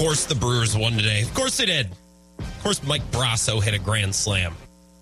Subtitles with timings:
[0.00, 1.20] course, the Brewers won today.
[1.20, 1.90] Of course they did.
[2.38, 4.56] Of course, Mike Brosseau hit a grand slam.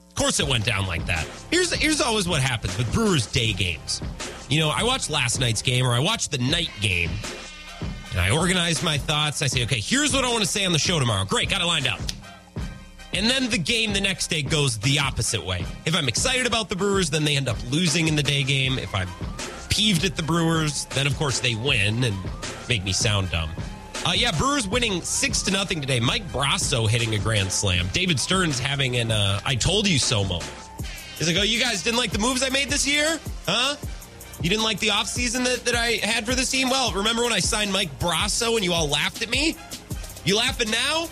[0.09, 1.25] Of course, it went down like that.
[1.53, 4.03] Here's here's always what happens with Brewers day games.
[4.48, 7.11] You know, I watched last night's game or I watched the night game,
[8.11, 9.41] and I organize my thoughts.
[9.41, 11.25] I say, okay, here's what I want to say on the show tomorrow.
[11.25, 12.01] Great, got it lined up.
[13.12, 15.65] And then the game the next day goes the opposite way.
[15.87, 18.80] If I'm excited about the Brewers, then they end up losing in the day game.
[18.80, 19.09] If I'm
[19.69, 22.17] peeved at the Brewers, then of course they win and
[22.69, 23.51] make me sound dumb.
[24.07, 26.01] Uh, yeah, Brewers winning six to nothing today.
[26.01, 27.89] Mike Brosseau hitting a grand slam.
[27.93, 30.51] David Stearns having an uh, "I told you so" moment.
[31.19, 33.77] He's like, "Oh, you guys didn't like the moves I made this year, huh?
[34.41, 36.70] You didn't like the offseason that, that I had for this team?
[36.70, 39.56] Well, remember when I signed Mike Brosseau and you all laughed at me?
[40.25, 41.09] You laughing now?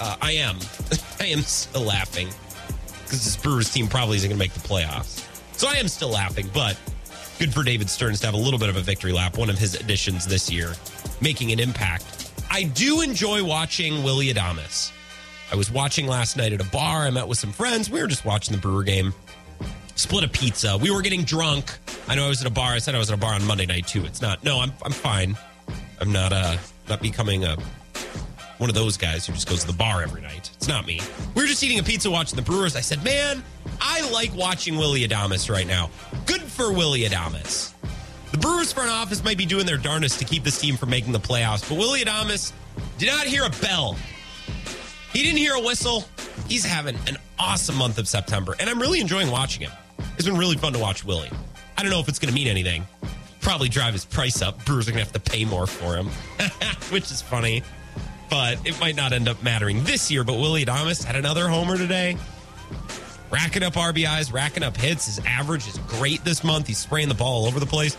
[0.00, 0.56] Uh, I am.
[1.20, 2.28] I am still laughing
[3.04, 5.26] because this Brewers team probably isn't going to make the playoffs.
[5.58, 6.78] So I am still laughing, but
[7.38, 9.36] good for David Stearns to have a little bit of a victory lap.
[9.36, 10.72] One of his additions this year,
[11.20, 12.19] making an impact.
[12.50, 14.90] I do enjoy watching Willie Adames.
[15.52, 17.06] I was watching last night at a bar.
[17.06, 17.88] I met with some friends.
[17.88, 19.14] We were just watching the Brewer game.
[19.94, 20.76] Split a pizza.
[20.76, 21.78] We were getting drunk.
[22.08, 22.72] I know I was at a bar.
[22.72, 24.04] I said I was at a bar on Monday night too.
[24.04, 24.42] It's not.
[24.42, 25.36] No, I'm I'm fine.
[26.00, 26.56] I'm not uh
[26.88, 27.56] not becoming a
[28.58, 30.50] one of those guys who just goes to the bar every night.
[30.54, 31.00] It's not me.
[31.34, 32.74] We were just eating a pizza watching the Brewers.
[32.74, 33.44] I said, "Man,
[33.80, 35.90] I like watching Willie Adames right now.
[36.26, 37.72] Good for Willie Adames."
[38.32, 41.12] The Brewers front office might be doing their darndest to keep this team from making
[41.12, 42.52] the playoffs, but Willie Adames
[42.96, 43.96] did not hear a bell.
[45.12, 46.04] He didn't hear a whistle.
[46.46, 49.72] He's having an awesome month of September, and I'm really enjoying watching him.
[50.16, 51.30] It's been really fun to watch Willie.
[51.76, 52.86] I don't know if it's going to mean anything.
[53.40, 54.64] Probably drive his price up.
[54.64, 56.06] Brewers are going to have to pay more for him,
[56.90, 57.64] which is funny,
[58.28, 60.22] but it might not end up mattering this year.
[60.22, 62.16] But Willie Adames had another homer today
[63.30, 65.06] racking up RBIs, racking up hits.
[65.06, 66.66] His average is great this month.
[66.66, 67.96] He's spraying the ball all over the place.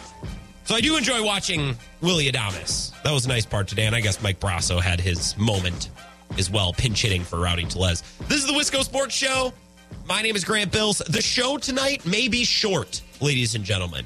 [0.65, 2.93] So I do enjoy watching Willie Adames.
[3.03, 3.85] That was a nice part today.
[3.85, 5.89] And I guess Mike Brosseau had his moment
[6.37, 8.03] as well, pinch hitting for Rowdy Tellez.
[8.27, 9.53] This is the Wisco Sports Show.
[10.05, 10.99] My name is Grant Bills.
[10.99, 14.05] The show tonight may be short, ladies and gentlemen.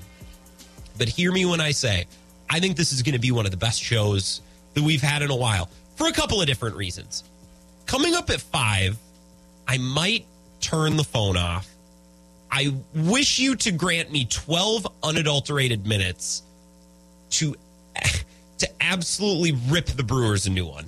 [0.98, 2.06] But hear me when I say,
[2.50, 4.42] I think this is going to be one of the best shows
[4.74, 7.24] that we've had in a while for a couple of different reasons.
[7.86, 8.98] Coming up at five,
[9.68, 10.26] I might
[10.66, 11.70] turn the phone off.
[12.52, 16.42] I wish you to grant me 12 unadulterated minutes
[17.32, 17.56] to
[18.58, 20.86] to absolutely rip the Brewers a new one.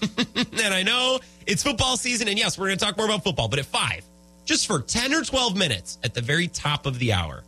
[0.36, 3.48] and I know it's football season and yes, we're going to talk more about football,
[3.48, 4.04] but at 5,
[4.44, 7.42] just for 10 or 12 minutes at the very top of the hour.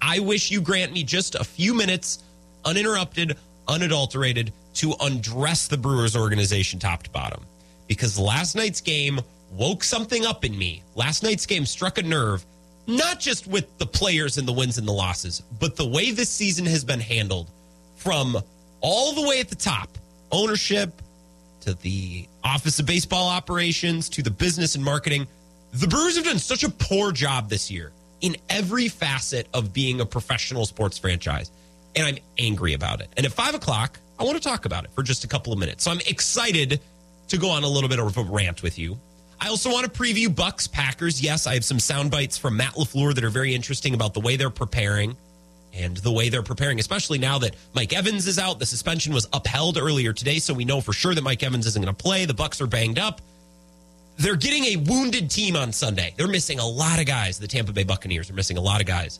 [0.00, 2.22] I wish you grant me just a few minutes
[2.64, 3.36] uninterrupted,
[3.66, 7.42] unadulterated to undress the Brewers organization top to bottom
[7.88, 10.82] because last night's game woke something up in me.
[10.94, 12.44] Last night's game struck a nerve,
[12.86, 16.28] not just with the players and the wins and the losses, but the way this
[16.28, 17.50] season has been handled
[17.96, 18.36] from
[18.80, 19.88] all the way at the top
[20.30, 21.00] ownership
[21.60, 25.26] to the Office of Baseball Operations to the business and marketing.
[25.72, 30.00] The Brewers have done such a poor job this year in every facet of being
[30.00, 31.50] a professional sports franchise.
[31.96, 33.08] And I'm angry about it.
[33.16, 35.58] And at five o'clock, I want to talk about it for just a couple of
[35.58, 35.84] minutes.
[35.84, 36.80] So I'm excited
[37.28, 38.98] to go on a little bit of a rant with you.
[39.40, 41.22] I also want to preview Bucks Packers.
[41.22, 44.20] Yes, I have some sound bites from Matt LaFleur that are very interesting about the
[44.20, 45.16] way they're preparing
[45.74, 48.58] and the way they're preparing, especially now that Mike Evans is out.
[48.58, 51.82] The suspension was upheld earlier today, so we know for sure that Mike Evans isn't
[51.82, 52.24] going to play.
[52.24, 53.20] The Bucks are banged up.
[54.16, 56.14] They're getting a wounded team on Sunday.
[56.16, 57.38] They're missing a lot of guys.
[57.38, 59.18] The Tampa Bay Buccaneers are missing a lot of guys.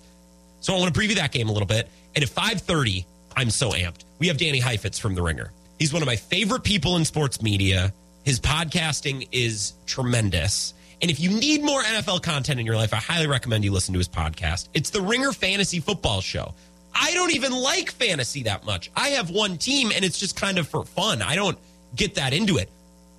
[0.60, 1.88] So I want to preview that game a little bit.
[2.14, 3.04] And at 5:30,
[3.36, 4.04] I'm so amped.
[4.20, 5.50] We have Danny Heifetz from The Ringer.
[5.80, 7.92] He's one of my favorite people in sports media.
[8.24, 10.72] His podcasting is tremendous.
[11.02, 13.92] And if you need more NFL content in your life, I highly recommend you listen
[13.92, 14.68] to his podcast.
[14.72, 16.54] It's the Ringer Fantasy Football Show.
[16.94, 18.90] I don't even like fantasy that much.
[18.96, 21.21] I have one team and it's just kind of for fun.
[21.21, 21.59] I don't
[21.94, 22.71] get that into it.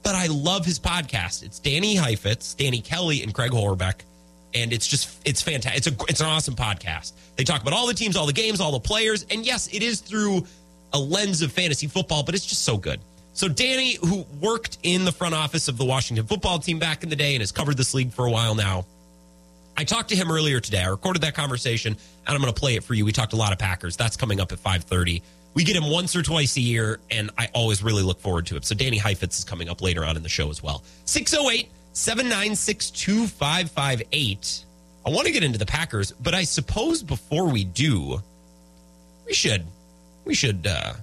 [0.02, 1.44] But I love his podcast.
[1.44, 4.02] It's Danny Heifetz, Danny Kelly, and Craig Horlbeck.
[4.56, 5.78] And it's just, it's fantastic.
[5.78, 7.14] It's a, it's an awesome podcast.
[7.36, 9.26] They talk about all the teams, all the games, all the players.
[9.30, 10.48] And yes, it is through
[10.94, 13.00] a lens of fantasy football, but it's just so good.
[13.36, 17.10] So Danny, who worked in the front office of the Washington football team back in
[17.10, 18.86] the day and has covered this league for a while now,
[19.76, 20.82] I talked to him earlier today.
[20.82, 23.04] I recorded that conversation and I'm going to play it for you.
[23.04, 23.98] We talked a lot of Packers.
[23.98, 25.22] That's coming up at 5:30.
[25.54, 28.56] We get him once or twice a year and I always really look forward to
[28.56, 28.64] it.
[28.64, 30.86] So Danny Heifetz is coming up later on in the show as well.
[31.04, 34.66] 608 796 2558.
[35.06, 38.22] I want to get into the Packers, but I suppose before we do,
[39.26, 39.66] we should
[40.24, 40.94] we should uh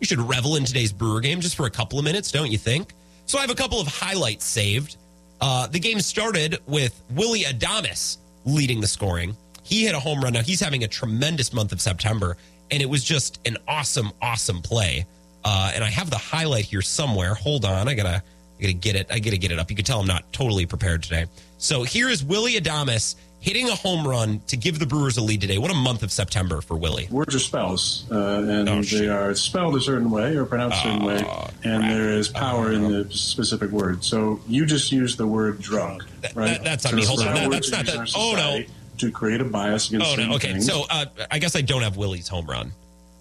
[0.00, 2.58] you should revel in today's Brewer game just for a couple of minutes, don't you
[2.58, 2.92] think?
[3.26, 4.96] So I have a couple of highlights saved.
[5.40, 9.36] Uh, the game started with Willie Adames leading the scoring.
[9.62, 10.32] He hit a home run.
[10.32, 12.36] Now he's having a tremendous month of September,
[12.70, 15.06] and it was just an awesome, awesome play.
[15.44, 17.34] Uh, and I have the highlight here somewhere.
[17.34, 18.22] Hold on, I gotta,
[18.58, 19.06] I gotta get it.
[19.10, 19.70] I gotta get it up.
[19.70, 21.26] You can tell I'm not totally prepared today.
[21.58, 25.40] So here is Willie Adames hitting a home run to give the Brewers a lead
[25.40, 25.58] today.
[25.58, 27.08] What a month of September for Willie.
[27.10, 30.82] Words are spells, uh, and oh, they are spelled a certain way or pronounced a
[30.82, 31.92] certain way, ah, and crap.
[31.92, 34.02] there is power in the specific word.
[34.04, 36.04] So you just use the word drunk,
[36.34, 36.54] right?
[36.54, 37.04] That, that's on me.
[37.04, 37.34] Hold on.
[37.34, 38.12] That, that's not that.
[38.16, 38.62] Oh, no.
[38.98, 40.34] To create a bias against oh, no.
[40.34, 40.66] Okay, things.
[40.66, 42.72] so uh, I guess I don't have Willie's home run.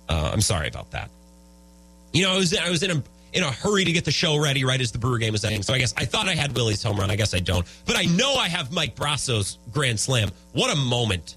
[0.09, 1.11] Uh, I'm sorry about that.
[2.13, 3.03] You know, I was I was in a
[3.37, 5.61] in a hurry to get the show ready right as the Brewer game is ending.
[5.61, 7.11] So I guess I thought I had Willie's home run.
[7.11, 7.67] I guess I don't.
[7.85, 10.31] But I know I have Mike Brosseau's grand slam.
[10.53, 11.35] What a moment.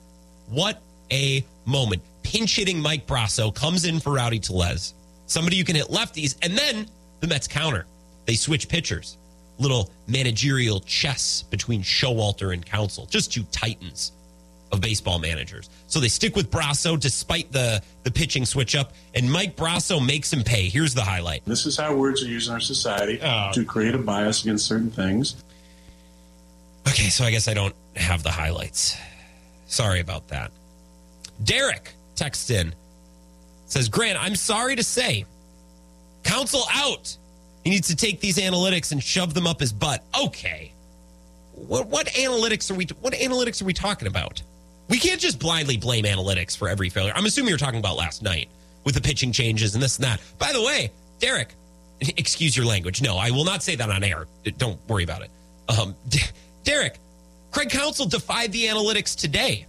[0.49, 0.81] What
[1.13, 2.01] a moment.
[2.23, 4.95] Pinch hitting Mike Brosseau comes in for Rowdy Tellez.
[5.27, 6.37] Somebody you can hit lefties.
[6.43, 6.87] And then
[7.21, 7.85] the Mets counter.
[8.25, 9.19] They switch pitchers.
[9.59, 14.13] Little managerial chess between Showalter and Counsell, Just two titans
[14.73, 15.69] of baseball managers.
[15.87, 20.33] So they stick with Brosseau despite the the pitching switch up, and Mike Brosseau makes
[20.33, 20.69] him pay.
[20.69, 21.45] Here's the highlight.
[21.45, 23.51] This is how words are used in our society oh.
[23.53, 25.43] to create a bias against certain things.
[26.89, 28.97] Okay, so I guess I don't have the highlights.
[29.67, 30.51] Sorry about that.
[31.45, 32.75] Derek texts in
[33.67, 35.25] says, Grant, I'm sorry to say,
[36.25, 37.17] Counsell out.
[37.65, 40.03] He needs to take these analytics and shove them up his butt.
[40.19, 40.73] Okay.
[41.53, 44.43] What, what analytics are we what analytics are we talking about?
[44.91, 47.13] We can't just blindly blame analytics for every failure.
[47.15, 48.49] I'm assuming you're talking about last night
[48.85, 50.21] with the pitching changes and this and that.
[50.37, 50.91] By the way,
[51.21, 51.55] Derek,
[52.01, 53.01] excuse your language.
[53.01, 54.27] No, I will not say that on air.
[54.59, 55.31] Don't worry about it.
[55.69, 55.95] Um,
[56.65, 56.99] Derek,
[57.53, 59.65] Craig Counsell defied the analytics today.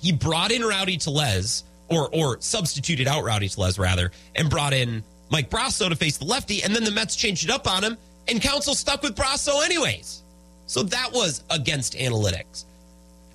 [0.00, 5.02] He brought in Rowdy Tellez, or or substituted out Rowdy Tellez rather, and brought in
[5.30, 7.96] Mike Brosseau to face the lefty, and then the Mets changed it up on him,
[8.28, 10.22] and Council stuck with Brosseau anyways.
[10.66, 12.66] So that was against analytics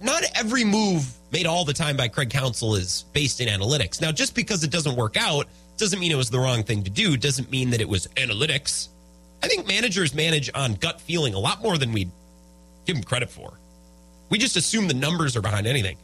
[0.03, 4.01] not every move made all the time by Craig Counsell is based in analytics.
[4.01, 5.47] Now, just because it doesn't work out
[5.77, 8.89] doesn't mean it was the wrong thing to do, doesn't mean that it was analytics.
[9.41, 12.09] I think managers manage on gut feeling a lot more than we
[12.85, 13.53] give them credit for.
[14.29, 15.97] We just assume the numbers are behind anything.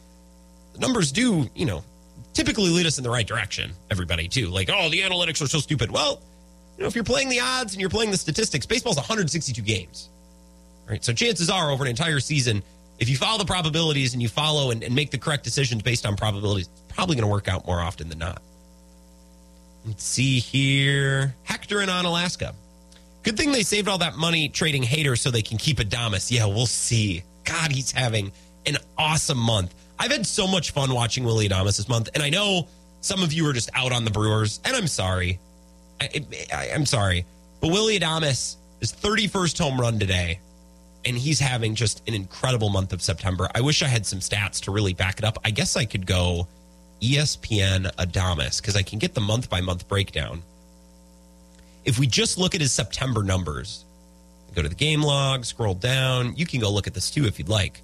[0.72, 1.84] The numbers do, you know,
[2.32, 4.48] typically lead us in the right direction, everybody, too.
[4.48, 5.90] Like, oh, the analytics are so stupid.
[5.90, 6.20] Well,
[6.76, 10.08] you know, if you're playing the odds and you're playing the statistics, baseball's 162 games.
[10.88, 11.04] Right?
[11.04, 12.62] So chances are over an entire season,
[13.00, 16.06] if you follow the probabilities and you follow and, and make the correct decisions based
[16.06, 18.42] on probabilities, it's probably going to work out more often than not.
[19.86, 21.34] Let's see here.
[21.44, 22.54] Hector in Onalaska.
[23.22, 26.30] Good thing they saved all that money trading Hader so they can keep Adames.
[26.30, 27.22] Yeah, we'll see.
[27.44, 28.32] God, he's having
[28.66, 29.74] an awesome month.
[29.98, 32.68] I've had so much fun watching Willie Adames this month, and I know
[33.00, 35.38] some of you are just out on the Brewers, and I'm sorry.
[36.00, 37.26] I, am sorry.
[37.60, 40.40] But Willie Adames, his 31st home run today,
[41.04, 43.48] and he's having just an incredible month of September.
[43.54, 45.38] I wish I had some stats to really back it up.
[45.44, 46.46] I guess I could go
[47.00, 50.42] ESPN Adames because I can get the month by month breakdown.
[51.84, 53.84] If we just look at his September numbers,
[54.54, 56.34] go to the game log, scroll down.
[56.36, 57.80] You can go look at this too if you'd like.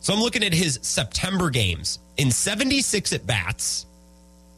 [0.00, 1.98] So I'm looking at his September games.
[2.18, 3.86] In 76 at bats,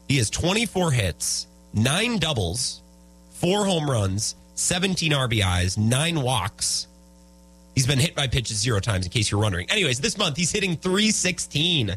[0.09, 2.81] he has 24 hits, nine doubles,
[3.31, 6.87] four home runs, 17 RBIs, nine walks,
[7.77, 9.69] He's been hit by pitches zero times, in case you're wondering.
[9.69, 11.95] Anyways, this month he's hitting 316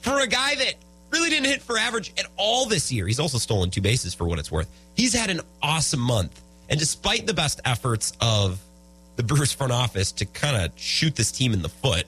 [0.00, 0.74] for a guy that
[1.10, 3.06] really didn't hit for average at all this year.
[3.06, 4.68] He's also stolen two bases for what it's worth.
[4.94, 6.42] He's had an awesome month.
[6.68, 8.60] And despite the best efforts of
[9.16, 12.04] the Brewers front office to kind of shoot this team in the foot,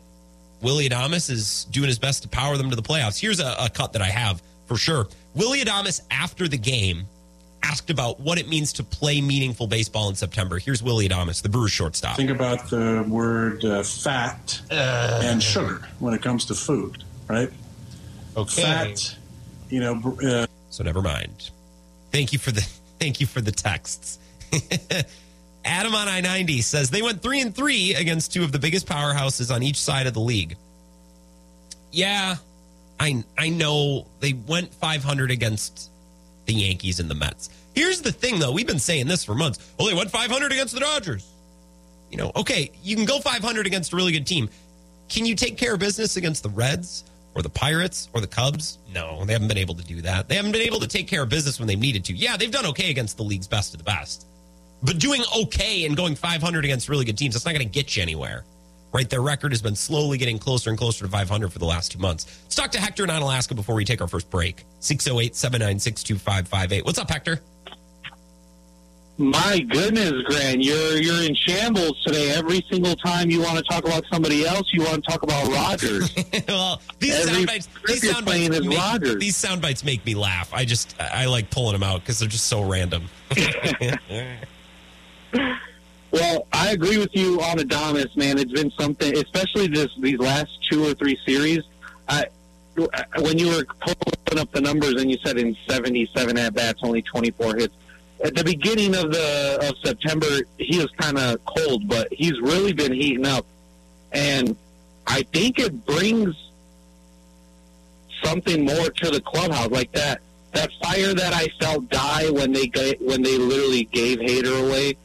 [0.61, 3.19] Willie Adames is doing his best to power them to the playoffs.
[3.19, 5.09] Here's a, a cut that I have for sure.
[5.35, 7.07] Willie Adames, after the game,
[7.63, 10.59] asked about what it means to play meaningful baseball in September.
[10.59, 12.17] Here's Willie Adames, the Brewers shortstop.
[12.17, 17.51] Think about the word uh, fat uh, and sugar when it comes to food, right?
[18.37, 18.63] Okay.
[18.63, 19.17] Fat,
[19.69, 20.17] you know.
[20.23, 21.51] Uh, so never mind.
[22.11, 22.61] Thank you for the
[22.99, 24.19] thank you for the texts.
[25.65, 28.87] Adam on I ninety says they went three and three against two of the biggest
[28.87, 30.57] powerhouses on each side of the league.
[31.93, 32.37] Yeah,
[32.99, 35.92] I I know they went five hundred against
[36.47, 37.51] the Yankees and the Mets.
[37.75, 38.53] Here's the thing, though.
[38.53, 39.73] We've been saying this for months.
[39.79, 41.29] Well, they went 500 against the Dodgers.
[42.11, 44.51] You know, okay, you can go 500 against a really good team.
[45.09, 48.79] Can you take care of business against the Reds or the Pirates or the Cubs?
[48.93, 50.29] No, they haven't been able to do that.
[50.29, 52.15] They haven't been able to take care of business when they've needed to.
[52.15, 54.27] Yeah, they've done okay against the league's best of the best.
[54.83, 57.97] But doing okay and going 500 against really good teams, that's not going to get
[57.97, 58.45] you anywhere
[58.93, 59.09] right?
[59.09, 61.99] Their record has been slowly getting closer and closer to 500 for the last two
[61.99, 62.27] months.
[62.45, 64.65] Let's talk to Hector in Onalaska before we take our first break.
[64.81, 66.85] 608 796 2558.
[66.85, 67.41] What's up, Hector?
[69.19, 72.31] My goodness, Grant, you're you're in shambles today.
[72.31, 75.47] Every single time you want to talk about somebody else, you want to talk about
[75.49, 76.15] Rodgers.
[76.49, 79.17] well, these Every sound bites, these sound playing bites, make, Rodgers.
[79.19, 80.53] these sound bites make me laugh.
[80.55, 83.05] I just I like pulling them out because they're just so random.
[86.13, 88.39] Well, I agree with you on Adames, man.
[88.39, 91.63] It's been something, especially these last two or three series.
[92.07, 92.27] I,
[93.19, 97.01] when you were pulling up the numbers and you said in 77 at bats, only
[97.01, 97.75] 24 hits.
[98.23, 100.27] At the beginning of the of September,
[100.59, 103.45] he was kind of cold, but he's really been heating up,
[104.13, 104.55] and
[105.07, 106.37] I think it brings
[108.23, 110.21] something more to the clubhouse, like that
[110.53, 114.97] that fire that I felt die when they when they literally gave Hader away.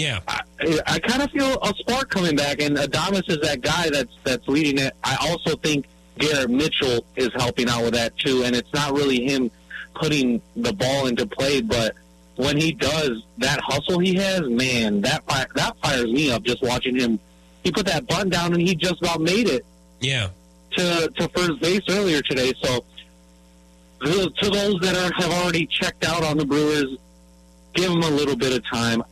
[0.00, 0.40] Yeah, I,
[0.86, 4.46] I kind of feel a spark coming back, and Adames is that guy that's that's
[4.48, 4.94] leading it.
[5.04, 5.86] I also think
[6.18, 9.50] Garrett Mitchell is helping out with that too, and it's not really him
[9.94, 11.94] putting the ball into play, but
[12.36, 16.62] when he does that hustle he has, man, that fi- that fires me up just
[16.62, 17.20] watching him.
[17.62, 19.66] He put that button down, and he just about made it
[20.00, 20.28] yeah.
[20.78, 22.54] to to first base earlier today.
[22.62, 22.84] So
[24.02, 26.96] to to those that are, have already checked out on the Brewers,
[27.74, 29.02] give them a little bit of time.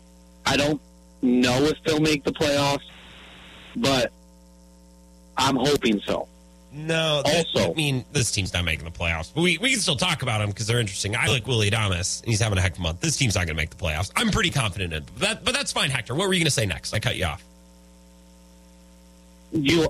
[0.48, 0.80] I don't
[1.22, 2.82] know if they'll make the playoffs,
[3.76, 4.12] but
[5.36, 6.26] I'm hoping so.
[6.72, 9.30] No, that- Also- I mean, this team's not making the playoffs.
[9.34, 11.16] But we, we can still talk about them because they're interesting.
[11.16, 13.00] I like Willie Adames, and he's having a heck of a month.
[13.00, 14.10] This team's not going to make the playoffs.
[14.16, 15.02] I'm pretty confident in.
[15.04, 16.14] But, that, but that's fine, Hector.
[16.14, 16.92] What were you going to say next?
[16.94, 17.42] I cut you off.
[19.52, 19.88] You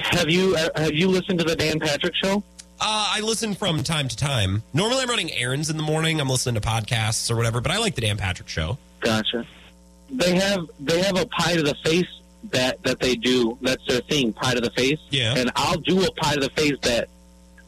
[0.00, 2.42] have you uh, have you listened to the Dan Patrick show?
[2.80, 4.62] Uh, I listen from time to time.
[4.74, 6.20] Normally, I'm running errands in the morning.
[6.20, 7.60] I'm listening to podcasts or whatever.
[7.60, 8.76] But I like the Dan Patrick show.
[9.00, 9.46] Gotcha.
[10.12, 12.06] They have they have a pie to the face
[12.44, 13.56] bet that they do.
[13.62, 14.98] That's their thing, pie to the face.
[15.10, 15.34] Yeah.
[15.36, 17.08] And I'll do a pie to the face bet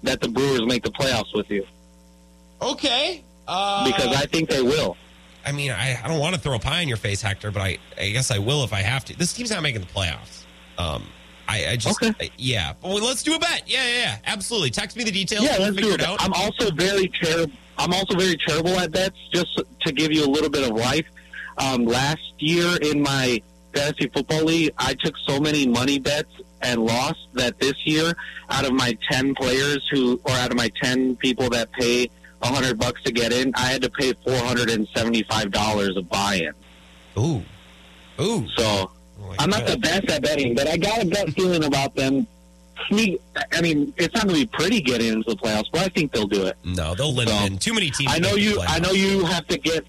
[0.02, 1.64] that the Brewers make the playoffs with you
[2.60, 3.22] Okay.
[3.46, 4.96] Uh, because I think they will.
[5.46, 7.60] I mean, I, I don't want to throw a pie in your face, Hector, but
[7.60, 9.16] I, I guess I will if I have to.
[9.18, 10.44] This team's not making the playoffs.
[10.78, 11.04] Um,
[11.46, 12.14] I, I just, Okay.
[12.20, 12.72] I- yeah.
[12.82, 13.64] Well, let's do a bet.
[13.66, 14.16] Yeah, yeah, yeah.
[14.24, 14.70] Absolutely.
[14.70, 15.44] Text me the details.
[15.44, 16.00] Yeah, let's do it.
[16.02, 16.22] out.
[16.24, 17.52] I'm also very terrible.
[17.76, 19.16] I'm also very terrible at bets.
[19.34, 21.04] Just to give you a little bit of life.
[21.58, 23.40] Um, last year in my
[23.74, 26.30] fantasy football league, I took so many money bets
[26.62, 28.14] and lost that this year,
[28.50, 32.08] out of my ten players who, or out of my ten people that pay
[32.42, 35.96] a hundred bucks to get in, I had to pay four hundred and seventy-five dollars
[35.96, 36.52] of buy-in.
[37.18, 37.42] Ooh.
[38.20, 38.48] Ooh.
[38.56, 38.90] So
[39.22, 39.68] Oh I'm not God.
[39.74, 42.26] the best at betting, but I got a gut feeling about them.
[42.88, 43.20] Sneak.
[43.52, 46.12] I mean, it's not going to be pretty getting into the playoffs, but I think
[46.12, 46.56] they'll do it.
[46.64, 47.58] No, they'll limit So, in.
[47.58, 48.10] Too many teams.
[48.12, 48.60] I know you.
[48.60, 49.86] I know you have to get.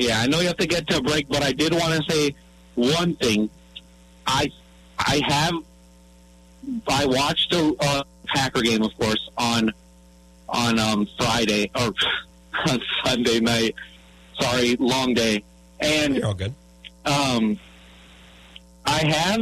[0.00, 2.10] Yeah, I know you have to get to a break, but I did want to
[2.10, 2.34] say
[2.74, 3.50] one thing.
[4.26, 4.50] I
[4.98, 5.52] I have.
[6.88, 9.70] I watched a uh, Packer game, of course, on
[10.48, 11.92] on um, Friday or
[12.70, 13.74] on Sunday night.
[14.40, 15.44] Sorry, long day,
[15.80, 16.54] and You're all good.
[17.04, 17.58] um,
[18.86, 19.40] I have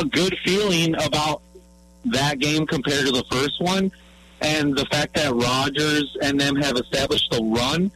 [0.00, 1.42] a good feeling about
[2.06, 3.92] that game compared to the first one,
[4.40, 7.92] and the fact that Rodgers and them have established the run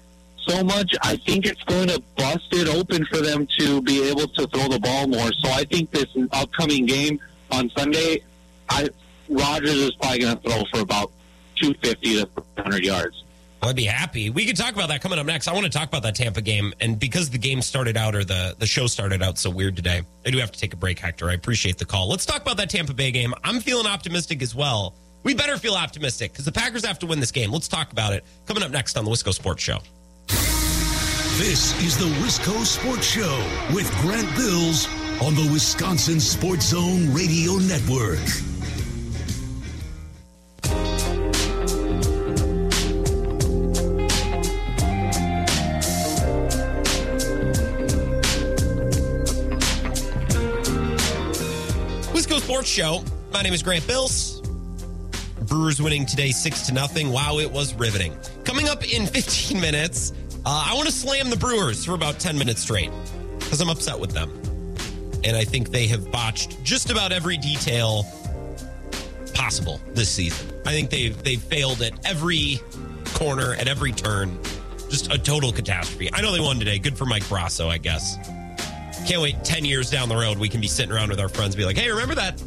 [0.47, 0.95] so much.
[1.03, 4.69] I think it's going to bust it open for them to be able to throw
[4.69, 5.33] the ball more.
[5.33, 7.21] So I think this upcoming game
[7.51, 8.23] on Sunday,
[8.69, 8.89] I
[9.29, 11.13] Rodgers is probably going to throw for about
[11.57, 13.25] 250 to 300 yards.
[13.63, 14.31] I'd be happy.
[14.31, 15.47] We could talk about that coming up next.
[15.47, 18.25] I want to talk about that Tampa game, and because the game started out or
[18.25, 20.99] the the show started out so weird today, I do have to take a break,
[20.99, 21.29] Hector.
[21.29, 22.09] I appreciate the call.
[22.09, 23.35] Let's talk about that Tampa Bay game.
[23.45, 24.95] I'm feeling optimistic as well.
[25.25, 27.53] We better feel optimistic because the Packers have to win this game.
[27.53, 29.81] Let's talk about it coming up next on the Wisco Sports Show.
[30.31, 33.45] This is the Wisco Sports Show
[33.75, 34.87] with Grant Bills
[35.21, 38.19] on the Wisconsin Sports Zone Radio Network.
[52.13, 53.03] Wisco Sports Show.
[53.33, 54.41] My name is Grant Bills.
[55.43, 57.11] Brewers winning today six to nothing.
[57.11, 58.15] Wow, it was riveting.
[58.45, 60.13] Coming up in 15 minutes,
[60.47, 62.91] uh, I want to slam the Brewers for about 10 minutes straight
[63.39, 64.31] because I'm upset with them,
[65.25, 68.05] and I think they have botched just about every detail
[69.35, 70.49] possible this season.
[70.67, 72.61] I think they've they've failed at every
[73.15, 74.39] corner, at every turn.
[74.89, 76.11] Just a total catastrophe.
[76.13, 76.79] I know they won today.
[76.79, 78.17] Good for Mike Brosseau, I guess.
[79.07, 81.57] Can't wait 10 years down the road, we can be sitting around with our friends,
[81.57, 82.43] be like, hey, remember that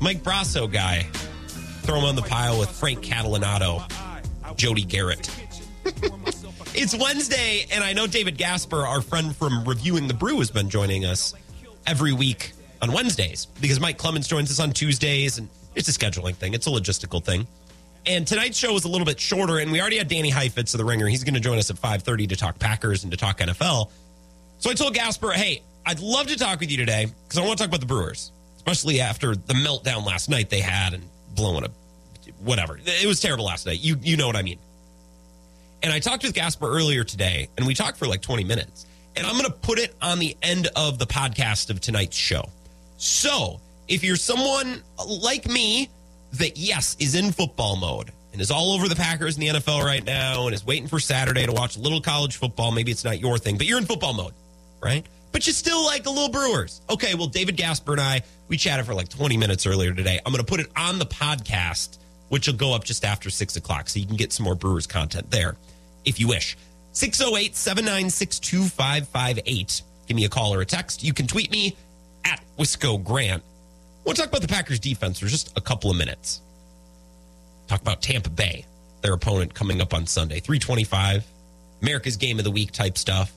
[0.00, 1.06] Mike Brosseau guy?
[1.82, 3.82] Throw him on the pile with Frank Catalanotto,
[4.56, 5.30] Jody Gerut.
[6.74, 10.68] it's Wednesday, and I know David Gasper, our friend from Reviewing the Brew, has been
[10.68, 11.34] joining us
[11.86, 12.52] every week
[12.82, 16.66] on Wednesdays because Mike Clemens joins us on Tuesdays, and it's a scheduling thing, it's
[16.66, 17.46] a logistical thing.
[18.06, 20.78] and tonight's show is a little bit shorter, and we already had Danny Heifetz of
[20.78, 21.06] the Ringer.
[21.06, 23.90] He's going to join us at 5:30 to talk Packers and to talk NFL.
[24.58, 27.56] So I told Gasper, "Hey, I'd love to talk with you today because I want
[27.58, 31.02] to talk about the Brewers, especially after the meltdown last night they had and
[31.34, 31.70] blowing a
[32.40, 32.78] whatever.
[32.84, 33.80] It was terrible last night.
[33.80, 34.58] You you know what I mean."
[35.82, 38.86] And I talked with Gasper earlier today, and we talked for like 20 minutes.
[39.16, 42.48] And I'm going to put it on the end of the podcast of tonight's show.
[42.96, 45.90] So if you're someone like me
[46.34, 49.84] that, yes, is in football mode and is all over the Packers in the NFL
[49.84, 53.04] right now and is waiting for Saturday to watch a little college football, maybe it's
[53.04, 54.32] not your thing, but you're in football mode,
[54.82, 55.06] right?
[55.30, 56.80] But you still like the little Brewers.
[56.88, 60.20] Okay, well, David Gasper and I, we chatted for like 20 minutes earlier today.
[60.24, 63.56] I'm going to put it on the podcast, which will go up just after six
[63.56, 63.88] o'clock.
[63.88, 65.56] So you can get some more Brewers content there
[66.04, 66.56] if you wish.
[66.92, 69.82] 608 796 2558.
[70.06, 71.02] Give me a call or a text.
[71.02, 71.76] You can tweet me
[72.24, 73.42] at Wisco Grant.
[74.04, 76.40] We'll talk about the Packers defense for just a couple of minutes.
[77.66, 78.66] Talk about Tampa Bay,
[79.00, 80.40] their opponent coming up on Sunday.
[80.40, 81.24] 325,
[81.80, 83.32] America's game of the week type stuff.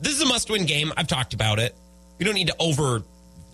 [0.00, 0.92] This is a must win game.
[0.96, 1.74] I've talked about it.
[2.18, 2.56] We don't need to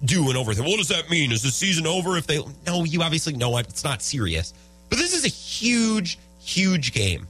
[0.02, 0.68] overdo and overthink.
[0.68, 1.32] What does that mean?
[1.32, 2.40] Is the season over if they.
[2.66, 3.68] No, you obviously know it.
[3.68, 4.52] It's not serious.
[4.88, 7.26] But this is a huge, huge game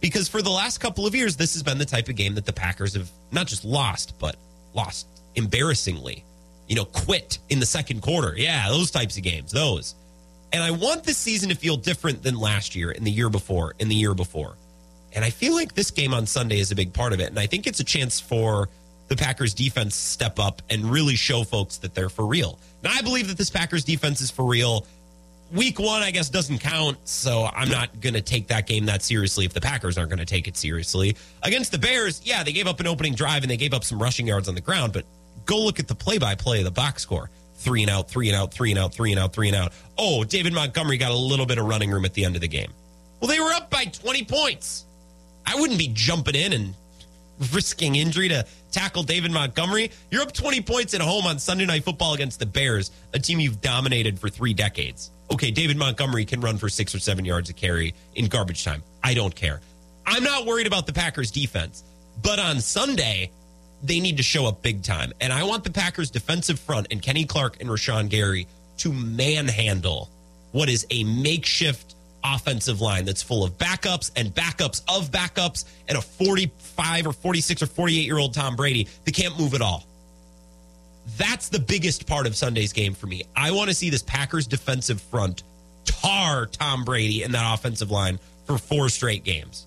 [0.00, 2.46] because for the last couple of years, this has been the type of game that
[2.46, 4.36] the Packers have not just lost, but
[4.74, 6.24] lost embarrassingly.
[6.68, 8.34] You know, quit in the second quarter.
[8.36, 9.94] Yeah, those types of games, those.
[10.52, 13.74] And I want this season to feel different than last year, and the year before,
[13.80, 14.56] and the year before.
[15.12, 17.28] And I feel like this game on Sunday is a big part of it.
[17.28, 18.68] And I think it's a chance for
[19.08, 22.58] the Packers defense step up and really show folks that they're for real.
[22.82, 24.86] Now, I believe that this Packers defense is for real
[25.52, 26.98] week one, I guess, doesn't count.
[27.04, 30.18] So I'm not going to take that game that seriously if the Packers aren't going
[30.18, 31.16] to take it seriously.
[31.42, 34.00] Against the Bears, yeah, they gave up an opening drive and they gave up some
[34.00, 35.04] rushing yards on the ground, but
[35.44, 37.30] go look at the play by play of the box score.
[37.58, 39.72] Three and out, three and out, three and out, three and out, three and out.
[39.96, 42.48] Oh, David Montgomery got a little bit of running room at the end of the
[42.48, 42.70] game.
[43.20, 44.84] Well, they were up by 20 points.
[45.46, 46.74] I wouldn't be jumping in and
[47.52, 49.90] risking injury to tackle David Montgomery.
[50.10, 53.40] You're up 20 points at home on Sunday Night Football against the Bears, a team
[53.40, 57.50] you've dominated for three decades okay, David Montgomery can run for six or seven yards
[57.50, 58.82] a carry in garbage time.
[59.02, 59.60] I don't care.
[60.06, 61.82] I'm not worried about the Packers defense,
[62.22, 63.30] but on Sunday,
[63.82, 65.12] they need to show up big time.
[65.20, 68.46] And I want the Packers defensive front and Kenny Clark and Rashan Gary
[68.78, 70.10] to manhandle
[70.52, 71.95] what is a makeshift
[72.34, 77.62] offensive line that's full of backups and backups of backups and a 45 or 46
[77.62, 79.84] or 48 year old Tom Brady that can't move at all.
[81.16, 83.24] That's the biggest part of Sunday's game for me.
[83.36, 85.44] I want to see this Packers defensive front
[85.84, 89.66] tar Tom Brady in that offensive line for four straight games.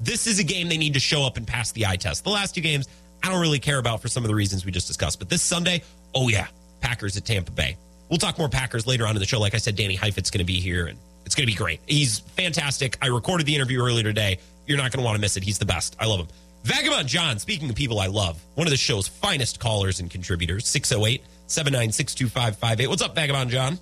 [0.00, 2.24] This is a game they need to show up and pass the eye test.
[2.24, 2.88] The last two games,
[3.22, 5.18] I don't really care about for some of the reasons we just discussed.
[5.18, 5.82] But this Sunday,
[6.14, 6.46] oh yeah,
[6.80, 7.76] Packers at Tampa Bay.
[8.08, 9.40] We'll talk more Packers later on in the show.
[9.40, 11.80] Like I said, Danny Heifetz going to be here, and it's going to be great.
[11.86, 12.96] He's fantastic.
[13.02, 14.38] I recorded the interview earlier today.
[14.66, 15.42] You're not going to want to miss it.
[15.42, 15.94] He's the best.
[16.00, 16.28] I love him.
[16.64, 20.66] Vagabond John, speaking of people I love, one of the show's finest callers and contributors,
[20.66, 22.86] 608 796 2558.
[22.88, 23.78] What's up, Vagabond John?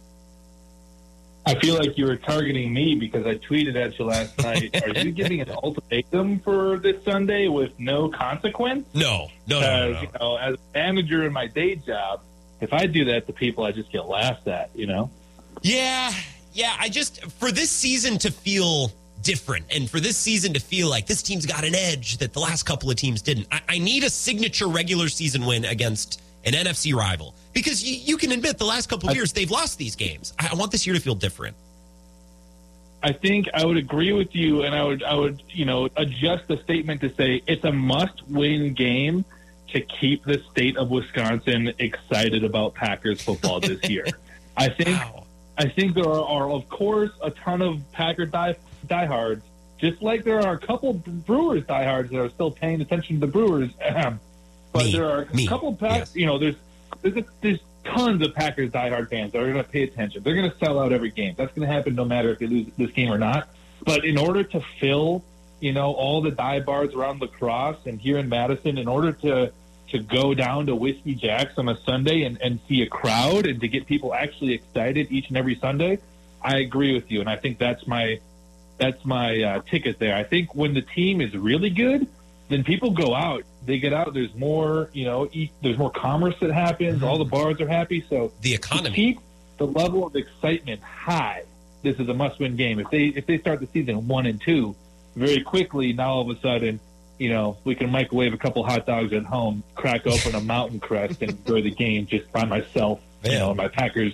[1.46, 4.82] I feel like you were targeting me because I tweeted at you last night.
[4.82, 8.88] Are you giving an ultimatum for this Sunday with no consequence?
[8.92, 10.00] No, no, no, no, no.
[10.00, 12.22] You know, as a manager in my day job,
[12.60, 14.70] if I do that to people, I just get laughed at.
[14.74, 15.10] You know?
[15.62, 16.12] Yeah,
[16.56, 16.76] yeah.
[16.78, 18.92] I just for this season to feel
[19.22, 22.40] different and for this season to feel like this team's got an edge that the
[22.40, 23.46] last couple of teams didn't.
[23.50, 28.16] I, I need a signature regular season win against an NFC rival because you, you
[28.16, 30.32] can admit the last couple of years they've lost these games.
[30.38, 31.56] I, I want this year to feel different.
[33.02, 36.48] I think I would agree with you, and I would I would you know adjust
[36.48, 39.24] the statement to say it's a must-win game
[39.68, 44.06] to keep the state of Wisconsin excited about Packers football this year.
[44.56, 45.25] I think wow.
[45.58, 49.44] I think there are, of course a ton of Packer die, diehards,
[49.78, 53.32] just like there are a couple Brewers diehards that are still paying attention to the
[53.32, 53.70] Brewers.
[54.72, 55.46] but me, there are a me.
[55.46, 56.16] couple Pack, yes.
[56.16, 56.56] you know, there's
[57.02, 60.22] there's, a, there's tons of Packers diehard fans that are going to pay attention.
[60.22, 61.34] They're going to sell out every game.
[61.36, 63.48] That's going to happen no matter if they lose this game or not.
[63.84, 65.24] But in order to fill,
[65.60, 69.12] you know, all the die bars around La Crosse and here in Madison, in order
[69.12, 69.52] to
[69.88, 73.60] to go down to Whiskey Jack's on a Sunday and, and see a crowd and
[73.60, 75.98] to get people actually excited each and every Sunday,
[76.42, 78.20] I agree with you, and I think that's my
[78.78, 80.14] that's my uh, ticket there.
[80.14, 82.06] I think when the team is really good,
[82.48, 83.42] then people go out.
[83.64, 84.12] They get out.
[84.14, 86.96] There's more, you know, eat, there's more commerce that happens.
[86.96, 87.04] Mm-hmm.
[87.04, 88.04] All the bars are happy.
[88.08, 89.18] So the economy keep
[89.58, 91.44] the level of excitement high.
[91.82, 92.78] This is a must-win game.
[92.78, 94.76] If they if they start the season one and two,
[95.14, 96.80] very quickly now all of a sudden,
[97.18, 100.80] you know, we can microwave a couple hot dogs at home, crack open a mountain
[100.80, 103.00] crest, and enjoy the game just by myself.
[103.24, 104.12] You know, my Packers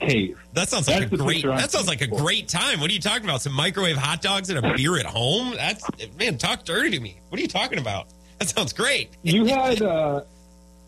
[0.00, 0.40] cave.
[0.54, 1.44] That sounds like That's a great.
[1.44, 2.80] That sounds like a great time.
[2.80, 3.42] What are you talking about?
[3.42, 5.52] Some microwave hot dogs and a beer at home?
[5.54, 5.84] That's
[6.18, 7.20] man, talk dirty to me.
[7.28, 8.06] What are you talking about?
[8.38, 9.10] That sounds great.
[9.22, 10.22] You had uh,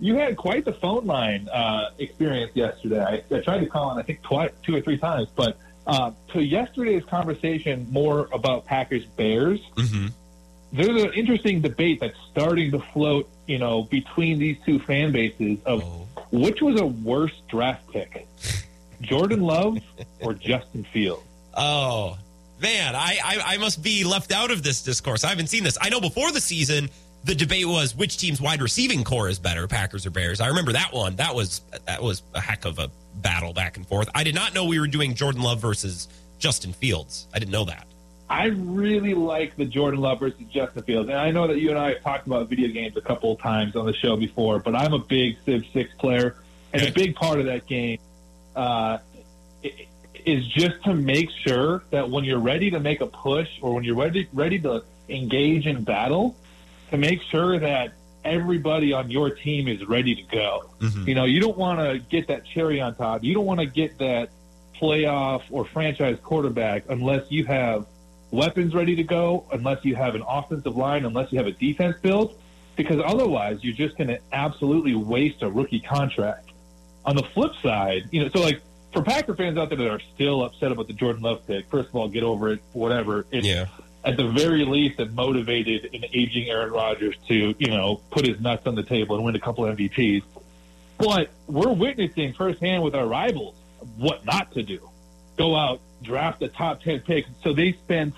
[0.01, 3.03] you had quite the phone line uh, experience yesterday.
[3.31, 6.13] I, I, tried to call in, I think, twice, two or three times, but uh,
[6.33, 9.61] to yesterday's conversation, more about Packers Bears.
[9.77, 10.09] Mm-hmm.
[10.73, 15.59] There's an interesting debate that's starting to float, you know, between these two fan bases
[15.67, 16.07] of oh.
[16.31, 18.27] which was a worse draft pick,
[19.03, 19.79] Jordan Love
[20.21, 21.23] or Justin Fields.
[21.55, 22.17] Oh
[22.61, 25.25] man, I, I I must be left out of this discourse.
[25.25, 25.77] I haven't seen this.
[25.81, 26.89] I know before the season
[27.25, 30.41] the debate was which team's wide receiving core is better, Packers or Bears.
[30.41, 31.17] I remember that one.
[31.17, 34.09] That was that was a heck of a battle back and forth.
[34.15, 36.09] I did not know we were doing Jordan Love versus
[36.39, 37.29] Justin Fields.
[37.33, 37.87] I didn't know that.
[38.33, 41.79] I really like the Jordan Love versus Justin Fields, and I know that you and
[41.79, 44.59] I have talked about video games a couple of times on the show before.
[44.59, 46.37] But I'm a big Civ Six player,
[46.73, 47.99] and a big part of that game
[48.57, 48.99] uh,
[50.25, 53.85] is just to make sure that when you're ready to make a push or when
[53.85, 56.35] you're ready ready to engage in battle
[56.91, 57.93] to make sure that
[58.25, 60.71] everybody on your team is ready to go.
[60.81, 61.07] Mm-hmm.
[61.07, 63.25] You know, you don't want to get that cherry on top.
[63.25, 64.31] You don't want to get that
[64.81, 67.85] playoff or franchise quarterback unless you have
[68.33, 71.97] weapons ready to go, unless you have an offensive line, unless you have a defense
[72.03, 72.37] built,
[72.75, 76.49] because otherwise you're just going to absolutely waste a rookie contract.
[77.05, 78.61] On the flip side, you know, so like
[78.93, 81.91] for Packer fans out there that are still upset about the Jordan Love pick, first
[81.91, 83.27] of all, get over it, whatever.
[83.31, 83.67] It's, yeah
[84.05, 88.41] at the very least, it motivated an aging Aaron Rodgers to, you know, put his
[88.41, 90.23] nuts on the table and win a couple MVPs.
[90.99, 93.55] But we're witnessing firsthand with our rivals
[93.97, 94.89] what not to do.
[95.37, 97.27] Go out, draft a top 10 pick.
[97.43, 98.15] So they spent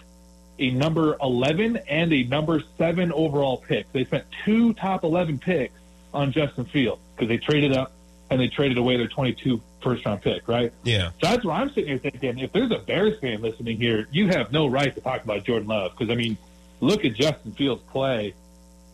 [0.58, 3.90] a number 11 and a number 7 overall pick.
[3.92, 5.74] They spent two top 11 picks
[6.12, 7.92] on Justin Fields because they traded up
[8.30, 10.72] and they traded away their 22 first round pick, right?
[10.82, 11.10] Yeah.
[11.10, 12.38] So that's what I'm sitting here thinking.
[12.38, 15.68] If there's a Bears fan listening here, you have no right to talk about Jordan
[15.68, 16.36] Love because I mean,
[16.80, 18.34] look at Justin Fields play.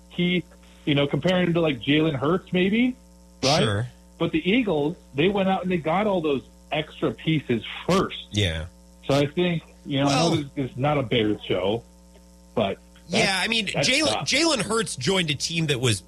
[0.09, 0.45] He,
[0.85, 2.97] you know, comparing him to like Jalen Hurts, maybe,
[3.43, 3.63] right?
[3.63, 3.87] Sure.
[4.19, 6.43] But the Eagles, they went out and they got all those
[6.73, 8.27] extra pieces first.
[8.33, 8.67] Yeah.
[9.07, 11.83] So I think you know, well, I know it's not a Bears show,
[12.55, 16.03] but yeah, I mean, Jalen Jalen Hurts joined a team that was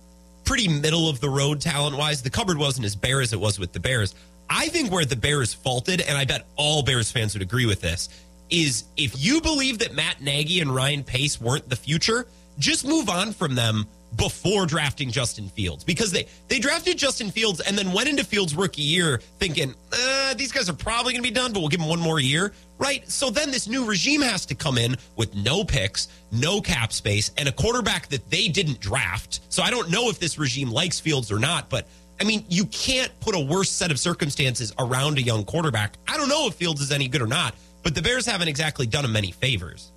[0.45, 2.23] pretty middle of the road talent wise.
[2.23, 4.15] The cupboard wasn't as bare as it was with the Bears.
[4.49, 7.81] I think where the Bears faulted, and I bet all Bears fans would agree with
[7.81, 8.09] this,
[8.51, 12.27] is if you believe that Matt Nagy and Ryan Pace weren't the future,
[12.59, 17.61] just move on from them before drafting Justin Fields because they they drafted Justin Fields
[17.61, 21.29] and then went into Fields rookie year thinking uh, these guys are probably going to
[21.29, 23.09] be done, but we'll give them one more year, right?
[23.11, 27.31] So then this new regime has to come in with no picks, no cap space,
[27.37, 29.41] and a quarterback that they didn't draft.
[29.49, 31.87] So I don't know if this regime likes Fields or not, but
[32.21, 35.97] I mean, you can't put a worse set of circumstances around a young quarterback.
[36.07, 38.87] I don't know if Fields is any good or not, but the Bears haven't exactly
[38.87, 39.93] done him many favors.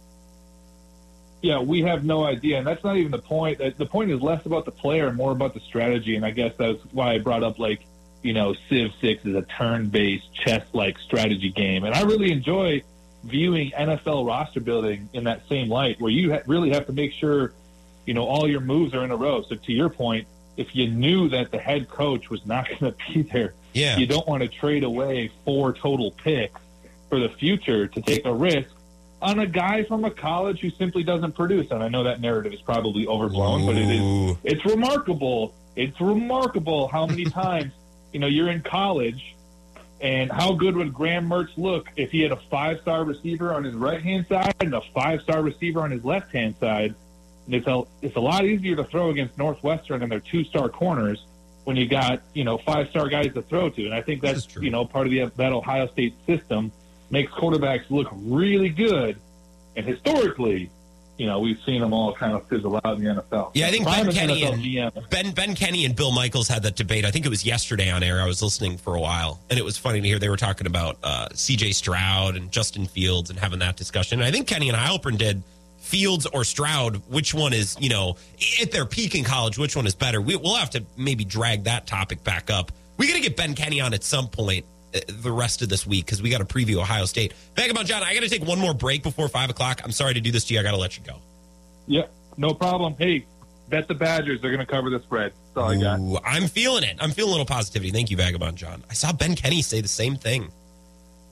[1.45, 3.59] Yeah, we have no idea, and that's not even the point.
[3.59, 6.53] The point is less about the player and more about the strategy, and I guess
[6.57, 7.85] that's why I brought up like
[8.23, 12.81] you know Civ Six is a turn-based chess-like strategy game, and I really enjoy
[13.23, 17.13] viewing NFL roster building in that same light, where you ha- really have to make
[17.13, 17.53] sure
[18.07, 19.43] you know all your moves are in a row.
[19.43, 20.25] So to your point,
[20.57, 23.97] if you knew that the head coach was not going to be there, yeah.
[23.97, 26.59] you don't want to trade away four total picks
[27.07, 28.74] for the future to take a risk
[29.21, 31.71] on a guy from a college who simply doesn't produce.
[31.71, 33.65] And I know that narrative is probably overblown, Ooh.
[33.65, 35.53] but it is it's remarkable.
[35.75, 37.73] It's remarkable how many times,
[38.11, 39.35] you know, you're in college
[40.01, 43.63] and how good would Graham Mertz look if he had a five star receiver on
[43.63, 46.93] his right hand side and a five star receiver on his left hand side
[47.45, 50.69] And it's a it's a lot easier to throw against Northwestern and their two star
[50.69, 51.25] corners
[51.63, 54.55] when you got you know five star guys to throw to, and I think that's
[54.55, 56.71] you know part of the that Ohio State system
[57.09, 59.17] makes quarterbacks look really good,
[59.75, 60.69] and historically.
[61.17, 63.51] You know, we've seen them all kind of fizzle out in the NFL.
[63.53, 67.05] Yeah, I think Ben Kenny and Ben Ben Kenny and Bill Michaels had that debate.
[67.05, 68.19] I think it was yesterday on air.
[68.19, 70.67] I was listening for a while, and it was funny to hear they were talking
[70.67, 71.71] about uh, C.J.
[71.71, 74.19] Stroud and Justin Fields and having that discussion.
[74.19, 75.41] And I think Kenny and Heilprin did
[75.85, 78.17] Fields or Stroud, which one is, you know,
[78.59, 80.19] at their peak in college, which one is better?
[80.19, 82.71] We, will have to maybe drag that topic back up.
[82.97, 84.65] We got to get Ben Kenny on at some point
[84.95, 87.33] Uh, the rest of this week because we got to preview Ohio State.
[87.55, 89.81] Vagabond John, I got to take one more break before five o'clock.
[89.83, 90.59] I'm sorry to do this to you.
[90.59, 91.17] I got to let you go.
[91.87, 92.05] Yeah,
[92.37, 92.95] no problem.
[92.97, 93.25] Hey,
[93.67, 94.41] bet the Badgers.
[94.41, 95.33] They're going to cover the spread.
[95.53, 96.21] That's all I got.
[96.25, 96.97] I'm feeling it.
[96.99, 97.91] I'm feeling a little positivity.
[97.91, 98.83] Thank you, Vagabond John.
[98.89, 100.49] I saw Ben Kenny say the same thing.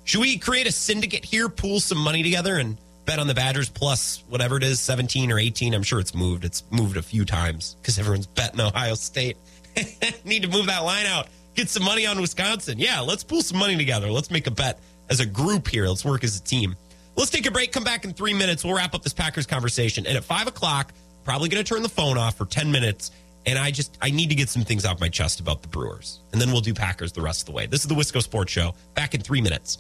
[0.04, 3.70] Should we create a syndicate here, pool some money together, and bet on the Badgers
[3.70, 5.74] plus whatever it is, 17 or 18.
[5.74, 6.44] I'm sure it's moved.
[6.44, 9.38] It's moved a few times because everyone's betting Ohio State.
[10.26, 11.28] Need to move that line out.
[11.56, 12.80] Get some money on Wisconsin.
[12.80, 14.12] Yeah, let's pull some money together.
[14.12, 15.88] Let's make a bet as a group here.
[15.88, 16.76] Let's work as a team.
[17.16, 17.72] Let's take a break.
[17.72, 18.64] Come back in three minutes.
[18.64, 20.08] We'll wrap up this Packers conversation.
[20.08, 23.12] And at five o'clock, probably going to turn the phone off for 10 minutes.
[23.46, 26.22] And I just, I need to get some things off my chest about the Brewers.
[26.32, 27.66] And then we'll do Packers the rest of the way.
[27.66, 28.74] This is the Wisco Sports Show.
[28.96, 29.78] Back in three minutes.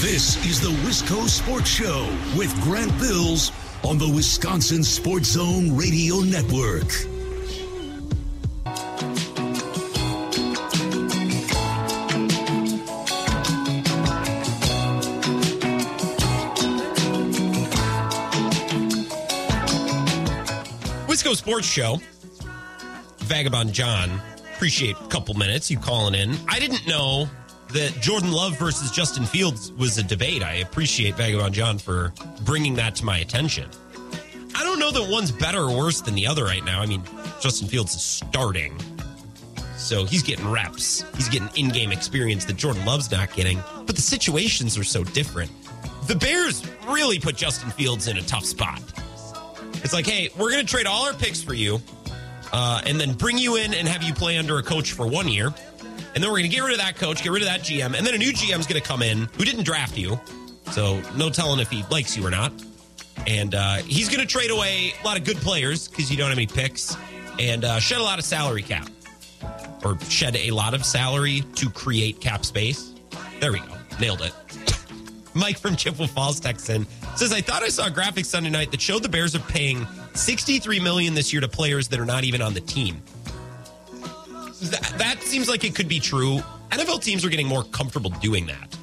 [0.00, 3.50] This is the Wisco Sports Show with Grant Bills
[3.82, 7.13] on the Wisconsin Sports Zone Radio Network.
[21.24, 22.00] Wisco Sports Show.
[23.20, 24.20] Vagabond John.
[24.54, 26.36] Appreciate a couple minutes you calling in.
[26.48, 27.28] I didn't know
[27.70, 30.42] that Jordan Love versus Justin Fields was a debate.
[30.42, 32.12] I appreciate Vagabond John for
[32.44, 33.70] bringing that to my attention.
[34.54, 36.82] I don't know that one's better or worse than the other right now.
[36.82, 37.02] I mean,
[37.40, 38.78] Justin Fields is starting,
[39.78, 41.04] so he's getting reps.
[41.16, 45.02] He's getting in game experience that Jordan Love's not getting, but the situations are so
[45.04, 45.50] different.
[46.06, 48.82] The Bears really put Justin Fields in a tough spot.
[49.84, 51.78] It's like, hey, we're going to trade all our picks for you
[52.52, 55.28] uh, and then bring you in and have you play under a coach for one
[55.28, 55.52] year.
[56.14, 57.96] And then we're going to get rid of that coach, get rid of that GM,
[57.96, 60.18] and then a new GM is going to come in who didn't draft you.
[60.70, 62.52] So no telling if he likes you or not.
[63.26, 66.30] And uh, he's going to trade away a lot of good players because you don't
[66.30, 66.96] have any picks
[67.38, 68.88] and uh, shed a lot of salary cap
[69.84, 72.92] or shed a lot of salary to create cap space.
[73.40, 73.76] There we go.
[74.00, 74.73] Nailed it.
[75.36, 78.70] Mike from Chippewa Falls texts in says, I thought I saw a graphic Sunday night
[78.70, 82.24] that showed the Bears are paying 63 million this year to players that are not
[82.24, 83.02] even on the team.
[84.62, 86.38] That, that seems like it could be true.
[86.70, 88.76] NFL teams are getting more comfortable doing that.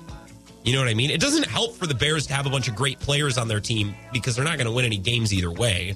[0.63, 1.09] You know what I mean?
[1.09, 3.59] It doesn't help for the Bears to have a bunch of great players on their
[3.59, 5.95] team because they're not going to win any games either way.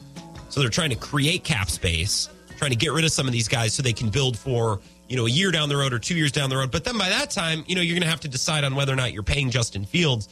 [0.50, 3.48] So they're trying to create cap space, trying to get rid of some of these
[3.48, 6.15] guys so they can build for, you know, a year down the road or two
[6.15, 6.72] years down the road.
[6.72, 8.91] But then by that time, you know, you're going to have to decide on whether
[8.91, 10.30] or not you're paying Justin Fields.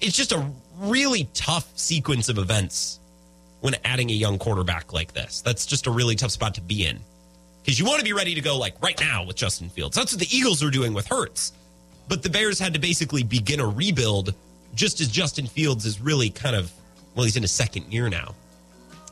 [0.00, 3.00] It's just a really tough sequence of events
[3.60, 5.40] when adding a young quarterback like this.
[5.40, 6.98] That's just a really tough spot to be in
[7.62, 9.96] because you want to be ready to go like right now with Justin Fields.
[9.96, 11.52] That's what the Eagles are doing with Hurts.
[12.08, 14.34] But the Bears had to basically begin a rebuild
[14.74, 16.70] just as Justin Fields is really kind of,
[17.14, 18.34] well, he's in his second year now.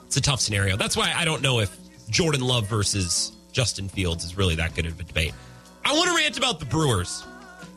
[0.07, 0.77] It's a tough scenario.
[0.77, 1.77] That's why I don't know if
[2.11, 5.33] Jordan Love versus Justin Fields is really that good of a debate.
[5.85, 7.25] I want to rant about the Brewers.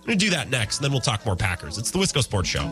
[0.07, 1.77] I'm going to do that next, and then we'll talk more Packers.
[1.77, 2.61] It's the Wisco Sports Show.
[2.61, 2.71] I'm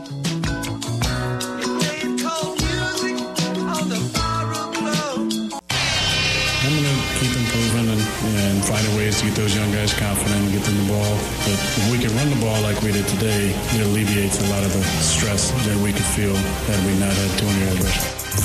[6.72, 10.50] going to keep improving and, and finding ways to get those young guys confident and
[10.50, 11.16] get them the ball.
[11.44, 14.64] But if we can run the ball like we did today, it alleviates a lot
[14.64, 17.92] of the stress that we could feel had we not had Tony Albert.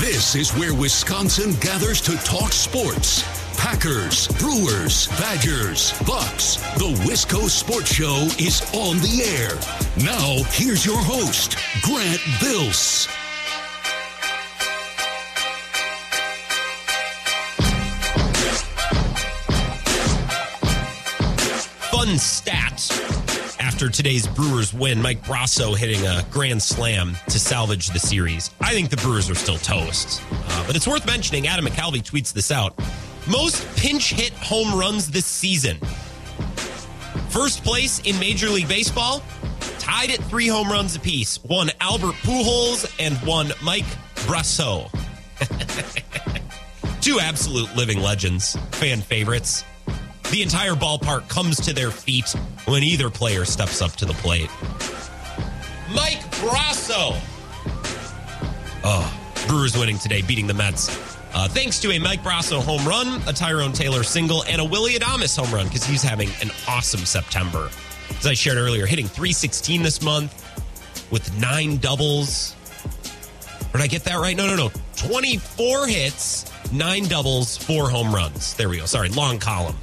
[0.04, 3.24] This is where Wisconsin gathers to talk sports.
[3.62, 6.56] Packers, Brewers, Badgers, Bucks.
[6.80, 9.54] The Wisco Sports Show is on the air.
[10.04, 13.06] Now, here's your host, Grant Bills.
[21.92, 23.12] Fun stat
[23.60, 28.52] after today's Brewers win, Mike Brosseau hitting a grand slam to salvage the series.
[28.60, 30.22] I think the Brewers are still toast.
[30.32, 32.76] Uh, but it's worth mentioning, Adam McCalvy tweets this out.
[33.30, 35.78] Most pinch hit home runs this season.
[37.30, 39.22] First place in Major League Baseball,
[39.80, 41.42] tied at three home runs apiece.
[41.44, 44.90] One Albert Pujols and one Mike Brosseau.
[47.02, 49.64] Two absolute living legends, fan favorites.
[50.32, 52.30] The entire ballpark comes to their feet
[52.66, 54.50] when either player steps up to the plate.
[55.94, 57.20] Mike Brosseau.
[58.84, 61.18] Oh, Brewers winning today, beating the Mets.
[61.34, 64.94] Uh, thanks to a Mike Brosseau home run, a Tyrone Taylor single, and a Willie
[64.94, 67.70] Adames home run because he's having an awesome September.
[68.20, 70.38] As I shared earlier, hitting 316 this month
[71.10, 72.56] with nine doubles.
[73.72, 74.36] Did I get that right?
[74.36, 74.72] No, no, no.
[74.98, 78.54] 24 hits, nine doubles, four home runs.
[78.56, 78.86] There we go.
[78.86, 79.76] Sorry, long column.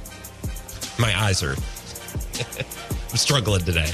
[0.99, 1.55] My eyes are.
[3.09, 3.91] I'm struggling today.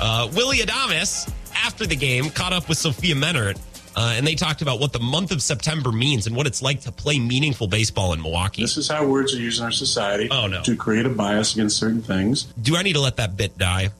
[0.00, 3.58] Uh, Willie Adames, after the game, caught up with Sophia Minnaert,
[3.96, 6.80] uh, and they talked about what the month of September means and what it's like
[6.82, 8.62] to play meaningful baseball in Milwaukee.
[8.62, 10.62] This is how words are used in our society Oh, no.
[10.62, 12.44] to create a bias against certain things.
[12.62, 13.90] Do I need to let that bit die?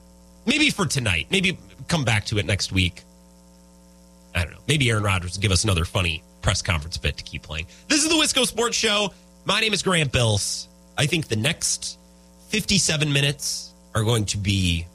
[0.45, 1.27] Maybe for tonight.
[1.29, 3.01] Maybe come back to it next week.
[4.35, 4.59] I don't know.
[4.67, 7.67] Maybe Aaron Rodgers will give us another funny press conference bit to keep playing.
[7.87, 9.13] This is the Wisco Sports Show.
[9.45, 10.67] My name is Grant Bills.
[10.97, 11.97] I think the next
[12.49, 14.85] 57 minutes are going to be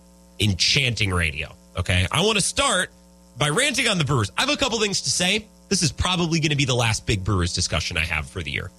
[0.41, 1.55] enchanting radio.
[1.77, 2.07] Okay.
[2.11, 2.91] I want to start
[3.39, 4.31] by ranting on the Brewers.
[4.37, 5.47] I have a couple things to say.
[5.69, 8.51] This is probably going to be the last big Brewers discussion I have for the
[8.51, 8.71] year.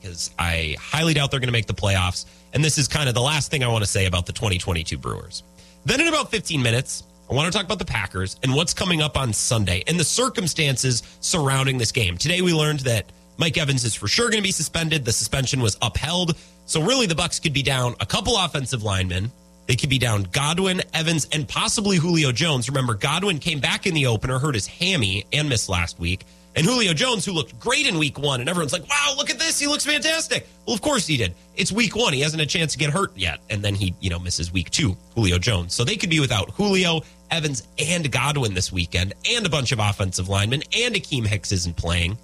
[0.00, 2.24] because I highly doubt they're going to make the playoffs.
[2.54, 4.96] And this is kind of the last thing I want to say about the 2022
[4.96, 5.42] Brewers.
[5.84, 9.02] Then in about 15 minutes, I want to talk about the Packers and what's coming
[9.02, 12.16] up on Sunday and the circumstances surrounding this game.
[12.16, 13.06] Today we learned that
[13.38, 15.04] Mike Evans is for sure going to be suspended.
[15.04, 16.36] The suspension was upheld.
[16.66, 19.30] So really the Bucks could be down a couple offensive linemen.
[19.70, 22.68] They could be down Godwin, Evans, and possibly Julio Jones.
[22.68, 26.24] Remember, Godwin came back in the opener, hurt his hammy, and missed last week.
[26.56, 29.38] And Julio Jones, who looked great in week one, and everyone's like, wow, look at
[29.38, 29.60] this.
[29.60, 30.48] He looks fantastic.
[30.66, 31.34] Well, of course he did.
[31.54, 32.12] It's week one.
[32.12, 33.38] He hasn't a chance to get hurt yet.
[33.48, 35.72] And then he, you know, misses week two, Julio Jones.
[35.72, 39.78] So they could be without Julio, Evans, and Godwin this weekend, and a bunch of
[39.78, 42.18] offensive linemen, and Akiem Hicks isn't playing.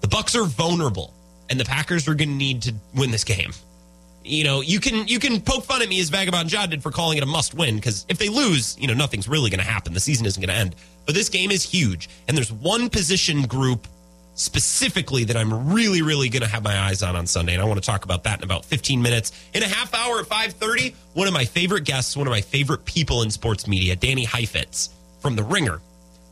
[0.00, 1.14] The Bucs are vulnerable,
[1.48, 3.52] and the Packers are going to need to win this game.
[4.24, 6.90] You know, you can you can poke fun at me as Vagabond John did for
[6.90, 9.66] calling it a must win because if they lose, you know, nothing's really going to
[9.66, 9.92] happen.
[9.92, 10.76] The season isn't going to end.
[11.06, 13.88] But this game is huge, and there's one position group
[14.34, 17.64] specifically that I'm really, really going to have my eyes on on Sunday, and I
[17.64, 19.32] want to talk about that in about 15 minutes.
[19.52, 22.84] In a half hour at 5:30, one of my favorite guests, one of my favorite
[22.84, 25.80] people in sports media, Danny Heifetz from The Ringer.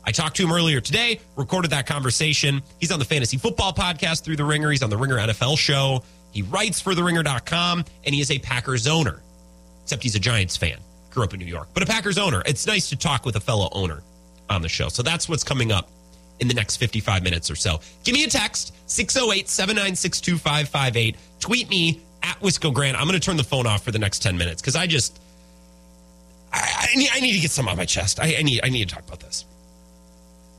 [0.04, 2.62] I talked to him earlier today, recorded that conversation.
[2.78, 4.70] He's on the Fantasy Football Podcast through The Ringer.
[4.70, 6.02] He's on the Ringer NFL Show.
[6.32, 9.20] He writes for TheRinger.com, and he is a Packers owner,
[9.82, 10.78] except he's a Giants fan.
[11.10, 12.42] Grew up in New York, but a Packers owner.
[12.46, 14.02] It's nice to talk with a fellow owner
[14.48, 14.88] on the show.
[14.88, 15.88] So that's what's coming up
[16.38, 17.80] in the next 55 minutes or so.
[18.04, 21.16] Give me a text, 608 796 2558.
[21.40, 22.96] Tweet me at Wisco Grant.
[22.96, 25.20] I'm going to turn the phone off for the next 10 minutes because I just,
[26.52, 28.20] I, I, need, I need to get some on my chest.
[28.20, 29.44] I, I, need, I need to talk about this.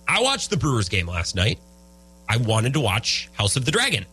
[0.07, 1.59] I watched the Brewers game last night.
[2.27, 4.05] I wanted to watch House of the Dragon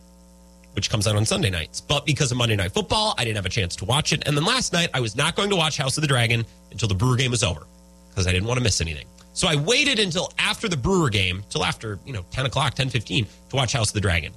[0.73, 1.81] which comes out on Sunday nights.
[1.81, 4.23] But because of Monday Night Football, I didn't have a chance to watch it.
[4.27, 6.87] And then last night, I was not going to watch House of the Dragon until
[6.87, 7.65] the Brewer game was over
[8.09, 9.07] because I didn't want to miss anything.
[9.33, 12.89] So I waited until after the Brewer game, till after, you know, 10 o'clock, 10
[12.89, 14.33] 15, to watch House of the Dragon.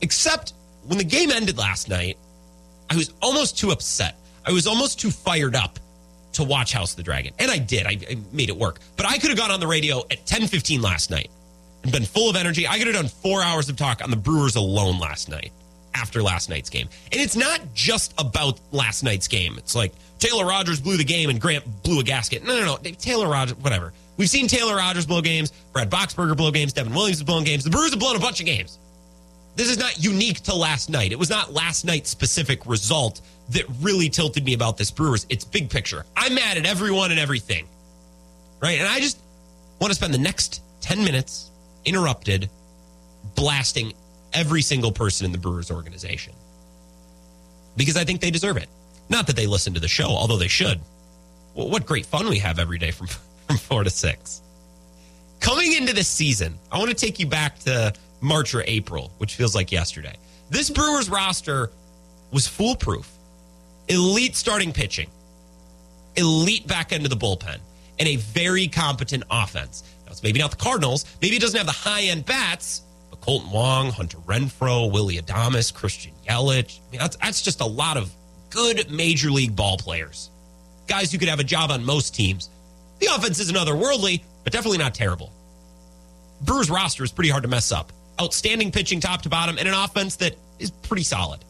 [0.00, 0.52] Except
[0.86, 2.18] when the game ended last night,
[2.90, 4.16] I was almost too upset.
[4.44, 5.78] I was almost too fired up
[6.34, 7.32] to watch House of the Dragon.
[7.38, 7.86] And I did.
[7.86, 8.80] I, I made it work.
[8.96, 11.30] But I could have gone on the radio at 10 15 last night
[11.90, 12.66] been full of energy.
[12.66, 15.52] I could have done four hours of talk on the Brewers alone last night
[15.94, 16.88] after last night's game.
[17.10, 19.56] And it's not just about last night's game.
[19.58, 22.44] It's like Taylor Rogers blew the game and Grant blew a gasket.
[22.44, 22.76] No, no, no.
[22.92, 23.92] Taylor Rogers, whatever.
[24.16, 27.64] We've seen Taylor Rogers blow games, Brad Boxberger blow games, Devin Williams has blown games.
[27.64, 28.78] The Brewers have blown a bunch of games.
[29.56, 31.12] This is not unique to last night.
[31.12, 35.26] It was not last night's specific result that really tilted me about this Brewers.
[35.28, 36.04] It's big picture.
[36.16, 37.66] I'm mad at everyone and everything.
[38.60, 38.78] Right?
[38.78, 39.18] And I just
[39.80, 41.50] want to spend the next 10 minutes
[41.84, 42.48] interrupted,
[43.34, 43.92] blasting
[44.32, 46.32] every single person in the Brewers organization
[47.76, 48.68] because I think they deserve it.
[49.08, 50.80] Not that they listen to the show, although they should.
[51.54, 53.06] Well, what great fun we have every day from,
[53.46, 54.42] from four to six.
[55.40, 59.34] Coming into this season, I want to take you back to March or April, which
[59.34, 60.14] feels like yesterday.
[60.50, 61.70] This Brewers roster
[62.30, 63.10] was foolproof.
[63.88, 65.10] Elite starting pitching,
[66.16, 67.58] elite back end of the bullpen,
[67.98, 69.82] and a very competent offense.
[70.20, 71.04] Maybe not the Cardinals.
[71.22, 75.72] Maybe it doesn't have the high end bats, but Kolten Wong, Hunter Renfroe, Willie Adames,
[75.72, 76.80] Christian Yelich.
[76.80, 78.12] I mean, that's, that's just a lot of
[78.50, 80.30] good major league ball players.
[80.88, 82.50] Guys who could have a job on most teams.
[82.98, 85.32] The offense isn't otherworldly, but definitely not terrible.
[86.42, 87.92] Brewers roster is pretty hard to mess up.
[88.20, 91.40] Outstanding pitching top to bottom and an offense that is pretty solid.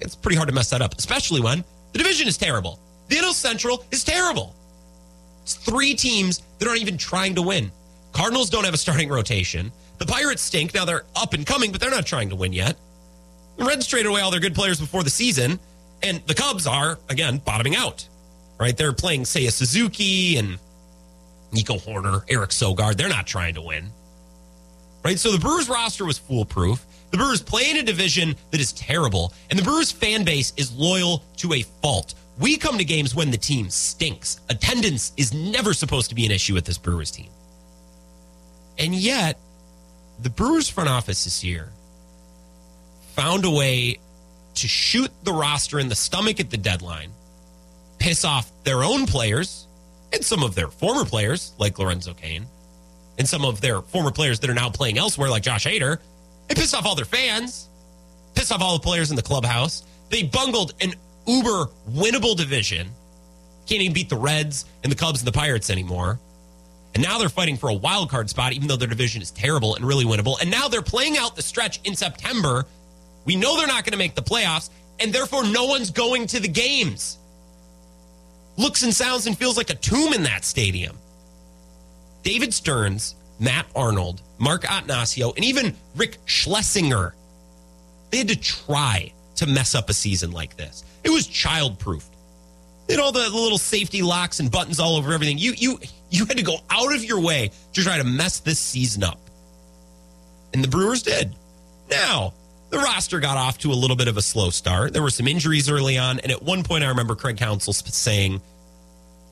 [0.00, 2.78] It's pretty hard to mess that up, especially when the division is terrible.
[3.08, 4.54] The NL Central is terrible.
[5.42, 7.70] It's three teams that aren't even trying to win.
[8.12, 9.72] Cardinals don't have a starting rotation.
[9.98, 10.74] The Pirates stink.
[10.74, 12.76] Now they're up and coming, but they're not trying to win yet.
[13.56, 15.58] The Reds traded away all their good players before the season,
[16.02, 18.06] and the Cubs are, again, bottoming out.
[18.58, 18.76] Right?
[18.76, 20.58] They're playing Seiya Suzuki and
[21.52, 22.96] Nico Hoerner, Eric Sogard.
[22.96, 23.90] They're not trying to win.
[25.04, 25.18] Right?
[25.18, 26.84] So the Brewers roster was foolproof.
[27.10, 30.74] The Brewers play in a division that is terrible, and the Brewers fan base is
[30.74, 32.14] loyal to a fault.
[32.38, 34.40] We come to games when the team stinks.
[34.48, 37.28] Attendance is never supposed to be an issue with this Brewers team.
[38.78, 39.38] And yet,
[40.20, 41.70] the Brewers front office this year
[43.14, 43.98] found a way
[44.54, 47.10] to shoot the roster in the stomach at the deadline,
[47.98, 49.66] piss off their own players
[50.12, 52.46] and some of their former players, like Lorenzo Cain,
[53.18, 55.98] and some of their former players that are now playing elsewhere, like Josh Hader.
[56.48, 57.68] They pissed off all their fans,
[58.34, 59.84] pissed off all the players in the clubhouse.
[60.10, 60.94] They bungled an
[61.26, 62.88] uber winnable division.
[63.66, 66.18] Can't even beat the Reds and the Cubs and the Pirates anymore.
[66.94, 69.74] And now they're fighting for a wild card spot, even though their division is terrible
[69.76, 70.40] and really winnable.
[70.40, 72.66] And now they're playing out the stretch in September.
[73.24, 74.68] We know they're not going to make the playoffs,
[75.00, 77.18] and therefore no one's going to the games.
[78.58, 80.98] Looks and sounds and feels like a tomb in that stadium.
[82.22, 87.14] David Stearns, Matt Arnold, Mark Attanasio, and even Rick Schlesinger
[88.10, 90.84] They had to try to mess up a season like this.
[91.02, 92.04] It was childproof.
[92.86, 95.38] They had all the little safety locks and buttons all over everything.
[95.38, 95.78] You you
[96.12, 99.18] you had to go out of your way to try to mess this season up.
[100.52, 101.34] And the Brewers did.
[101.90, 102.34] Now,
[102.70, 104.92] the roster got off to a little bit of a slow start.
[104.92, 108.40] There were some injuries early on, and at one point I remember Craig Counsell saying,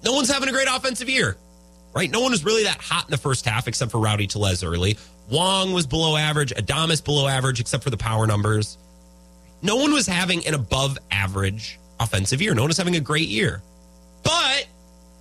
[0.02, 1.36] "No one's having a great offensive year."
[1.94, 2.10] Right?
[2.10, 4.96] No one was really that hot in the first half except for Rowdy Tellez early.
[5.28, 8.78] Wong was below average, Adames below average except for the power numbers.
[9.60, 12.54] No one was having an above average offensive year.
[12.54, 13.60] No one was having a great year.
[14.22, 14.66] But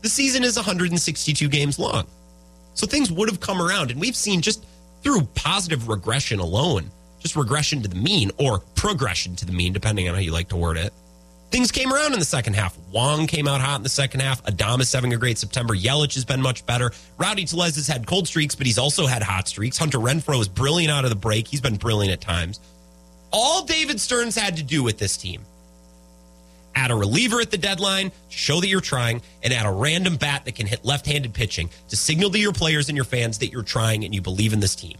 [0.01, 2.05] the season is 162 games long.
[2.73, 3.91] So things would have come around.
[3.91, 4.65] And we've seen just
[5.03, 6.89] through positive regression alone,
[7.19, 10.49] just regression to the mean or progression to the mean, depending on how you like
[10.49, 10.93] to word it.
[11.51, 12.77] Things came around in the second half.
[12.91, 14.43] Wong came out hot in the second half.
[14.43, 15.73] Adames having a great September.
[15.73, 16.91] Yelich has been much better.
[17.17, 19.75] Rowdy Tellez has had cold streaks, but he's also had hot streaks.
[19.77, 21.47] Hunter Renfroe is brilliant out of the break.
[21.47, 22.59] He's been brilliant at times.
[23.31, 25.41] All David Stearns had to do with this team
[26.79, 30.15] add a reliever at the deadline to show that you're trying, and add a random
[30.15, 33.39] bat that can hit left handed pitching to signal to your players and your fans
[33.39, 34.97] that you're trying and you believe in this team.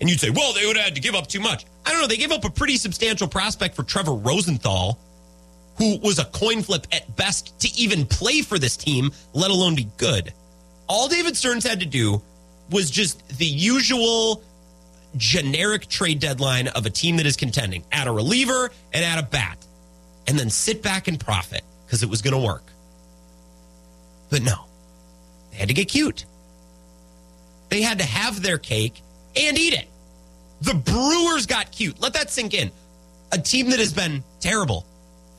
[0.00, 1.64] And you'd say, well, they would have had to give up too much.
[1.84, 2.06] I don't know.
[2.06, 4.98] They gave up a pretty substantial prospect for Trevor Rosenthal,
[5.78, 9.74] who was a coin flip at best to even play for this team, let alone
[9.74, 10.32] be good.
[10.88, 12.22] All David Stearns had to do
[12.70, 14.42] was just the usual
[15.16, 19.22] generic trade deadline of a team that is contending add a reliever and add a
[19.22, 19.56] bat
[20.26, 22.64] and then sit back and profit because it was going to work.
[24.30, 24.64] But no,
[25.50, 26.24] they had to get cute.
[27.68, 29.00] They had to have their cake
[29.36, 29.88] and eat it.
[30.60, 32.00] The Brewers got cute.
[32.00, 32.70] Let that sink in.
[33.32, 34.86] A team that has been terrible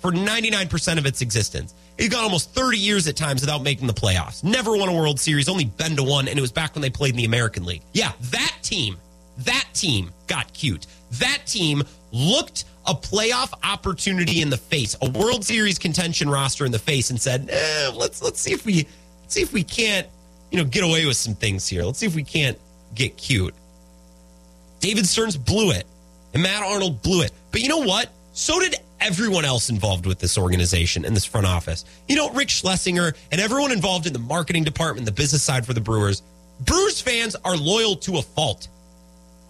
[0.01, 1.73] for 99% of its existence.
[1.97, 4.43] It got almost 30 years at times without making the playoffs.
[4.43, 6.89] Never won a World Series, only been to one, and it was back when they
[6.89, 7.81] played in the American League.
[7.93, 8.97] Yeah, that team,
[9.39, 10.87] that team got cute.
[11.13, 16.71] That team looked a playoff opportunity in the face, a World Series contention roster in
[16.71, 18.87] the face, and said, eh, "Let's let's see if we
[19.27, 20.07] see if we can't,
[20.51, 21.83] you know, get away with some things here.
[21.83, 22.57] Let's see if we can't
[22.93, 23.53] get cute."
[24.79, 25.85] David Stearns blew it,
[26.33, 27.31] and Matt Arnold blew it.
[27.51, 28.09] But you know what?
[28.33, 31.85] So did everyone else involved with this organization and this front office.
[32.07, 35.73] You know, Rick Schlesinger and everyone involved in the marketing department, the business side for
[35.73, 36.21] the Brewers.
[36.61, 38.67] Brewers fans are loyal to a fault.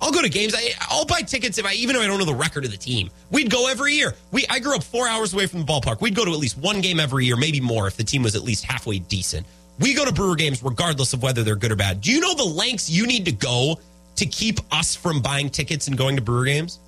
[0.01, 0.53] I'll go to games.
[0.55, 2.77] I, will buy tickets if I even if I don't know the record of the
[2.77, 3.09] team.
[3.31, 4.13] We'd go every year.
[4.31, 6.01] We I grew up four hours away from the ballpark.
[6.01, 8.35] We'd go to at least one game every year, maybe more if the team was
[8.35, 9.45] at least halfway decent.
[9.79, 12.01] We go to Brewer games regardless of whether they're good or bad.
[12.01, 13.79] Do you know the lengths you need to go
[14.15, 16.79] to keep us from buying tickets and going to Brewer games?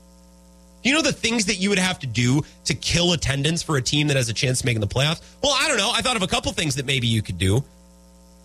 [0.83, 3.77] Do you know the things that you would have to do to kill attendance for
[3.77, 5.21] a team that has a chance of making the playoffs?
[5.41, 5.91] Well, I don't know.
[5.93, 7.63] I thought of a couple things that maybe you could do.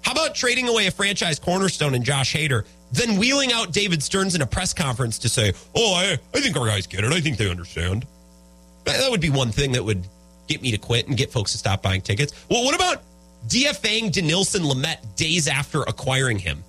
[0.03, 4.35] How about trading away a franchise cornerstone in Josh Hader, then wheeling out David Stearns
[4.35, 7.13] in a press conference to say, oh, I, I think our guys get it.
[7.13, 8.07] I think they understand.
[8.85, 10.07] That would be one thing that would
[10.47, 12.33] get me to quit and get folks to stop buying tickets.
[12.51, 13.03] Well, what about
[13.49, 16.63] DFAing Dinelson Lamet days after acquiring him?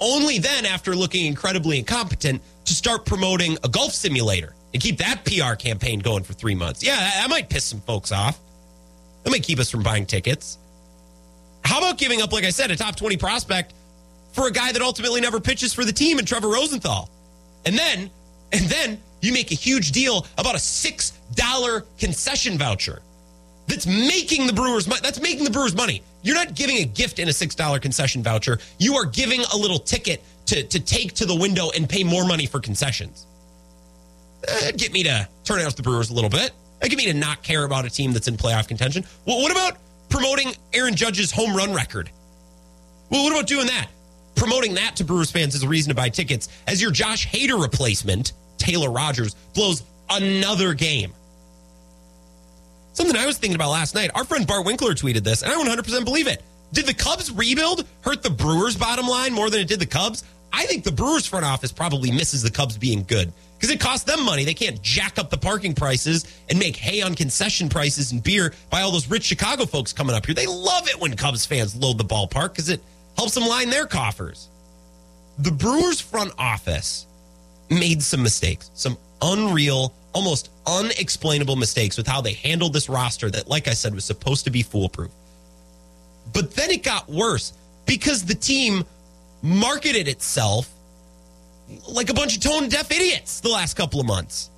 [0.00, 5.24] Only then, after looking incredibly incompetent, to start promoting a golf simulator and keep that
[5.24, 6.84] PR campaign going for three months.
[6.84, 8.38] Yeah, that might piss some folks off.
[9.24, 10.58] That might keep us from buying tickets.
[11.64, 13.72] How about giving up, like I said, a top 20 prospect
[14.32, 17.10] for a guy that ultimately never pitches for the team and Trevor Rosenthal?
[17.66, 18.10] And then,
[18.52, 23.02] and then you make a huge deal about a $6 concession voucher
[23.66, 25.00] that's making the Brewers money.
[25.02, 26.02] That's making the Brewers money.
[26.22, 28.58] You're not giving a gift in a $6 concession voucher.
[28.78, 32.26] You are giving a little ticket to, to take to the window and pay more
[32.26, 33.26] money for concessions.
[34.46, 36.52] That'd get me to turn out the Brewers a little bit.
[36.80, 39.04] That'd get me to not care about a team that's in playoff contention.
[39.26, 42.10] Well, what about promoting Aaron Judge's home run record?
[43.10, 43.88] Well, what about doing that?
[44.38, 47.60] Promoting that to Brewers fans is a reason to buy tickets as your Josh Hader
[47.60, 51.12] replacement, Taylor Rogers, blows another game.
[52.92, 54.12] Something I was thinking about last night.
[54.14, 56.42] Our friend Bart Winkler tweeted this, and I 100% believe it.
[56.72, 60.22] Did the Cubs rebuild hurt the Brewers' bottom line more than it did the Cubs?
[60.52, 64.04] I think the Brewers front office probably misses the Cubs being good because it costs
[64.04, 64.44] them money.
[64.44, 68.54] They can't jack up the parking prices and make hay on concession prices and beer
[68.70, 70.34] by all those rich Chicago folks coming up here.
[70.34, 72.80] They love it when Cubs fans load the ballpark because it
[73.18, 74.48] helps them line their coffers.
[75.40, 77.06] The Brewers front office
[77.68, 83.48] made some mistakes, some unreal, almost unexplainable mistakes with how they handled this roster that,
[83.48, 85.10] like I said, was supposed to be foolproof.
[86.32, 87.52] But then it got worse
[87.86, 88.84] because the team
[89.42, 90.70] marketed itself
[91.88, 94.50] like a bunch of tone deaf idiots the last couple of months.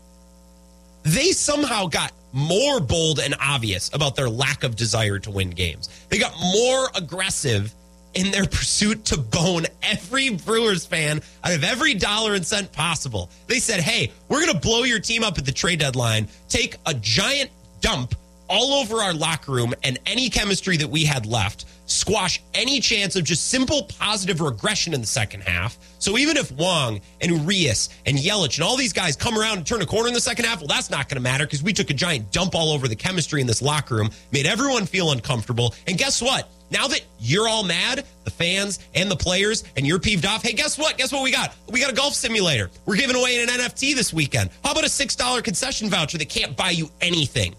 [1.03, 5.89] They somehow got more bold and obvious about their lack of desire to win games.
[6.11, 7.75] They got more aggressive
[8.15, 13.31] in their pursuit to bone every Brewers fan out of every dollar and cent possible.
[13.47, 16.77] They said, hey, we're going to blow your team up at the trade deadline, take
[16.87, 17.51] a giant
[17.81, 18.15] dump
[18.49, 23.17] all over our locker room and any chemistry that we had left, squash any chance
[23.17, 25.79] of just simple positive regression in the second half.
[25.99, 29.67] So even if Wong and Urias and Yelich and all these guys come around and
[29.67, 31.73] turn a corner in the second half, well, that's not going to matter because we
[31.73, 35.13] took a giant dump all over the chemistry in this locker room, made everyone feel
[35.13, 35.75] uncomfortable.
[35.87, 36.49] And guess what?
[36.71, 40.53] Now that you're all mad, the fans and the players, and you're peeved off, hey,
[40.53, 40.97] guess what?
[40.97, 41.55] Guess what we got?
[41.69, 42.71] We got a golf simulator.
[42.87, 44.51] We're giving away an NFT this weekend.
[44.65, 47.57] How about a $6 concession voucher that can't buy you anything?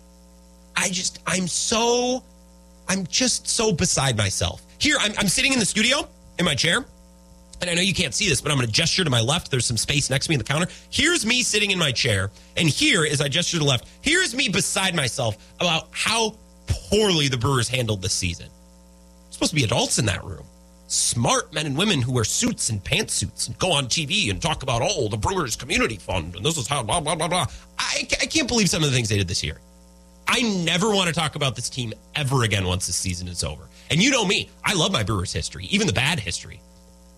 [0.76, 2.24] I just, I'm so,
[2.92, 4.66] I'm just so beside myself.
[4.78, 6.84] Here, I'm, I'm sitting in the studio in my chair.
[7.62, 9.50] And I know you can't see this, but I'm going to gesture to my left.
[9.50, 10.68] There's some space next to me in the counter.
[10.90, 12.32] Here's me sitting in my chair.
[12.58, 16.36] And here, as I gesture to the left, here's me beside myself about how
[16.68, 18.50] poorly the Brewers handled this season.
[19.30, 20.44] supposed to be adults in that room.
[20.88, 24.64] Smart men and women who wear suits and pantsuits and go on TV and talk
[24.64, 27.46] about, oh, the Brewers Community Fund and this is how blah, blah, blah, blah.
[27.80, 29.62] I, I can't believe some of the things they did this year.
[30.34, 33.64] I never want to talk about this team ever again once the season is over.
[33.90, 36.62] And you know me, I love my Brewers history, even the bad history.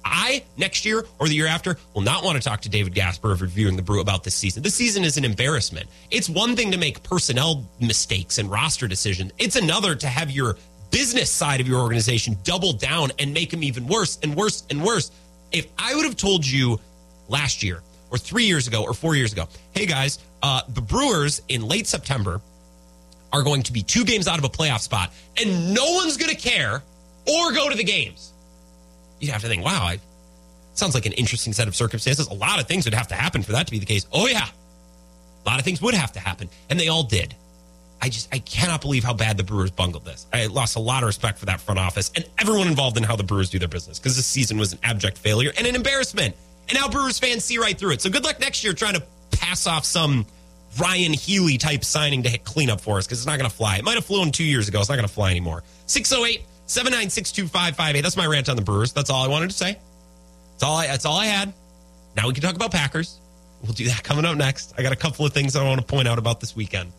[0.03, 3.31] I, next year or the year after, will not want to talk to David Gasper
[3.31, 4.63] of reviewing the Brew about this season.
[4.63, 5.87] This season is an embarrassment.
[6.09, 10.57] It's one thing to make personnel mistakes and roster decisions, it's another to have your
[10.89, 14.83] business side of your organization double down and make them even worse and worse and
[14.83, 15.11] worse.
[15.51, 16.79] If I would have told you
[17.29, 21.43] last year or three years ago or four years ago, hey guys, uh, the Brewers
[21.47, 22.41] in late September
[23.33, 25.11] are going to be two games out of a playoff spot
[25.41, 26.83] and no one's going to care
[27.27, 28.31] or go to the games.
[29.19, 29.99] You'd have to think, wow, I,
[30.75, 32.27] sounds like an interesting set of circumstances.
[32.27, 34.05] A lot of things would have to happen for that to be the case.
[34.13, 34.45] Oh, yeah.
[34.45, 36.47] A lot of things would have to happen.
[36.69, 37.35] And they all did.
[38.01, 40.27] I just, I cannot believe how bad the Brewers bungled this.
[40.33, 43.15] I lost a lot of respect for that front office and everyone involved in how
[43.15, 46.35] the Brewers do their business because this season was an abject failure and an embarrassment.
[46.67, 48.01] And now Brewers fans see right through it.
[48.01, 50.25] So good luck next year trying to pass off some
[50.79, 53.77] Ryon Healy type signing to hit cleanup for us because it's not going to fly.
[53.77, 54.79] It might have flown two years ago.
[54.79, 55.63] It's not going to fly anymore.
[55.85, 58.01] 608 796 2558.
[58.01, 58.93] That's my rant on the Brewers.
[58.93, 59.77] That's all I wanted to say.
[60.53, 61.53] That's all I, that's all I had.
[62.15, 63.19] Now we can talk about Packers.
[63.61, 64.73] We'll do that coming up next.
[64.77, 66.91] I got a couple of things I want to point out about this weekend.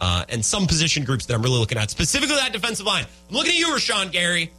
[0.00, 3.04] Uh, and some position groups that I'm really looking at, specifically that defensive line.
[3.28, 4.50] I'm looking at you, Rashan Gary.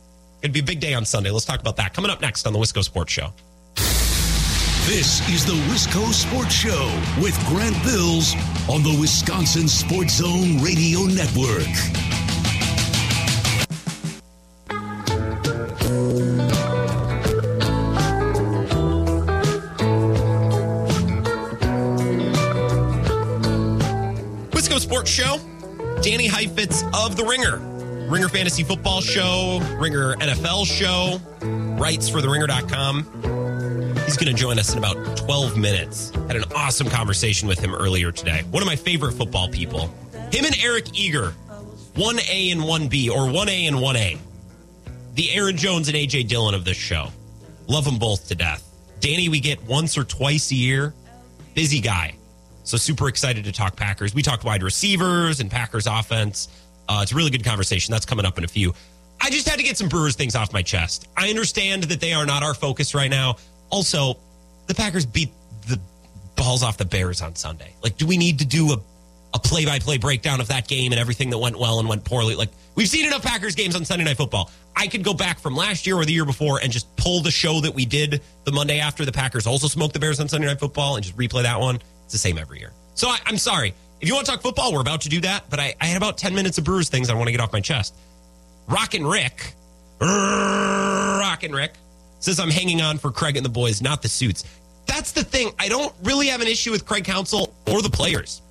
[0.42, 1.32] It'd be a big day on Sunday.
[1.32, 3.32] Let's talk about that coming up next on the Wisco Sports Show.
[4.88, 8.34] This is the Wisco Sports Show with Grant Bills
[8.70, 11.68] on the Wisconsin Sports Zone Radio Network.
[24.52, 25.38] Wisco Sports Show.
[26.02, 27.58] Danny Heifetz of The Ringer.
[28.10, 31.22] Ringer Fantasy Football Show, Ringer NFL Show,
[31.80, 33.41] writes for TheRinger.com.
[34.06, 36.10] He's going to join us in about 12 minutes.
[36.28, 38.44] Had an awesome conversation with him earlier today.
[38.52, 39.88] One of my favorite football people.
[40.32, 41.34] Him and Eric Eager,
[41.96, 44.20] 1A and 1B, or 1A and 1A.
[45.16, 47.10] The Aaron Jones and AJ Dillon of this show.
[47.68, 48.68] Love them both to death.
[49.00, 50.94] Danny, we get once or twice a year.
[51.54, 52.16] Busy guy.
[52.64, 54.14] So super excited to talk Packers.
[54.14, 56.48] We talked wide receivers and Packers offense.
[56.88, 57.92] Uh, it's a really good conversation.
[57.92, 58.74] That's coming up in a few.
[59.20, 61.08] I just had to get some Brewers things off my chest.
[61.16, 63.36] I understand that they are not our focus right now.
[63.72, 64.18] Also,
[64.68, 65.32] the Packers beat
[65.68, 65.80] the
[66.36, 67.74] balls off the Bears on Sunday.
[67.84, 68.78] Like, do we need to do a
[69.34, 72.04] a play by play breakdown of that game and everything that went well and went
[72.04, 72.36] poorly?
[72.36, 74.52] Like, we've seen enough Packers games on Sunday Night Football.
[74.76, 77.32] I could go back from last year or the year before and just pull the
[77.32, 80.48] show that we did the Monday after the Packers also smoked the Bears on Sunday
[80.48, 81.76] Night Football and just replay that one.
[82.06, 82.72] It's the same every year.
[82.96, 83.74] So I, I'm sorry.
[84.00, 85.50] If you want to talk football, we're about to do that.
[85.50, 87.54] But I, I had about 10 minutes of Brewers things I want to get off
[87.54, 87.94] my chest.
[88.68, 89.54] Rockin' Rick,
[90.00, 91.74] Rockin' Rick
[92.22, 94.46] says I'm hanging on for Craig and the boys, not the suits.
[94.86, 95.52] That's the thing.
[95.60, 98.42] I don't really have an issue with Craig Counsell or the players.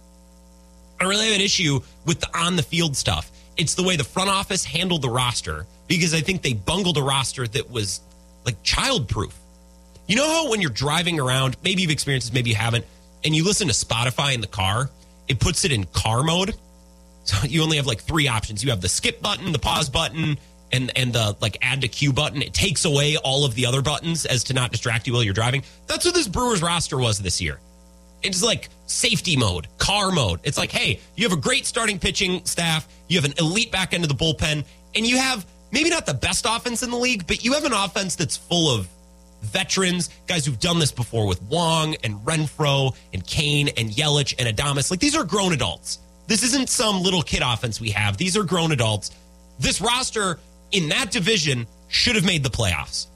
[1.01, 3.31] I really have an issue with the on the field stuff.
[3.57, 7.03] It's the way the front office handled the roster because I think they bungled a
[7.03, 8.01] roster that was
[8.45, 9.33] like childproof.
[10.07, 12.85] You know how when you're driving around, maybe you've experienced this, maybe you haven't,
[13.25, 14.91] and you listen to Spotify in the car,
[15.29, 16.55] it puts it in car mode.
[17.23, 18.65] So you only have like three options.
[18.65, 20.39] You have the skip button, the pause button,
[20.73, 22.43] and and the like add to queue button.
[22.43, 25.35] It takes away all of the other buttons as to not distract you while you're
[25.35, 25.63] driving.
[25.87, 27.59] That's what this Brewers roster was this year.
[28.23, 30.41] It's like safety mode, car mode.
[30.45, 33.95] It's like, hey, you have a great starting pitching staff, you have an elite back
[33.95, 34.65] end of the bullpen,
[34.95, 37.73] and you have maybe not the best offense in the league, but you have an
[37.73, 38.89] offense that's full of
[39.43, 44.55] veterans, guys who've done this before with Wong and Renfroe and Cain and Yelich and
[44.55, 44.91] Adames.
[44.91, 45.99] Like these are grown adults.
[46.27, 48.17] This isn't some little kid offense we have.
[48.17, 49.11] These are grown adults.
[49.59, 50.39] This roster
[50.73, 53.07] in that division should have made the playoffs.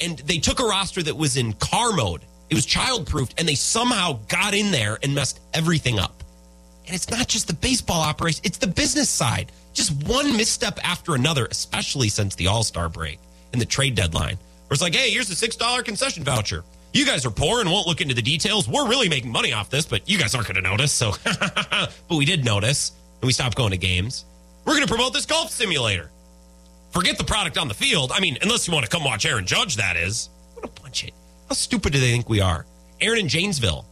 [0.00, 2.22] And they took a roster that was in car mode.
[2.48, 6.22] It was childproofed, and they somehow got in there and messed everything up.
[6.86, 9.52] And it's not just the baseball operation, it's the business side.
[9.72, 13.20] Just one misstep after another, especially since the All Star break
[13.52, 14.36] and the trade deadline.
[14.36, 16.64] Where it's like, hey, here's a $6 concession voucher.
[16.92, 18.68] You guys are poor and won't look into the details.
[18.68, 20.92] We're really making money off this, but you guys aren't going to notice.
[20.92, 22.90] So, but we did notice,
[23.20, 24.24] and we stopped going to games.
[24.64, 26.10] We're going to promote this golf simulator.
[26.90, 28.12] Forget the product on the field.
[28.12, 30.28] I mean, unless you want to come watch Aaron Judge, that is.
[30.54, 31.10] What a bunch of.
[31.48, 32.66] How stupid do they think we are?
[33.00, 33.84] Aaron in Janesville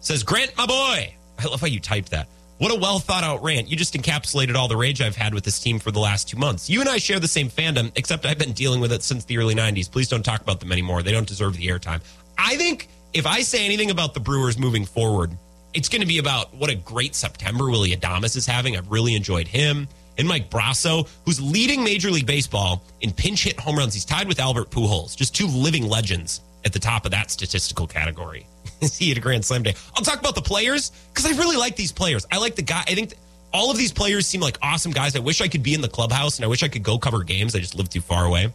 [0.00, 1.14] says, Grant, my boy.
[1.38, 2.28] I love how you typed that.
[2.58, 3.68] What a well thought out rant.
[3.68, 6.38] You just encapsulated all the rage I've had with this team for the last two
[6.38, 6.70] months.
[6.70, 9.36] You and I share the same fandom, except I've been dealing with it since the
[9.36, 9.90] early 90s.
[9.90, 11.02] Please don't talk about them anymore.
[11.02, 12.00] They don't deserve the airtime.
[12.38, 15.32] I think if I say anything about the Brewers moving forward,
[15.74, 18.76] it's going to be about what a great September Willie Adames is having.
[18.76, 19.86] I've really enjoyed him.
[20.18, 23.94] And Mike Brosseau, who's leading Major League Baseball in pinch hit home runs.
[23.94, 27.86] He's tied with Albert Pujols, just two living legends at the top of that statistical
[27.86, 28.46] category.
[28.80, 29.74] Is he at a Grand Slam day?
[29.94, 32.26] I'll talk about the players because I really like these players.
[32.30, 32.80] I like the guy.
[32.80, 33.14] I think
[33.52, 35.16] all of these players seem like awesome guys.
[35.16, 37.22] I wish I could be in the clubhouse and I wish I could go cover
[37.22, 37.54] games.
[37.54, 38.52] I just live too far away.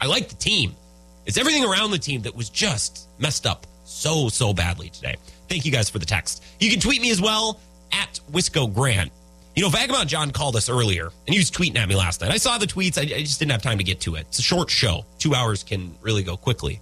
[0.00, 0.74] I like the team.
[1.26, 5.16] It's everything around the team that was just messed up so, so badly today.
[5.48, 6.44] Thank you guys for the text.
[6.60, 7.60] You can tweet me as well
[7.92, 9.10] at Wisco Grant.
[9.54, 12.32] You know, Vagabond John called us earlier and he was tweeting at me last night.
[12.32, 12.98] I saw the tweets.
[12.98, 14.26] I, I just didn't have time to get to it.
[14.28, 15.04] It's a short show.
[15.18, 16.80] Two hours can really go quickly.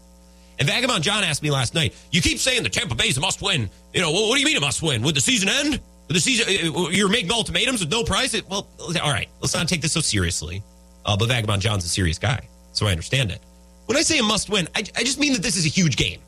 [0.58, 3.42] And Vagabond John asked me last night, you keep saying the Tampa Bay's a must
[3.42, 3.68] win.
[3.92, 5.02] You know, what do you mean a must win?
[5.02, 5.80] Would the season end?
[6.08, 8.40] Would the season, uh, uh, you're making ultimatums with no prize?
[8.48, 10.62] Well, all right, let's not take this so seriously.
[11.04, 13.40] Uh, but Vagabond John's a serious guy, so I understand it.
[13.86, 15.96] When I say a must win, I, I just mean that this is a huge
[15.96, 16.20] game.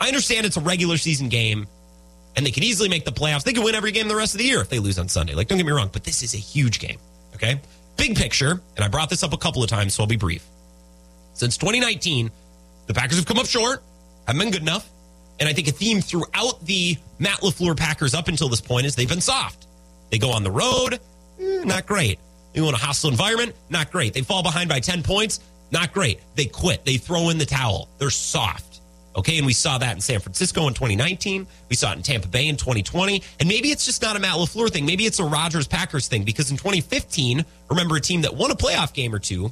[0.00, 1.66] I understand it's a regular season game
[2.38, 3.42] and they could easily make the playoffs.
[3.42, 5.34] They could win every game the rest of the year if they lose on Sunday.
[5.34, 6.98] Like, don't get me wrong, but this is a huge game.
[7.34, 7.60] Okay.
[7.96, 10.46] Big picture, and I brought this up a couple of times, so I'll be brief.
[11.34, 12.30] Since 2019,
[12.86, 13.82] the Packers have come up short,
[14.28, 14.88] haven't been good enough.
[15.40, 18.94] And I think a theme throughout the Matt LaFleur Packers up until this point is
[18.94, 19.66] they've been soft.
[20.10, 21.00] They go on the road,
[21.40, 22.20] eh, not great.
[22.52, 24.14] They go in a hostile environment, not great.
[24.14, 25.40] They fall behind by 10 points,
[25.72, 26.20] not great.
[26.36, 26.84] They quit.
[26.84, 27.88] They throw in the towel.
[27.98, 28.67] They're soft.
[29.16, 29.38] Okay.
[29.38, 31.46] And we saw that in San Francisco in 2019.
[31.68, 33.22] We saw it in Tampa Bay in 2020.
[33.40, 34.86] And maybe it's just not a Matt LaFleur thing.
[34.86, 38.54] Maybe it's a Rodgers Packers thing because in 2015, remember a team that won a
[38.54, 39.50] playoff game or two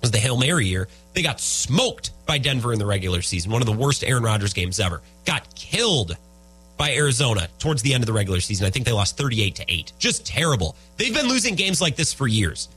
[0.00, 0.88] was the Hail Mary year.
[1.14, 3.52] They got smoked by Denver in the regular season.
[3.52, 5.00] One of the worst Aaron Rodgers games ever.
[5.24, 6.16] Got killed
[6.76, 8.66] by Arizona towards the end of the regular season.
[8.66, 9.92] I think they lost 38 to 8.
[9.98, 10.76] Just terrible.
[10.96, 12.68] They've been losing games like this for years.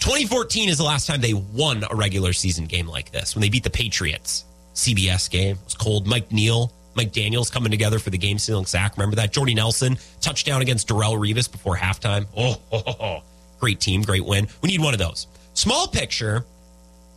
[0.00, 3.50] 2014 is the last time they won a regular season game like this when they
[3.50, 4.44] beat the Patriots.
[4.74, 5.56] CBS game.
[5.56, 6.06] It was cold.
[6.06, 8.96] Mike Neal, Mike Daniels coming together for the game stealing sack.
[8.96, 9.32] Remember that?
[9.32, 12.26] Jordy Nelson, touchdown against Darrelle Revis before halftime.
[12.36, 13.22] Oh, oh, oh, oh,
[13.58, 14.48] great team, great win.
[14.62, 15.26] We need one of those.
[15.54, 16.44] Small picture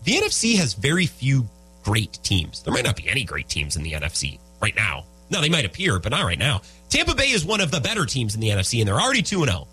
[0.03, 1.47] the NFC has very few
[1.83, 2.61] great teams.
[2.61, 5.05] There might not be any great teams in the NFC right now.
[5.29, 6.61] No, they might appear, but not right now.
[6.89, 9.45] Tampa Bay is one of the better teams in the NFC, and they're already 2
[9.45, 9.67] 0.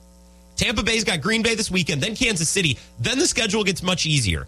[0.56, 2.78] Tampa Bay's got Green Bay this weekend, then Kansas City.
[2.98, 4.46] Then the schedule gets much easier.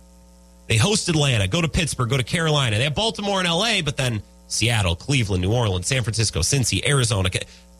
[0.68, 2.78] They host Atlanta, go to Pittsburgh, go to Carolina.
[2.78, 7.30] They have Baltimore and LA, but then Seattle, Cleveland, New Orleans, San Francisco, Cincy, Arizona.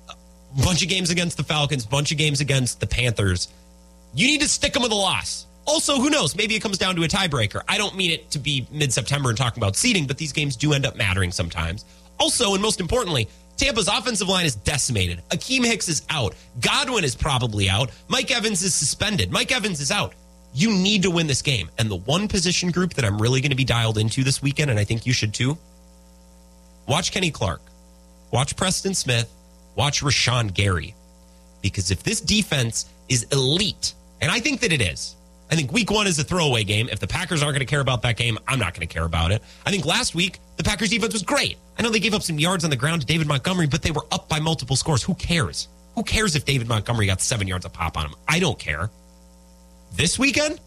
[0.09, 3.49] A bunch of games against the Falcons, bunch of games against the Panthers.
[4.15, 5.47] You need to stick them with a loss.
[5.65, 6.35] Also, who knows?
[6.35, 7.63] Maybe it comes down to a tiebreaker.
[7.69, 10.57] I don't mean it to be mid September and talking about seeding, but these games
[10.57, 11.85] do end up mattering sometimes.
[12.19, 15.23] Also, and most importantly, Tampa's offensive line is decimated.
[15.31, 16.35] Akiem Hicks is out.
[16.61, 17.91] Godwin is probably out.
[18.09, 19.31] Mike Evans is suspended.
[19.31, 20.15] Mike Evans is out.
[20.55, 21.71] You need to win this game.
[21.79, 24.71] And the one position group that I'm really going to be dialed into this weekend,
[24.71, 25.57] and I think you should too,
[26.87, 27.63] watch Kenny Clark,
[28.31, 29.33] watch Preston Smith,
[29.75, 30.95] watch Rashan Gary.
[31.63, 35.17] Because if this defense is elite, and I think that it is,
[35.51, 36.89] I think week one is a throwaway game.
[36.91, 39.05] If the Packers aren't going to care about that game, I'm not going to care
[39.05, 39.43] about it.
[39.67, 41.59] I think last week, the Packers defense was great.
[41.79, 43.91] I know they gave up some yards on the ground to David Montgomery, but they
[43.91, 45.03] were up by multiple scores.
[45.03, 45.69] Who cares?
[45.95, 48.15] Who cares if David Montgomery got seven yards of pop on him?
[48.27, 48.91] I don't care.
[49.95, 50.59] This weekend,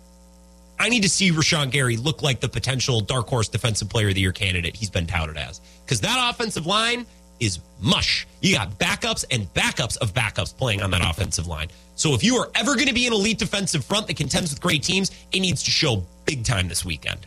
[0.80, 4.16] I need to see Rashan Gary look like the potential dark horse defensive player of
[4.16, 5.62] the year candidate he's been touted as.
[5.86, 7.06] Because that offensive line
[7.40, 8.28] is mush.
[8.42, 11.70] You got backups and backups of backups playing on that offensive line.
[11.96, 14.62] So if you are ever going to be an elite defensive front that contends with
[14.62, 17.26] great teams, it needs to show big time this weekend.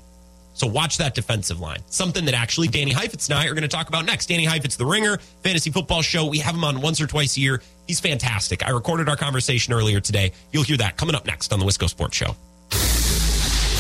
[0.55, 1.79] So watch that defensive line.
[1.87, 4.27] Something that actually Danny Heifetz and I are going to talk about next.
[4.27, 6.27] Danny Heifetz, the Ringer Fantasy Football Show.
[6.27, 7.63] We have him on once or twice a year.
[7.89, 8.65] He's fantastic.
[8.65, 10.33] I recorded our conversation earlier today.
[10.53, 12.37] You'll hear that coming up next on the Wisco Sports Show.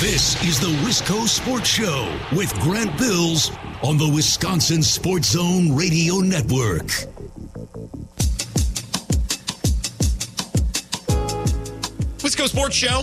[0.00, 3.50] This is the Wisco Sports Show with Grant Bills
[3.82, 6.86] on the Wisconsin Sports Zone Radio Network.
[12.24, 13.02] Wisco Sports Show.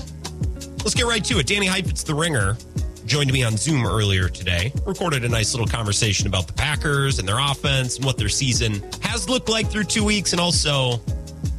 [0.80, 1.46] Let's get right to it.
[1.46, 2.58] Danny Heifetz, the ringer,
[3.06, 4.74] joined me on Zoom earlier today.
[4.86, 8.84] Recorded a nice little conversation about the Packers and their offense and what their season
[9.02, 10.98] has looked like through two weeks and also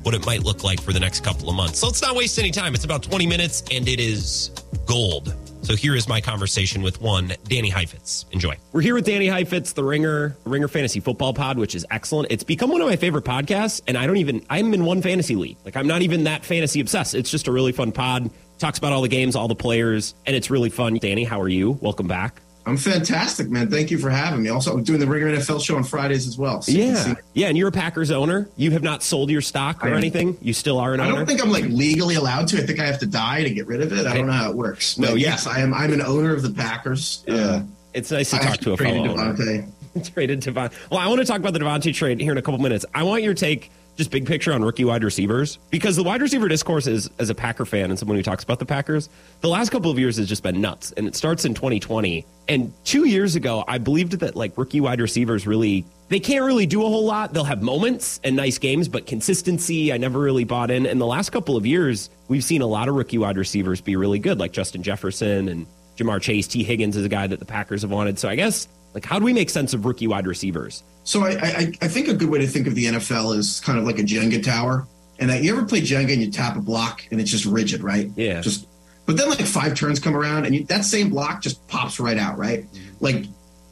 [0.03, 1.81] what it might look like for the next couple of months.
[1.81, 2.75] So let's not waste any time.
[2.75, 4.51] It's about 20 minutes and it is
[4.87, 5.35] gold.
[5.63, 8.25] So here is my conversation with one Danny Heifetz.
[8.31, 8.57] Enjoy.
[8.71, 12.31] We're here with Danny Heifetz, the Ringer, Ringer Fantasy Football Pod, which is excellent.
[12.31, 15.35] It's become one of my favorite podcasts, and I don't even I'm in one fantasy
[15.35, 15.57] league.
[15.65, 17.17] Like I'm not even that fantasy obsessed.
[17.17, 18.31] It's just a really fun pod.
[18.59, 20.95] Talks about all the games, all the players, and it's really fun.
[20.95, 21.73] Danny, how are you?
[21.83, 22.41] Welcome back.
[22.67, 23.71] I'm fantastic, man.
[23.71, 24.49] Thank you for having me.
[24.49, 26.63] Also, I'm doing the Ringer NFL show on Fridays as well.
[26.63, 28.49] So yeah, yeah, and you're a Packers owner.
[28.57, 30.37] You have not sold your stock or anything.
[30.43, 31.13] You still are an owner.
[31.13, 32.59] I don't think I'm like legally allowed to.
[32.61, 34.05] I think I have to die to get rid of it.
[34.05, 34.99] I don't know how it works.
[34.99, 35.73] No, yes, I am.
[35.73, 37.23] I'm an owner of the Packers.
[37.29, 37.63] Yeah, uh,
[37.95, 39.67] it's nice to I talk to a fellow owner.
[40.05, 40.71] traded Devon.
[40.91, 42.85] Well, I want to talk about the Davante trade here in a couple minutes.
[42.93, 46.49] I want your take just big picture on rookie wide receivers because the wide receiver
[46.49, 49.09] discourse is as a Packer fan and someone who talks about the Packers,
[49.41, 50.93] the last couple of years has just been nuts.
[50.93, 52.27] And it starts in 2020.
[52.49, 56.67] And two years ago, I believed that like rookie wide receivers really they can't really
[56.67, 57.33] do a whole lot.
[57.33, 60.87] They'll have moments and nice games, but consistency, I never really bought in.
[60.87, 63.97] And the last couple of years, we've seen a lot of rookie wide receivers be
[63.97, 65.67] really good, like Justin Jefferson and
[65.97, 66.47] Ja'Marr Chase.
[66.47, 68.21] Tee Higgins is a guy that the Packers have wanted.
[68.21, 70.83] So I guess like, how do we make sense of rookie wide receivers?
[71.05, 73.79] So I, I, I think a good way to think of the NFL is kind
[73.79, 74.87] of like a Jenga tower.
[75.19, 77.83] And that you ever play Jenga and you tap a block and it's just rigid,
[77.83, 78.11] right?
[78.17, 78.41] Yeah.
[78.41, 78.67] Just,
[79.05, 82.17] but then like five turns come around and you, that same block just pops right
[82.17, 82.63] out, right?
[82.73, 82.95] Mm-hmm.
[83.01, 83.25] Like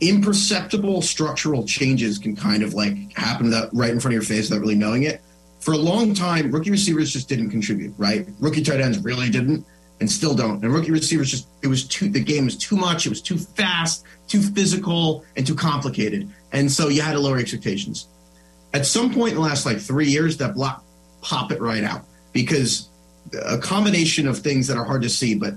[0.03, 4.51] imperceptible structural changes can kind of like happen that right in front of your face
[4.51, 5.23] without really knowing it.
[5.61, 8.29] For a long time, rookie receivers just didn't contribute, right?
[8.41, 9.65] Rookie tight ends really didn't
[10.01, 10.63] and still don't.
[10.63, 13.39] And rookie receivers just it was too the game was too much, it was too
[13.39, 16.29] fast, too physical, and too complicated.
[16.53, 18.09] And so you had to lower expectations.
[18.73, 20.85] At some point in the last like three years, that block
[21.21, 22.89] pop it right out because
[23.47, 25.55] a combination of things that are hard to see, but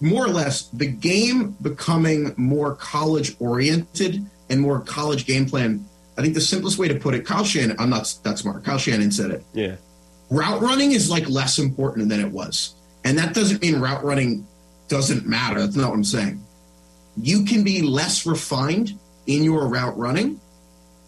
[0.00, 5.84] more or less the game becoming more college oriented and more college game plan.
[6.18, 8.64] I think the simplest way to put it, Kyle Shanahan, I'm not that smart.
[8.64, 9.44] Kyle Shanahan said it.
[9.54, 9.76] Yeah.
[10.30, 12.74] Route running is like less important than it was.
[13.04, 14.46] And that doesn't mean route running
[14.88, 15.60] doesn't matter.
[15.60, 16.42] That's not what I'm saying.
[17.16, 20.40] You can be less refined in your route running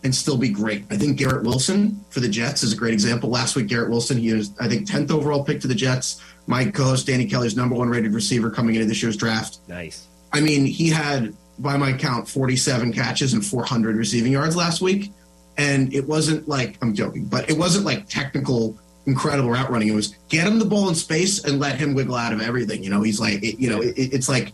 [0.05, 0.85] and still be great.
[0.91, 3.31] I think Garrett Wilson for the Jets is a great example.
[3.31, 6.23] Last week, Garrett Wilson, he was, I think, 10th overall pick to the Jets.
[6.47, 9.59] My co host, Danny Kelly's number one rated receiver coming into this year's draft.
[9.67, 10.07] Nice.
[10.33, 15.11] I mean, he had, by my count, 47 catches and 400 receiving yards last week.
[15.57, 18.77] And it wasn't like, I'm joking, but it wasn't like technical
[19.07, 19.89] incredible route running.
[19.89, 22.83] It was get him the ball in space and let him wiggle out of everything.
[22.83, 24.53] You know, he's like, it, you know, it, it's like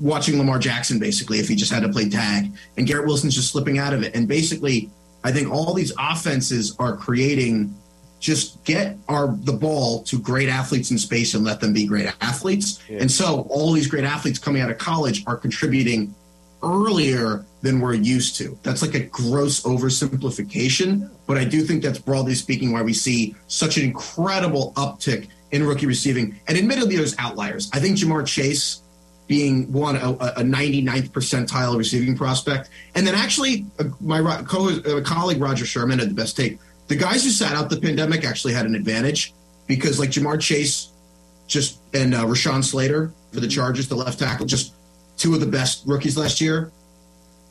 [0.00, 3.50] watching Lamar Jackson basically if he just had to play tag, and Garrett Wilson's just
[3.50, 4.14] slipping out of it.
[4.14, 4.90] And basically,
[5.24, 7.74] I think all these offenses are creating
[8.20, 12.12] just get our the ball to great athletes in space and let them be great
[12.20, 12.78] athletes.
[12.88, 12.98] Yeah.
[13.00, 16.14] And so all these great athletes coming out of college are contributing
[16.62, 18.58] earlier than we're used to.
[18.62, 23.34] That's like a gross oversimplification, but I do think that's broadly speaking why we see
[23.48, 26.38] such an incredible uptick in rookie receiving.
[26.48, 27.70] And admittedly, there's outliers.
[27.72, 28.82] I think Ja'Marr Chase
[29.26, 35.00] being one a, a 99th percentile receiving prospect, and then actually uh, my co- uh,
[35.02, 36.58] colleague Rodger Sherman had the best take.
[36.88, 39.32] The guys who sat out the pandemic actually had an advantage
[39.68, 40.90] because like Ja'Marr Chase,
[41.46, 44.74] just and uh, Rashawn Slater for the Chargers, the left tackle, just
[45.20, 46.72] two of the best rookies last year,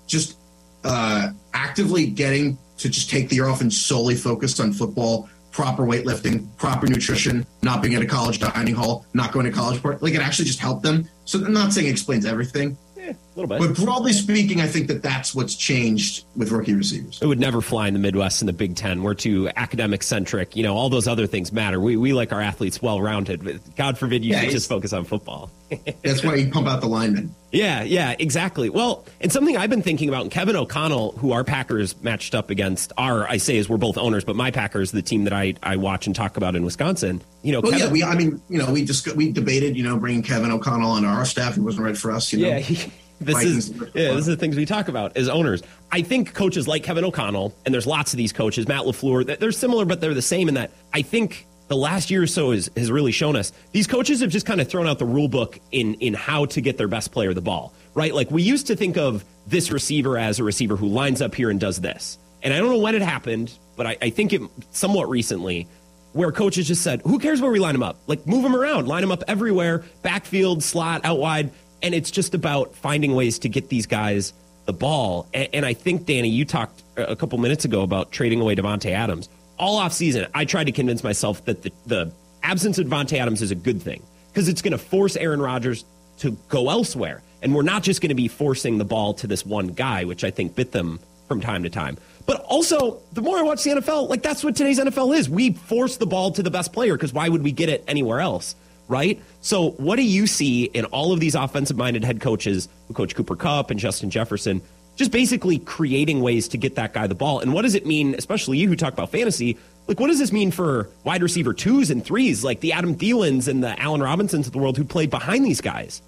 [0.07, 0.37] just
[0.83, 5.83] uh, actively getting to just take the year off and solely focus on football, proper
[5.83, 10.13] weightlifting, proper nutrition, not being at a college dining hall, not going to college, like
[10.13, 11.07] it actually just helped them.
[11.25, 13.75] So I'm not saying it explains everything, a little bit.
[13.75, 17.19] But broadly speaking, I think that that's what's changed with rookie receivers.
[17.21, 19.03] It would never fly in the Midwest and the Big Ten.
[19.03, 20.55] We're too academic centric.
[20.55, 21.79] You know, all those other things matter.
[21.79, 23.61] We, we like our athletes well rounded.
[23.75, 25.51] God forbid you yeah, should just focus on football.
[26.03, 27.33] that's why you pump out the linemen.
[27.51, 28.69] Yeah, yeah, exactly.
[28.69, 32.49] Well, and something I've been thinking about, and Kevin O'Connell, who our Packers matched up
[32.49, 35.55] against, our I say is we're both owners, but my Packers, the team that I,
[35.63, 37.21] I watch and talk about in Wisconsin.
[37.41, 39.83] You know, well, Kevin, yeah, we I mean, you know, we just we debated, you
[39.83, 41.55] know, bringing Kevin O'Connell on our staff.
[41.55, 42.31] He wasn't right for us.
[42.31, 42.59] You know, yeah.
[42.59, 45.61] He, this is yeah, this is the things we talk about as owners.
[45.91, 49.51] I think coaches like Kevin O'Connell, and there's lots of these coaches, Matt LaFleur, they're
[49.51, 52.69] similar, but they're the same in that I think the last year or so has,
[52.75, 55.59] has really shown us these coaches have just kind of thrown out the rule book
[55.71, 57.73] in in how to get their best player the ball.
[57.93, 58.13] Right?
[58.13, 61.49] Like we used to think of this receiver as a receiver who lines up here
[61.49, 62.17] and does this.
[62.41, 64.41] And I don't know when it happened, but I, I think it
[64.71, 65.67] somewhat recently
[66.13, 67.97] where coaches just said, who cares where we line them up?
[68.07, 71.51] Like move them around, line them up everywhere, backfield, slot, out wide
[71.81, 74.33] and it's just about finding ways to get these guys
[74.65, 75.27] the ball.
[75.33, 78.91] And, and I think, Danny, you talked a couple minutes ago about trading away Davante
[78.91, 79.29] Adams.
[79.57, 82.11] All off season, I tried to convince myself that the, the
[82.43, 84.01] absence of Davante Adams is a good thing
[84.31, 85.85] because it's going to force Aaron Rodgers
[86.19, 87.21] to go elsewhere.
[87.41, 90.23] And we're not just going to be forcing the ball to this one guy, which
[90.23, 91.97] I think bit them from time to time.
[92.25, 95.29] But also, the more I watch the NFL, like that's what today's NFL is.
[95.29, 98.19] We force the ball to the best player because why would we get it anywhere
[98.19, 98.55] else?
[98.89, 99.21] Right?
[99.39, 103.15] So, what do you see in all of these offensive minded head coaches who coach
[103.15, 104.61] Cooper Kupp and Justin Jefferson,
[104.97, 107.39] just basically creating ways to get that guy the ball?
[107.39, 109.57] And what does it mean, especially you who talk about fantasy?
[109.87, 113.47] Like, what does this mean for wide receiver twos and threes, like the Adam Thielens
[113.47, 116.01] and the Allen Robinsons of the world who played behind these guys?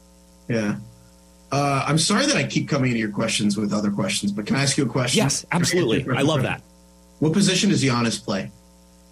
[0.47, 0.75] Yeah.
[1.51, 4.55] Uh, I'm sorry that I keep coming into your questions with other questions, but can
[4.55, 5.17] I ask you a question?
[5.17, 6.05] Yes, absolutely.
[6.15, 6.63] I love that.
[7.19, 8.49] What position does Giannis play?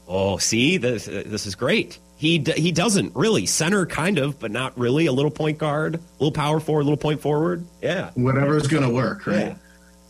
[0.08, 2.00] Oh, see, this this is great.
[2.20, 5.06] He he doesn't really center, kind of, but not really.
[5.06, 7.66] A little point guard, a little power forward, a little point forward.
[7.82, 9.48] Yeah, whatever's going to work, right?
[9.48, 9.56] Yeah.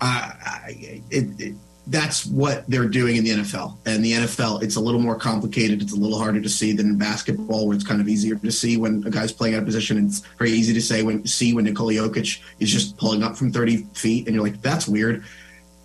[0.01, 0.31] Uh,
[0.69, 1.55] it, it,
[1.85, 3.77] that's what they're doing in the NFL.
[3.85, 5.83] And the NFL, it's a little more complicated.
[5.83, 8.51] It's a little harder to see than in basketball, where it's kind of easier to
[8.51, 9.97] see when a guy's playing out of position.
[9.97, 13.37] And it's very easy to say when see when Nikola Jokic is just pulling up
[13.37, 15.23] from 30 feet, and you're like, that's weird.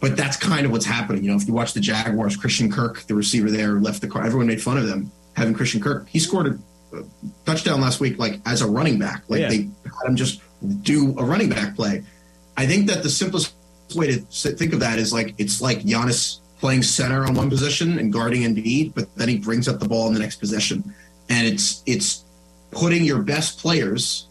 [0.01, 1.22] But that's kind of what's happening.
[1.22, 4.25] You know, if you watch the Jaguars, Christian Kirk, the receiver there, left the car.
[4.25, 6.09] Everyone made fun of them having Christian Kirk.
[6.09, 7.05] He scored a, a
[7.45, 9.24] touchdown last week, like as a running back.
[9.28, 9.49] Like yeah.
[9.49, 10.41] they had him just
[10.82, 12.03] do a running back play.
[12.57, 13.55] I think that the simplest
[13.95, 17.99] way to think of that is like it's like Giannis playing center on one position
[17.99, 20.95] and guarding Embiid, but then he brings up the ball in the next possession,
[21.28, 22.24] and it's it's
[22.70, 24.28] putting your best players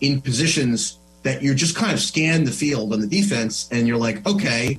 [0.00, 3.98] in positions that you're just kind of scan the field on the defense, and you're
[3.98, 4.78] like, okay,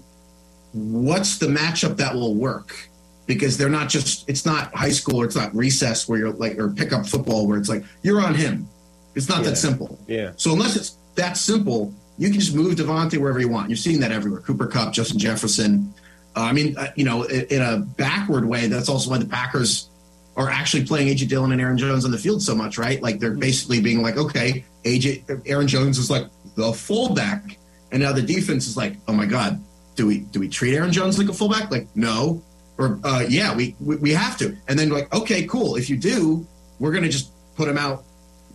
[0.73, 2.89] what's the matchup that will work?
[3.33, 6.57] Because they're not just it's not high school or it's not recess where you're like
[6.57, 8.67] or pickup football where it's like you're on him.
[9.15, 9.49] It's not yeah.
[9.49, 9.97] that simple.
[10.07, 10.31] Yeah.
[10.35, 13.69] So unless it's that simple, you can just move Davante wherever you want.
[13.69, 14.41] You're seeing that everywhere.
[14.41, 15.93] Cooper Kupp, Justin Jefferson.
[16.35, 19.25] Uh, I mean, uh, you know, in, in, a backward way, that's also why the
[19.25, 19.89] Packers
[20.37, 23.01] are actually playing AJ Dillon and Aaron Jones on the field so much, right?
[23.01, 27.57] Like they're basically being like, okay, AJ Aaron Jones is like the fullback,
[27.91, 29.61] and now the defense is like, oh my god,
[29.95, 31.69] do we do we treat Aaron Jones like a fullback?
[31.69, 32.41] Like no,
[32.81, 35.75] or uh, yeah, we, we we have to, and then like, okay, cool.
[35.75, 36.45] If you do,
[36.79, 38.03] we're gonna just put them out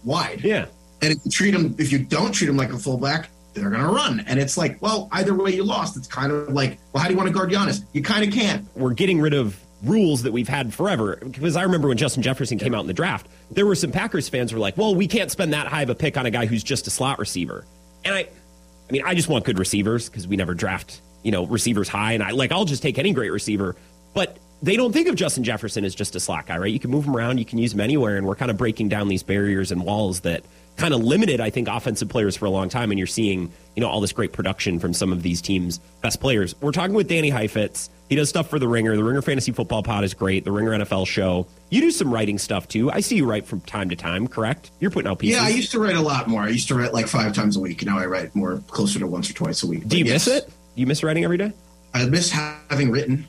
[0.05, 0.43] wide.
[0.43, 0.67] Yeah.
[1.03, 3.83] And if you treat them, if you don't treat them like a fullback, they're going
[3.83, 4.21] to run.
[4.27, 5.97] And it's like, well, either way you lost.
[5.97, 7.85] It's kind of like, well, how do you want to guard Giannis?
[7.93, 8.67] You kind of can't.
[8.77, 11.17] We're getting rid of rules that we've had forever.
[11.17, 14.29] Because I remember when Justin Jefferson came out in the draft, there were some Packers
[14.29, 16.31] fans who were like, well, we can't spend that high of a pick on a
[16.31, 17.65] guy who's just a slot receiver.
[18.05, 21.47] And I, I mean, I just want good receivers because we never draft, you know,
[21.47, 22.13] receivers high.
[22.13, 23.77] And I like, I'll just take any great receiver.
[24.17, 26.73] But they don't think of Justin Jefferson as just a slot guy, right?
[26.73, 28.17] You can move him around, you can use him anywhere.
[28.17, 30.43] And we're kind of breaking down these barriers and walls that–
[30.77, 33.81] kind of limited, I think, offensive players for a long time, and you're seeing, you
[33.81, 36.55] know, all this great production from some of these teams' best players.
[36.61, 37.91] We're talking with Danny Heifetz.
[38.09, 38.95] He does stuff for The Ringer.
[38.97, 40.45] The Ringer Fantasy Football Pod is great.
[40.45, 41.47] The Ringer NFL Show.
[41.71, 42.91] You do some writing stuff too.
[42.91, 44.71] I see you write from time to time, correct?
[44.79, 45.39] You're putting out pieces.
[45.39, 46.43] Yeah, I used to write a lot more.
[46.43, 47.85] I used to write like five times a week.
[47.85, 49.89] Now I write more closer to once or twice a week.
[49.89, 50.27] Do you yes.
[50.27, 50.47] miss it?
[50.47, 51.53] Do you miss writing every day?
[51.95, 53.27] I miss having written.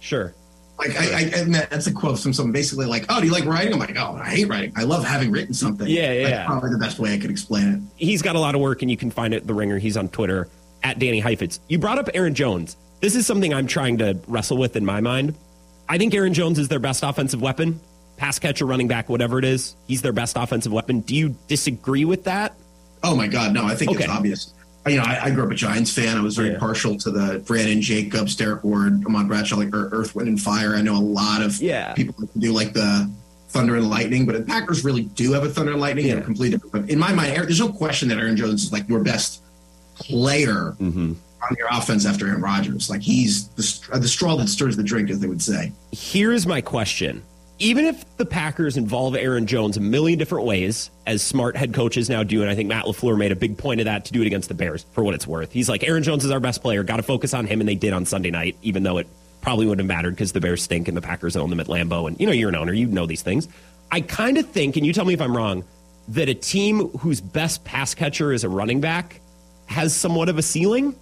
[0.00, 0.34] Sure.
[0.78, 3.44] Like I, I, and that's a quote from someone basically like, "Oh, do you like
[3.44, 4.72] writing?" I'm like, "Oh, I hate writing.
[4.76, 6.30] I love having written something." Yeah, yeah.
[6.30, 7.80] That's probably the best way I could explain it.
[8.02, 9.78] He's got a lot of work, and you can find it The Ringer.
[9.78, 10.48] He's on Twitter
[10.82, 11.60] at Danny Heifetz.
[11.68, 12.78] You brought up Aaron Jones.
[13.00, 15.34] This is something I'm trying to wrestle with in my mind.
[15.86, 17.78] I think Aaron Jones is their best offensive weapon,
[18.16, 19.76] pass catcher, running back, whatever it is.
[19.86, 21.00] He's their best offensive weapon.
[21.00, 22.54] Do you disagree with that?
[23.02, 23.66] Oh my God, no!
[23.66, 24.04] I think okay.
[24.04, 24.54] it's obvious
[24.86, 26.16] you know, I, I, grew up a Giants fan.
[26.16, 26.58] I was very yeah.
[26.58, 30.74] partial to the Brandon Jacobs, Derrick Ward, Ahmad Bradshaw, like Earth, Wind, and Fire.
[30.74, 31.92] I know a lot of yeah.
[31.92, 33.10] people do like the
[33.48, 36.06] Thunder and Lightning, but the Packers really do have a Thunder and Lightning.
[36.06, 36.14] Yeah.
[36.14, 36.72] They're completely different.
[36.72, 39.42] But in my mind, there's no question that Aaron Jones is like your best
[39.96, 41.12] player mm-hmm.
[41.12, 42.88] on your offense after Aaron Rodgers.
[42.88, 45.72] Like he's the, the straw that stirs the drink, as they would say.
[45.92, 47.22] Here's my question
[47.60, 52.08] even if the Packers involve Aaron Jones a million different ways, as smart head coaches
[52.08, 54.22] now do, and I think Matt LaFleur made a big point of that to do
[54.22, 55.52] it against the Bears for what it's worth.
[55.52, 57.74] He's like, Aaron Jones is our best player, got to focus on him, and they
[57.74, 59.06] did on Sunday night, even though it
[59.42, 62.08] probably wouldn't have mattered because the Bears stink and the Packers own them at Lambeau.
[62.08, 63.46] And, you know, you're an owner, you know these things.
[63.90, 65.64] I kind of think, and you tell me if I'm wrong,
[66.08, 69.20] that a team whose best pass catcher is a running back
[69.66, 70.94] has somewhat of a ceiling.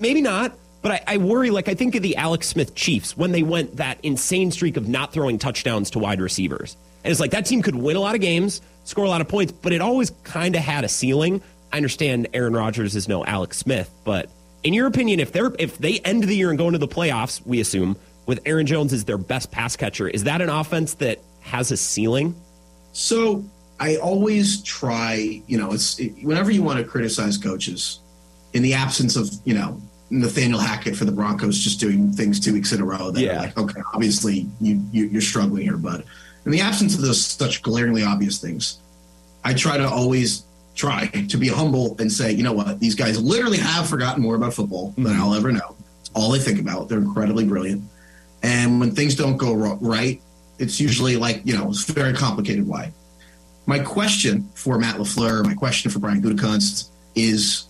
[0.00, 3.32] Maybe not, but I, I, worry, like, I think of the Alex Smith Chiefs when
[3.32, 6.76] they went that insane streak of not throwing touchdowns to wide receivers.
[7.04, 9.28] And it's like that team could win a lot of games, score a lot of
[9.28, 11.40] points, but it always kind of had a ceiling.
[11.72, 14.28] I understand Aaron Rodgers is no Alex Smith, but
[14.62, 17.44] in your opinion, if they're if they end the year and go into the playoffs,
[17.46, 21.18] we assume with Aaron Jones as their best pass catcher, is that an offense that
[21.40, 22.34] has a ceiling?
[22.92, 23.44] So
[23.80, 28.00] I always try, you know, it's it, whenever you want to criticize coaches,
[28.52, 29.80] in the absence of you know
[30.12, 33.32] Nathaniel Hackett for the Broncos just doing things two weeks in a row that yeah.
[33.32, 36.04] are like, okay, obviously you, you you're struggling here, but
[36.44, 38.78] in the absence of those such glaringly obvious things,
[39.42, 40.44] I try to always
[40.74, 44.34] try to be humble and say, you know what, these guys literally have forgotten more
[44.34, 45.22] about football than mm-hmm.
[45.22, 45.76] I'll ever know.
[46.00, 46.90] It's all they think about.
[46.90, 47.82] They're incredibly brilliant.
[48.42, 50.20] And when things don't go right,
[50.58, 52.92] it's usually like, you know, it's very complicated why.
[53.64, 57.64] My question for Matt LaFleur, my question for Brian Gutekunst is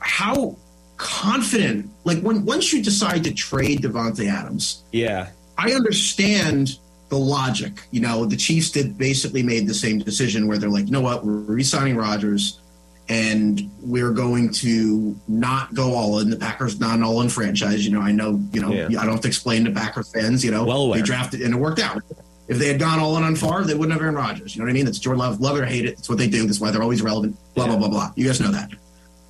[0.00, 0.56] how
[0.98, 5.28] confident, like when once you decide to trade Davante Adams, Yeah.
[5.56, 6.78] I understand
[7.08, 7.80] the logic.
[7.90, 11.00] You know, the Chiefs did basically made the same decision where they're like, you know
[11.00, 12.60] what, we're re-signing Rodgers
[13.08, 16.28] and we're going to not go all in.
[16.30, 17.84] The Packers not an all in franchise.
[17.86, 19.00] You know, I know, you know, Yeah.
[19.00, 20.98] I don't have to explain to Packer fans, you know, Well aware.
[21.00, 22.02] they drafted and it worked out.
[22.46, 24.54] If they had gone all in on Favre, they wouldn't have Aaron Rodgers.
[24.54, 24.84] You know what I mean?
[24.84, 25.94] That's Jordan Love, love or hate it.
[25.98, 26.46] It's what they do.
[26.46, 27.36] That's why they're always relevant.
[27.54, 28.12] Blah, blah, blah, blah.
[28.16, 28.70] You guys know that.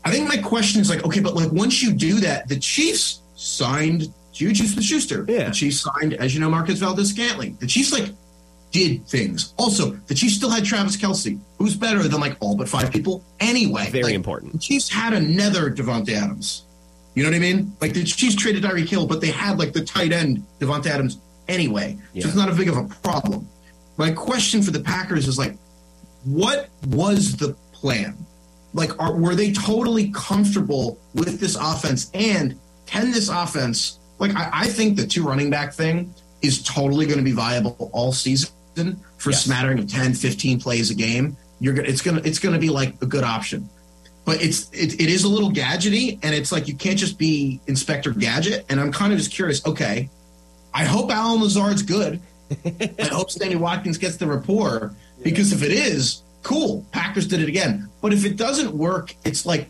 [0.04, 3.20] I think my question is like, okay, but like once you do that, the Chiefs
[3.34, 5.24] signed Juju Smith-Schuster.
[5.28, 5.48] Yeah.
[5.48, 7.56] The Chiefs signed, as you know, Marquez Valdes-Scantling.
[7.60, 8.10] The Chiefs like
[8.70, 9.54] did things.
[9.56, 13.24] Also, the Chiefs still had Travis Kelce, who's better than like all but five people
[13.40, 13.88] anyway.
[13.90, 14.52] Very Like, important.
[14.52, 16.64] The Chiefs had another Davante Adams.
[17.14, 17.72] You know what I mean?
[17.80, 21.18] Like the Chiefs traded Tyreek Hill, but they had like the tight end Davante Adams
[21.48, 21.96] anyway.
[22.12, 22.22] Yeah.
[22.22, 23.48] So it's not a big of a problem.
[23.96, 25.56] My question for the Packers is like,
[26.24, 28.16] what was the plan?
[28.74, 32.10] Like, are, were they totally comfortable with this offense?
[32.14, 36.12] And can this offense, like, I, I think the two running back thing
[36.42, 38.50] is totally going to be viable all season
[39.16, 39.44] for Yes.
[39.44, 41.36] smattering of 10, 15 plays a game.
[41.60, 43.68] You're gonna, it's gonna, it's gonna be like a good option.
[44.24, 47.60] But it's, it, it is a little gadgety, and it's like you can't just be
[47.66, 48.66] Inspector Gadget.
[48.68, 49.64] And I'm kind of just curious.
[49.66, 50.08] Okay,
[50.74, 52.20] I hope Allen Lazard's good.
[52.64, 54.94] I hope Stanley Watkins gets the rapport
[55.24, 56.84] because if it is, cool.
[56.92, 57.88] Packers did it again.
[58.00, 59.68] But if it doesn't work, it's like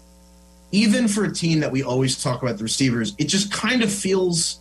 [0.70, 3.92] even for a team that we always talk about the receivers, it just kind of
[3.92, 4.60] feels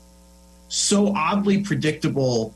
[0.68, 2.54] so oddly predictable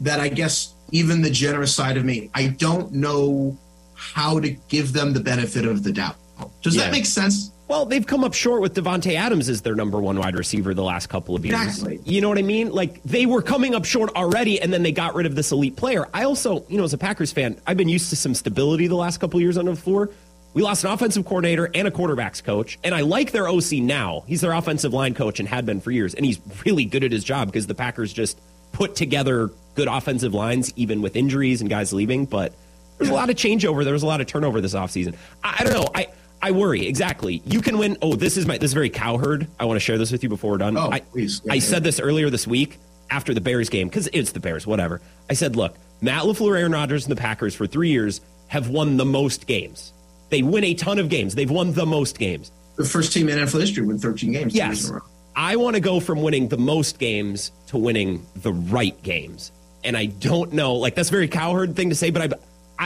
[0.00, 3.56] that I guess even the generous side of me, I don't know
[3.94, 6.16] how to give them the benefit of the doubt.
[6.62, 6.84] Does Yeah.
[6.84, 7.50] that make sense?
[7.68, 10.84] Well, they've come up short with Davante Adams as their number one wide receiver the
[10.84, 11.60] last couple of years.
[11.60, 12.00] Exactly.
[12.04, 12.70] You know what I mean?
[12.70, 15.74] Like they were coming up short already, and then they got rid of this elite
[15.74, 16.06] player.
[16.14, 18.94] I also, you know, as a Packers fan, I've been used to some stability the
[18.94, 20.12] last couple of years under LaFleur.
[20.54, 24.24] We lost an offensive coordinator and a quarterbacks coach, and I like their OC now.
[24.26, 27.12] He's their offensive line coach and had been for years, and he's really good at
[27.12, 28.40] his job because the Packers just
[28.72, 32.26] put together good offensive lines, even with injuries and guys leaving.
[32.26, 32.54] But
[32.96, 33.84] there's a lot of changeover.
[33.84, 35.16] There was a lot of turnover this offseason.
[35.44, 35.88] I, I don't know.
[35.94, 36.08] I
[36.42, 37.42] I worry exactly.
[37.44, 37.96] You can win.
[38.02, 39.46] Oh, this is my this is very cowherd.
[39.58, 40.76] I want to share this with you before we're done.
[40.76, 41.42] Oh, I, please.
[41.48, 42.78] I said this earlier this week
[43.10, 44.66] after the Bears game because it's the Bears.
[44.66, 45.00] Whatever.
[45.30, 48.96] I said, look, Matt Lafleur, Aaron Rodgers, and the Packers for three years have won
[48.96, 49.92] the most games.
[50.28, 51.34] They win a ton of games.
[51.34, 52.50] They've won the most games.
[52.76, 54.54] The first team in NFL history win 13 games.
[54.54, 54.84] Yes.
[54.84, 55.02] in a row.
[55.34, 59.52] I want to go from winning the most games to winning the right games.
[59.84, 62.36] And I don't know, like that's a very cowherd thing to say, but I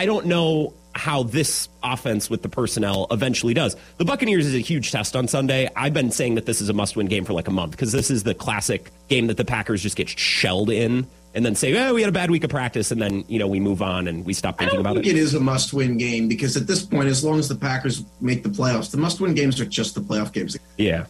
[0.03, 3.77] I don't know how this offense with the personnel eventually does.
[3.99, 5.69] The Buccaneers is a huge test on Sunday.
[5.77, 8.11] I've been saying that this is a must-win game for like a month because this
[8.11, 11.95] is the classic game that the Packers just get shelled in and then say, "Oh,
[11.95, 14.25] we had a bad week of practice," and then you know we move on and
[14.25, 15.11] we stop thinking about think it.
[15.11, 18.43] it is a must-win game because at this point, as long as the Packers make
[18.43, 20.59] the playoffs, the must-win games are just the playoff games.
[20.77, 21.07] Yeah,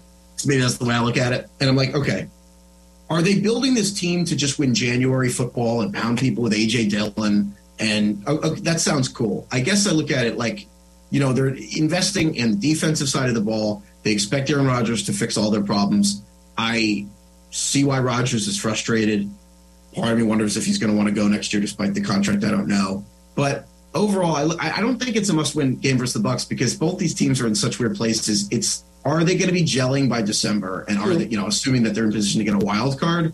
[0.47, 1.49] Maybe that's the way I look at it.
[1.61, 2.29] And I'm like, okay,
[3.09, 6.91] are they building this team to just win January football and pound people with AJ
[6.91, 7.55] Dillon?
[7.81, 9.49] And oh, oh, that sounds cool.
[9.51, 10.67] I guess I look at it like,
[11.09, 13.83] you know, they're investing in the defensive side of the ball.
[14.03, 16.23] They expect Aaron Rodgers to fix all their problems.
[16.59, 17.07] I
[17.51, 19.29] see why Rodgers is frustrated.
[19.95, 22.03] Part of me wonders if he's going to want to go next year, despite the
[22.03, 22.45] contract.
[22.45, 23.05] I don't know.
[23.35, 26.99] But overall, I, I don't think it's a must-win game versus the Bucs because both
[26.99, 28.47] these teams are in such weird places.
[28.51, 31.85] It's are they going to be gelling by December, and are they, you know, assuming
[31.85, 33.33] that they're in position to get a wild card?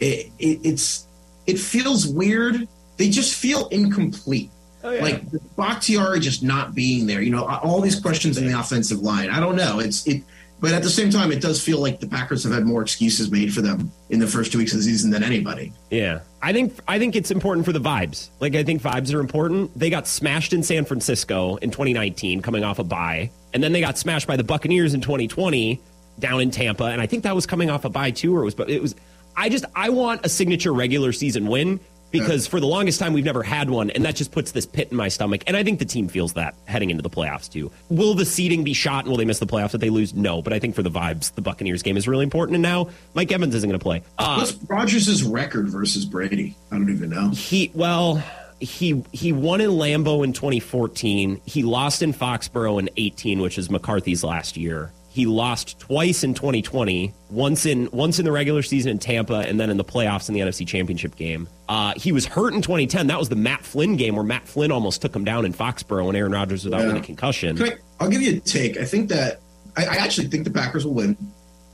[0.00, 1.06] It, it, it's
[1.46, 2.66] it feels weird.
[2.96, 4.50] They just feel incomplete.
[4.84, 5.22] Oh, like
[5.56, 7.20] Bakhtiari just not being there.
[7.20, 9.30] You know, all these questions in the offensive line.
[9.30, 9.80] I don't know.
[9.80, 10.22] It's it,
[10.60, 13.30] but at the same time, it does feel like the Packers have had more excuses
[13.30, 15.72] made for them in the first two weeks of the season than anybody.
[15.90, 18.30] Yeah, I think I think it's important for the vibes.
[18.40, 19.76] Like I think vibes are important.
[19.78, 23.80] They got smashed in San Francisco in 2019, coming off a bye, and then they
[23.80, 25.80] got smashed by the Buccaneers in 2020
[26.18, 28.44] down in Tampa, and I think that was coming off a bye too, or it
[28.44, 28.54] was.
[28.54, 28.94] But it was.
[29.36, 31.80] I just I want a signature regular season win
[32.10, 34.88] because for the longest time we've never had one, and that just puts this pit
[34.90, 35.42] in my stomach.
[35.46, 37.70] And I think the team feels that heading into the playoffs too.
[37.88, 40.14] Will the seeding be shot and will they miss the playoffs if they lose?
[40.14, 42.54] No, but I think for the vibes, the Buccaneers game is really important.
[42.56, 44.02] And now Mike Evans isn't going to play.
[44.18, 46.56] Uh, What's Rodgers' record versus Brady?
[46.70, 47.30] I don't even know.
[47.30, 48.22] he well,
[48.60, 51.40] he he won in Lambeau in 2014.
[51.44, 54.92] He lost in Foxborough in 18, which is McCarthy's last year.
[55.16, 59.58] He lost twice in 2020, once in once in the regular season in Tampa, and
[59.58, 61.48] then in the playoffs in the NFC Championship game.
[61.70, 63.06] Uh, he was hurt in 2010.
[63.06, 66.08] That was the Matt Flynn game where Matt Flynn almost took him down in Foxborough
[66.08, 66.88] and Aaron Rodgers was out Yeah.
[66.88, 67.62] with a concussion.
[67.62, 68.76] I, I'll give you a take.
[68.76, 69.40] I think that
[69.74, 71.16] I, I actually think the Packers will win.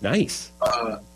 [0.00, 0.52] Nice.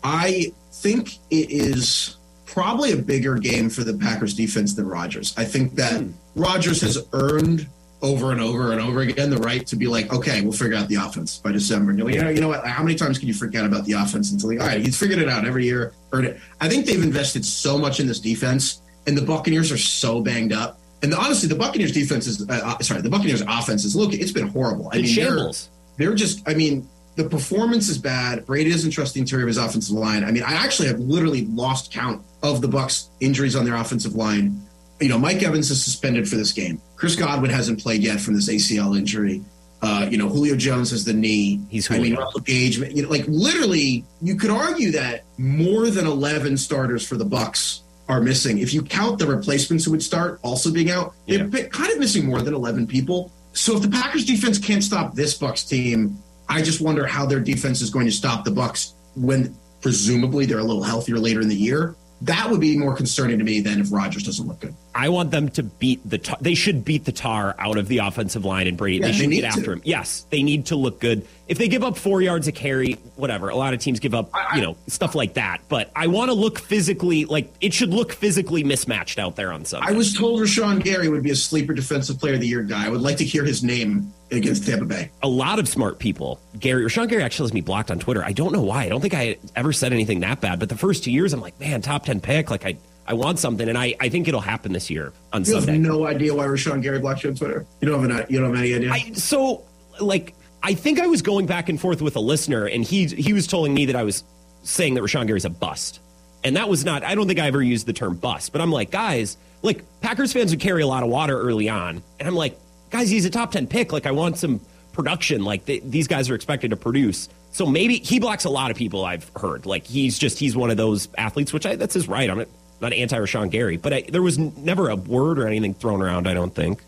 [0.03, 5.33] I think it is probably a bigger game for the Packers defense than Rodgers.
[5.37, 6.03] I think that
[6.35, 7.67] Rodgers has earned
[8.01, 10.87] over and over and over again the right to be like, okay, we'll figure out
[10.87, 11.89] the offense by December.
[11.91, 12.65] And you're like, you know, you know what?
[12.67, 15.19] How many times can you forget about the offense until like, all right, he's figured
[15.19, 15.93] it out every year.
[16.13, 20.53] I think they've invested so much in this defense, and the Buccaneers are so banged
[20.53, 20.79] up.
[21.01, 24.31] And honestly, the Buccaneers defense is uh, uh, sorry, the Buccaneers offense is look, it's
[24.31, 24.89] been horrible.
[24.93, 25.69] I mean, they're- shambles.
[25.97, 29.57] they're just i mean the performance is bad brady doesn't trust the interior of his
[29.57, 33.65] offensive line i mean i actually have literally lost count of the Bucs injuries on
[33.65, 34.61] their offensive line
[34.99, 36.81] you know mike evans is suspended for this game.
[36.95, 39.43] Chris godwin hasn't played yet from this acl injury.
[39.79, 41.61] Uh, you know julio jones has the knee.
[41.69, 46.07] He's i mean russell gage you know like literally you could argue that more than
[46.07, 48.59] 11 starters for the Bucs are missing.
[48.59, 52.25] If you count the replacements who would start also being out they're kind of missing
[52.25, 53.31] more than 11 people.
[53.53, 56.17] So if the Packers defense can't stop this Bucs team,
[56.47, 60.59] I just wonder how their defense is going to stop the Bucs when presumably they're
[60.59, 61.95] a little healthier later in the year.
[62.21, 64.73] That would be more concerning to me than if Rodgers doesn't look good.
[64.95, 66.17] I want them to beat the.
[66.17, 68.97] Tar- they should beat the tar out of the offensive line and Brady.
[68.97, 69.59] Yeah, they they should need get to.
[69.59, 69.81] after him.
[69.83, 71.27] Yes, they need to look good.
[71.47, 73.49] If they give up four yards a carry, whatever.
[73.49, 75.61] A lot of teams give up, you know, stuff like that.
[75.69, 79.63] But I want to look physically like it should look physically mismatched out there on
[79.63, 79.87] Sunday.
[79.87, 82.87] I was told Rashan Gary would be a sleeper defensive player of the year guy.
[82.87, 85.09] I would like to hear his name against Tampa Bay.
[85.23, 86.39] a lot of smart people.
[86.59, 88.23] Gary Rashan Gary actually has me blocked on Twitter.
[88.23, 88.83] I don't know why.
[88.83, 90.59] I don't think I ever said anything that bad.
[90.59, 92.49] But the first two years, I'm like, man, top ten pick.
[92.51, 95.55] Like I, I want something, and I, I think it'll happen this year on You
[95.55, 95.79] have Sunday.
[95.79, 97.65] no idea why Rashan Gary blocked you on Twitter.
[97.81, 98.91] You don't have, an, you don't have any idea.
[98.91, 99.63] I so
[100.01, 103.31] like I think I was going back and forth with a listener, and he he
[103.31, 104.23] was telling me that I was
[104.63, 106.01] saying that Rashan Gary's a bust,
[106.43, 107.03] and that was not.
[107.05, 110.33] I don't think I ever used the term bust, but I'm like, guys, like Packers
[110.33, 112.59] fans would carry a lot of water early on, and I'm like,
[112.89, 113.91] guys, he's a top ten pick.
[113.91, 114.59] Like I want some
[114.93, 115.43] production.
[115.43, 117.29] Like th- these guys are expected to produce.
[117.51, 119.05] So maybe he blocks a lot of people.
[119.05, 122.29] I've heard like he's just he's one of those athletes, which I, that's his right.
[122.29, 122.47] I'm not,
[122.81, 126.01] not anti Rashan Gary, but I, there was n- never a word or anything thrown
[126.01, 126.27] around.
[126.27, 126.81] I don't think.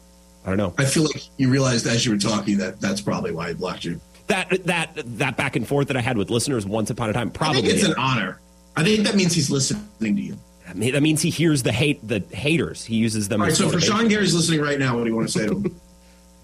[0.45, 0.73] I don't know.
[0.77, 3.83] I feel like you realized as you were talking that that's probably why he blocked
[3.85, 3.99] you.
[4.27, 7.29] that that that back and forth that I had with listeners once upon a time
[7.29, 8.39] I probably think it's an honor.
[8.75, 10.37] I think that means he's listening to you.
[10.67, 13.55] I mean, that means he hears the hate the haters he uses them All right,
[13.55, 13.95] so motivation.
[13.95, 15.75] Rashan Gary's listening right now, what do you want to say to him?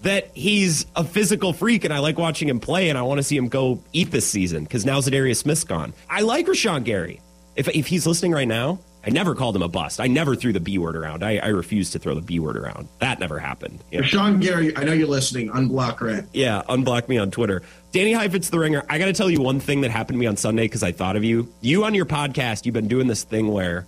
[0.02, 3.22] that he's a physical freak and I like watching him play and I want to
[3.22, 7.20] see him go eat this season because now Za'Darius Smith's gone I like Rashan Gary
[7.56, 10.52] if, if he's listening right now I never called him a bust I never threw
[10.52, 13.38] the B word around I, I refuse to throw the B word around that never
[13.38, 14.00] happened yeah.
[14.00, 15.48] Rashan Gary, I know you're listening.
[15.48, 16.28] Unblock Grant.
[16.32, 17.62] Yeah, unblock me on Twitter.
[17.92, 18.84] Danny Heifetz, the ringer.
[18.90, 20.92] I got to tell you one thing that happened to me on Sunday because I
[20.92, 21.50] thought of you.
[21.62, 23.86] You on your podcast, you've been doing this thing where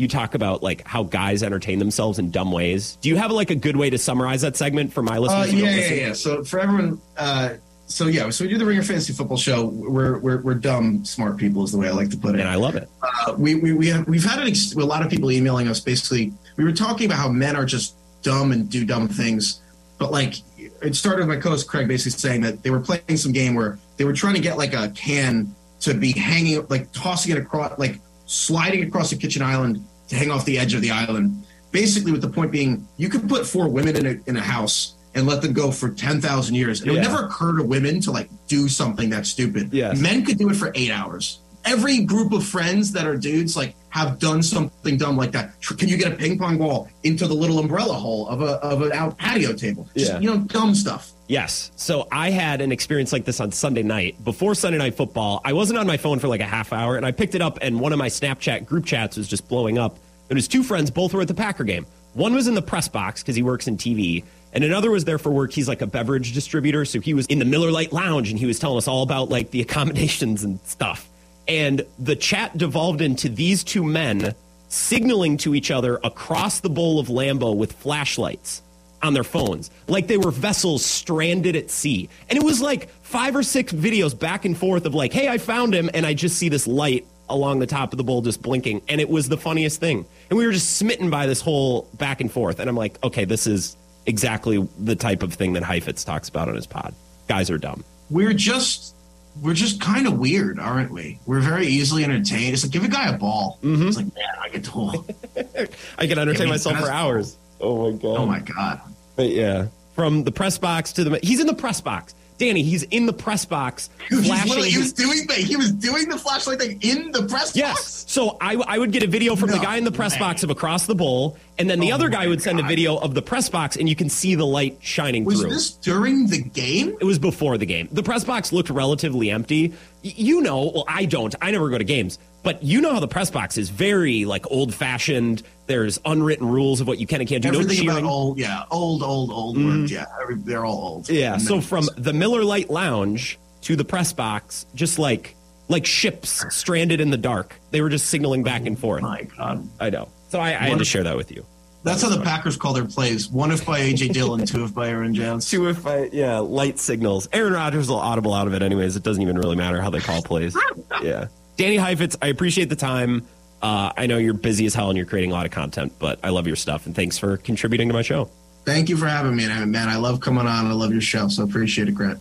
[0.00, 2.96] you talk about like how guys entertain themselves in dumb ways.
[3.02, 5.50] Do you have like a good way to summarize that segment for my Uh, listeners?
[5.52, 6.12] who yeah, yeah, yeah.
[6.14, 7.54] So for everyone, uh,
[7.86, 9.66] so yeah, so we do the Ringer Fantasy Football Show.
[9.66, 12.40] We're we're, we're dumb, smart people is the way I like to put it.
[12.40, 12.88] And I love it.
[13.02, 15.80] uh, we we we have we've had an ex- a lot of people emailing us.
[15.80, 19.60] Basically, we were talking about how men are just dumb and do dumb things,
[19.98, 20.34] but like
[20.82, 23.78] it started with my co-host Craig basically saying that they were playing some game where
[23.98, 27.78] they were trying to get like a can to be hanging, like tossing it across,
[27.78, 31.44] like sliding across the kitchen island to hang off the edge of the island.
[31.72, 34.94] Basically, with the point being, you could put four women in a in a house
[35.14, 36.80] and let them go for ten thousand years.
[36.80, 39.72] And It would never occur to women to like do something that's stupid.
[39.72, 39.98] Yes.
[40.00, 41.40] Men could do it for eight hours.
[41.64, 45.60] Every group of friends that are dudes like have done something dumb like that.
[45.60, 48.82] Can you get a ping pong ball into the little umbrella hole of a of
[48.82, 49.88] an out patio table?
[49.96, 50.18] Just, Yeah.
[50.20, 51.12] you know, dumb stuff.
[51.30, 51.70] Yes.
[51.76, 54.16] So I had an experience like this on Sunday night.
[54.24, 57.06] Before Sunday night football, I wasn't on my phone for like a half hour and
[57.06, 59.96] I picked it up and one of my Snapchat group chats was just blowing up.
[60.28, 61.86] And his two friends both were at the Packer game.
[62.14, 65.18] One was in the press box because he works in TV, and another was there
[65.18, 65.52] for work.
[65.52, 66.84] He's like a beverage distributor.
[66.84, 69.28] So he was in the Miller Lite Lounge and he was telling us all about
[69.28, 71.08] like the accommodations and stuff.
[71.46, 74.34] And the chat devolved into these two men
[74.68, 78.62] signaling to each other across the bowl of Lambeau with flashlights
[79.02, 82.08] on their phones, like they were vessels stranded at sea.
[82.28, 85.38] And it was like five or six videos back and forth of like, hey, I
[85.38, 85.90] found him.
[85.94, 88.82] And I just see this light along the top of the bowl just blinking.
[88.88, 90.04] And it was the funniest thing.
[90.28, 92.58] And we were just smitten by this whole back and forth.
[92.58, 96.48] And I'm like, okay, this is exactly the type of thing that Heifetz talks about
[96.48, 96.94] on his pod.
[97.28, 97.84] Guys are dumb.
[98.10, 98.94] We're just
[99.40, 101.20] we're just kind of weird, aren't we?
[101.24, 102.52] We're very easily entertained.
[102.54, 103.58] It's like give a guy a ball.
[103.62, 103.88] Mm-hmm.
[103.88, 105.68] It's like man, I get to.
[105.98, 107.36] I can entertain myself for hours.
[107.60, 108.16] Oh my God.
[108.18, 108.80] oh my god.
[109.16, 112.14] But yeah, from the press box to the he's in the press box.
[112.38, 114.48] Danny, he's in the press box He was, flashing.
[114.48, 117.76] literally- he was doing the, he was doing the flashlight thing in the press Yes.
[117.76, 118.04] box.
[118.10, 120.20] So I, I would get a video from the guy in the press way.
[120.20, 122.96] box of across the bowl, and then the Oh other guy would send a video
[122.96, 125.50] of the press box, and you can see the light shining Was through.
[125.50, 126.96] this during the game?
[126.98, 127.90] It was before the game.
[127.92, 129.74] The press box looked relatively empty.
[130.02, 131.34] Y- You know, well, I don't.
[131.42, 134.50] I never go to games, but you know how the press box is very like
[134.50, 135.42] old fashioned.
[135.66, 137.50] There's unwritten rules of what you can and can't do.
[137.52, 137.98] No Everything cheering.
[138.04, 139.92] about old, yeah, old, old, old words.
[139.92, 139.94] Mm-hmm.
[139.94, 141.08] Yeah, they're all old.
[141.08, 141.34] Yeah.
[141.34, 145.36] And So then- from the Miller Lite Lounge to the press box, just like
[145.68, 149.02] like ships stranded in the dark, they were just signaling back and oh forth.
[149.02, 150.08] my God, I know.
[150.30, 151.44] So I, I had to share that with you.
[151.84, 153.28] that's how the Packers call their plays.
[153.28, 155.48] One if by AJ Dillon, two if by Aaron Jones.
[155.48, 157.28] Two if I yeah, light signals.
[157.32, 158.96] Aaron Rodgers will audible out of it anyways.
[158.96, 160.56] It doesn't even really matter how they call plays.
[161.02, 161.28] Yeah.
[161.60, 163.26] Danny Heifetz, I appreciate the time.
[163.60, 166.18] Uh, I know you're busy as hell and you're creating a lot of content, but
[166.22, 168.30] I love your stuff and thanks for contributing to my show.
[168.64, 170.66] Thank you for having me, and man, I love coming on.
[170.66, 172.18] I love your show, so appreciate it, Grant.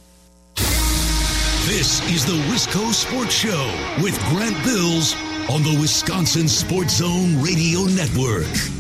[0.58, 5.16] This is the Wisco Sports Show with Grant Bills
[5.50, 8.79] on the Wisconsin Sports Zone Radio Network.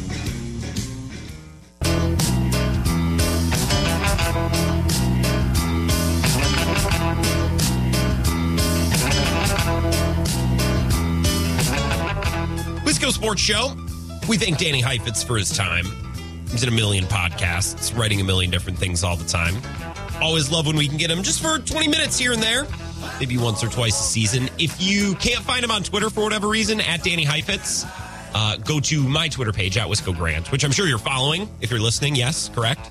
[13.19, 13.75] Sports Show.
[14.29, 15.85] We thank Danny Heifetz for his time.
[16.51, 19.55] He's in a million podcasts, writing a million different things all the time.
[20.21, 22.65] Always love when we can get him just for 20 minutes here and there,
[23.19, 24.49] maybe once or twice a season.
[24.57, 27.85] If you can't find him on Twitter for whatever reason, at Danny Heifetz,
[28.33, 31.69] uh, go to my Twitter page at Wisco Grant, which I'm sure you're following if
[31.69, 32.15] you're listening.
[32.15, 32.89] Yes, correct?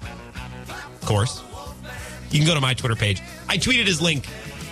[0.69, 1.43] Of course.
[2.31, 3.23] You can go to my Twitter page.
[3.49, 4.29] I tweeted his link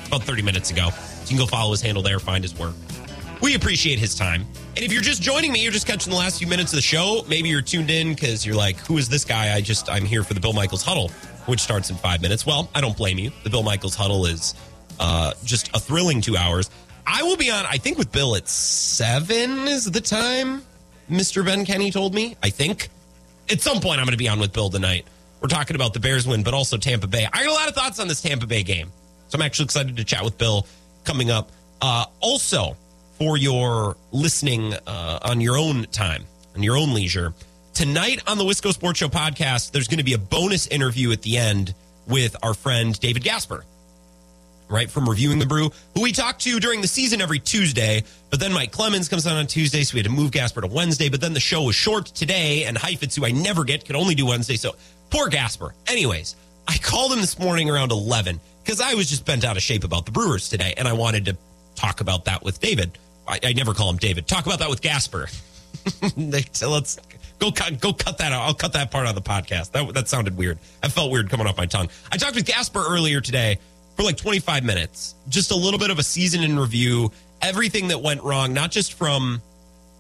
[0.06, 0.90] about 30 minutes ago.
[0.90, 2.74] So you can go follow his handle there, find his work.
[3.40, 4.46] We appreciate his time.
[4.76, 6.82] And if you're just joining me, you're just catching the last few minutes of the
[6.82, 7.24] show.
[7.28, 9.54] Maybe you're tuned in because you're like, who is this guy?
[9.54, 11.10] I just, I'm here for the Bill Michaels huddle,
[11.46, 12.46] which starts in five minutes.
[12.46, 13.30] Well, I don't blame you.
[13.44, 14.54] The Bill Michaels huddle is
[14.98, 16.70] uh, just a thrilling two hours.
[17.06, 20.62] I will be on, I think, with Bill at seven is the time,
[21.10, 21.44] Mr.
[21.44, 22.36] Ben Kenny told me.
[22.42, 22.88] I think.
[23.48, 25.06] At some point, I'm going to be on with Bill tonight.
[25.40, 27.28] We're talking about the Bears win, but also Tampa Bay.
[27.32, 28.90] I got a lot of thoughts on this Tampa Bay game.
[29.28, 30.66] So I'm actually excited to chat with Bill
[31.04, 31.52] coming up.
[31.80, 32.76] Uh, also,
[33.18, 36.24] for your listening uh, on your own time,
[36.54, 37.32] on your own leisure,
[37.72, 41.22] tonight on the Wisco Sports Show podcast, there's going to be a bonus interview at
[41.22, 41.74] the end
[42.06, 43.64] with our friend David Gasper,
[44.68, 48.04] right, from Reviewing the Brew, who we talk to during the season every Tuesday.
[48.30, 50.66] But then Mike Clemens comes on on Tuesday, so we had to move Gasper to
[50.66, 51.08] Wednesday.
[51.08, 54.14] But then the show was short today, and Heifetz, who I never get, could only
[54.14, 54.56] do Wednesday.
[54.56, 54.76] So
[55.10, 55.74] poor Gasper.
[55.88, 56.36] Anyways,
[56.68, 59.84] I called him this morning around 11 because I was just bent out of shape
[59.84, 61.36] about the Brewers today, and I wanted to
[61.76, 62.98] talk about that with David.
[63.28, 64.26] I, I never call him David.
[64.26, 65.28] Talk about that with Gasper.
[66.52, 66.98] so let's
[67.38, 68.42] go cut go cut that out.
[68.42, 69.72] I'll cut that part out of the podcast.
[69.72, 70.58] That that sounded weird.
[70.82, 71.88] I felt weird coming off my tongue.
[72.10, 73.58] I talked with Gasper earlier today
[73.96, 75.14] for like 25 minutes.
[75.28, 78.94] Just a little bit of a season in review, everything that went wrong, not just
[78.94, 79.40] from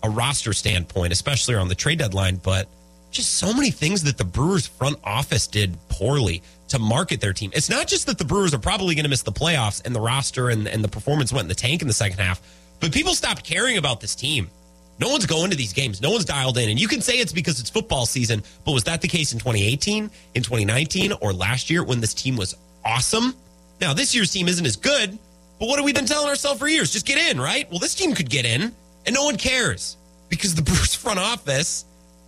[0.02, 2.68] a roster standpoint, especially around the trade deadline, but
[3.10, 7.50] just so many things that the Brewers front office did poorly to market their team.
[7.54, 10.00] It's not just that the Brewers are probably going to miss the playoffs and the
[10.00, 12.40] roster and, and the performance went in the tank in the second half,
[12.80, 14.50] but people stopped caring about this team.
[14.98, 16.00] No one's going to these games.
[16.00, 16.70] No one's dialed in.
[16.70, 19.38] And you can say it's because it's football season, but was that the case in
[19.38, 22.54] 2018, in 2019, or last year when this team was
[22.84, 23.34] awesome?
[23.80, 25.18] Now, this year's team isn't as good,
[25.58, 26.92] but what have we been telling ourselves for years?
[26.92, 27.70] Just get in, right?
[27.70, 28.72] Well, this team could get in,
[29.04, 29.96] and no one cares
[30.30, 31.84] because the Brews front office,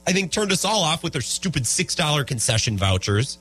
[0.06, 3.38] I think, turned us all off with their stupid $6 concession vouchers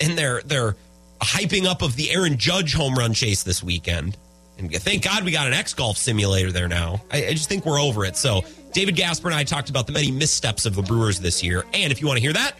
[0.00, 0.74] and their, their
[1.20, 4.16] hyping up of the Aaron Judge home run chase this weekend.
[4.58, 7.02] And thank God we got an X Golf simulator there now.
[7.10, 8.16] I, I just think we're over it.
[8.16, 11.64] So, David Gasper and I talked about the many missteps of the Brewers this year.
[11.72, 12.52] And if you want to hear that,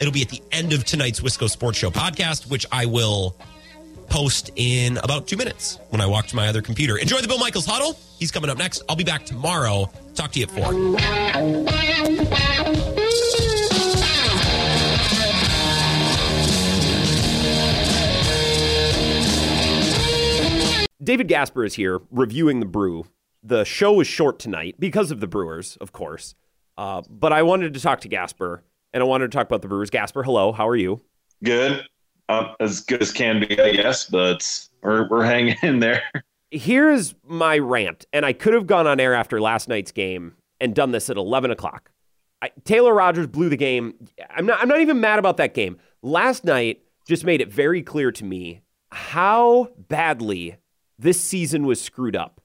[0.00, 3.36] it'll be at the end of tonight's Wisco Sports Show podcast, which I will
[4.08, 6.98] post in about two minutes when I walk to my other computer.
[6.98, 7.96] Enjoy the Bill Michaels huddle.
[8.18, 8.82] He's coming up next.
[8.88, 9.88] I'll be back tomorrow.
[10.14, 10.72] Talk to you at four.
[21.02, 23.06] David Gasper is here reviewing the brew.
[23.42, 26.34] The show is short tonight because of the Brewers, of course.
[26.76, 28.62] Uh, but I wanted to talk to Gasper
[28.92, 29.90] and I wanted to talk about the Brewers.
[29.90, 30.52] Gasper, hello.
[30.52, 31.00] How are you?
[31.42, 31.84] good,
[32.28, 34.08] um, as good as can be, I guess.
[34.08, 36.02] But we're we're hanging in there.
[36.50, 40.34] Here is my rant, and I could have gone on air after last night's game
[40.60, 41.92] and done this at 11 o'clock.
[42.42, 43.94] I, Taylor Rogers blew the game.
[44.30, 44.60] I'm not.
[44.60, 45.78] I'm not even mad about that game.
[46.02, 50.56] Last night just made it very clear to me how badly
[51.00, 52.40] this season was screwed up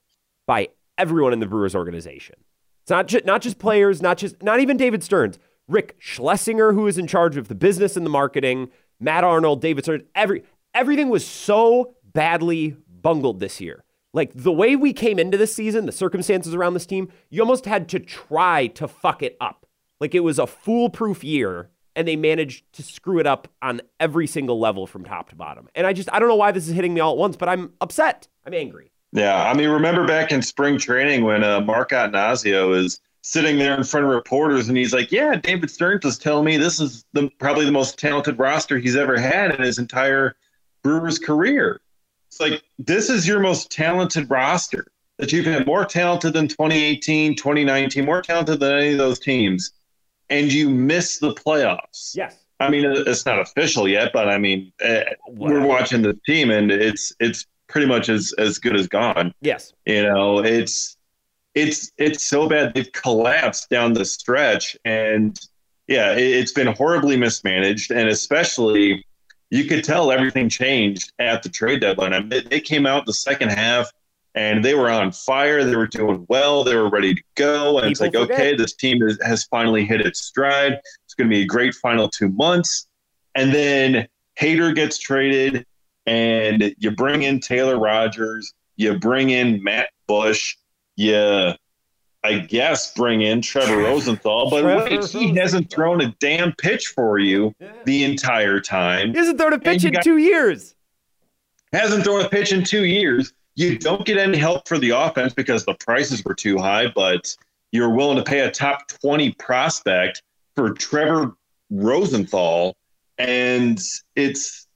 [0.47, 2.35] by everyone in the Brewers organization.
[2.83, 6.87] It's not just not just players, not just not even David Stearns, Rick Schlesinger, who
[6.87, 8.69] is in charge of the business and the marketing,
[8.99, 13.83] Matt Arnold, David Stearns, every everything was so badly bungled this year.
[14.13, 17.65] Like the way we came into this season, the circumstances around this team, you almost
[17.65, 19.65] had to try to fuck it up.
[19.99, 24.27] Like it was a foolproof year, and they managed to screw it up on every
[24.27, 25.69] single level from top to bottom.
[25.75, 27.49] And I just, I don't know why this is hitting me all at once, but
[27.49, 28.27] I'm upset.
[28.45, 28.91] I'm angry.
[29.11, 33.75] Yeah, I mean, remember back in spring training when uh, Mark Attanasio is sitting there
[33.75, 37.05] in front of reporters and he's like, "Yeah, David Stearns was telling me this is
[37.13, 40.35] the probably the most talented roster he's ever had in his entire
[40.83, 41.79] Brewers career."
[42.27, 47.35] It's like this is your most talented roster that you've had more talented than 2018,
[47.35, 49.71] 2019, more talented than any of those teams,
[50.29, 52.15] and you miss the playoffs.
[52.15, 52.45] Yes.
[52.59, 56.71] I mean, it's not official yet, but I mean, uh, we're watching the team, and
[56.71, 59.33] it's it's pretty much as as good as gone.
[59.41, 59.73] Yes.
[59.85, 60.95] You know, it's
[61.53, 65.37] it's it's so bad they've collapsed down the stretch, and
[65.87, 69.05] yeah, it, it's been horribly mismanaged, and especially
[69.49, 72.13] you could tell everything changed at the trade deadline.
[72.13, 73.91] I mean, they came out the second half
[74.35, 75.63] and they were on fire.
[75.63, 76.63] They were doing well.
[76.63, 77.77] They were ready to go.
[77.79, 78.39] And People it's like, forget.
[78.39, 80.73] okay, this team is, has finally hit its stride.
[81.05, 82.87] It's going to be a great final two months.
[83.33, 84.07] And then
[84.39, 85.65] Hader gets traded,
[86.05, 90.57] and you bring in Taylor Rogers, you bring in Matt Bush,
[90.97, 91.53] you,
[92.23, 94.49] I guess, bring in Trevor Rosenthal.
[94.49, 97.53] But wait, he hasn't thrown a damn pitch for you
[97.85, 99.11] the entire time.
[99.11, 100.75] He hasn't thrown a pitch in got, two years.
[101.71, 103.33] Hasn't thrown a pitch in two years.
[103.55, 107.35] You don't get any help for the offense because the prices were too high, but
[107.71, 110.21] you're willing to pay a top 20 prospect
[110.55, 111.35] for Trevor
[111.69, 112.75] Rosenthal.
[113.17, 113.81] And
[114.15, 114.67] it's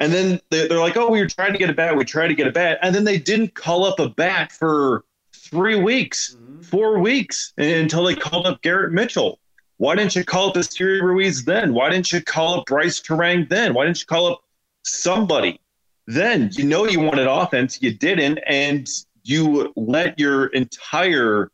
[0.00, 1.96] and then they're like, oh, we were trying to get a bat.
[1.96, 2.78] We tried to get a bat.
[2.82, 5.04] And then they didn't call up a bat for
[5.34, 6.60] three weeks, mm-hmm.
[6.62, 9.40] four weeks until they called up Garrett Mitchell.
[9.78, 11.72] Why didn't you call up Esteury Ruiz then?
[11.72, 13.74] Why didn't you call up Brice Turang then?
[13.74, 14.40] Why didn't you call up
[14.84, 15.60] somebody
[16.08, 16.50] then?
[16.52, 18.88] You know you wanted offense, you didn't, and
[19.22, 21.50] you let your entire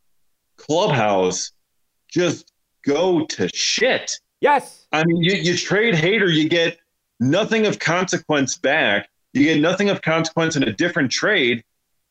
[0.56, 1.52] clubhouse
[2.08, 2.52] just
[2.86, 4.12] go to shit.
[4.40, 4.86] Yes.
[4.92, 6.78] I mean, you, you trade Hader, you get
[7.18, 9.08] nothing of consequence back.
[9.32, 11.64] You get nothing of consequence in a different trade,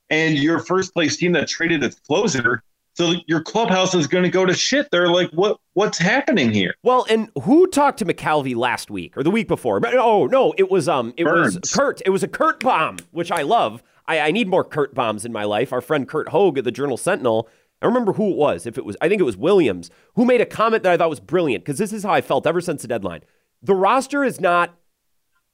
[0.10, 2.62] and your first place team that traded its closer.
[2.96, 4.90] So your clubhouse is going to go to shit.
[4.92, 5.60] They're like, what?
[5.74, 6.76] What's happening here?
[6.84, 9.82] Well, and who talked to McCalvy last week or the week before?
[9.98, 11.60] Oh no, it was um, it Burnes.
[11.60, 12.02] was Kurt.
[12.06, 13.82] It was a Kurt bomb, which I love.
[14.08, 15.74] I, I need more Kurt bombs in my life.
[15.74, 17.50] Our friend Curt Hogg at the Journal Sentinel.
[17.82, 18.66] I remember who it was.
[18.66, 21.10] If it was, I think it was Williams who made a comment that I thought
[21.10, 23.22] was brilliant because this is how I felt ever since the deadline.
[23.62, 24.78] The roster is not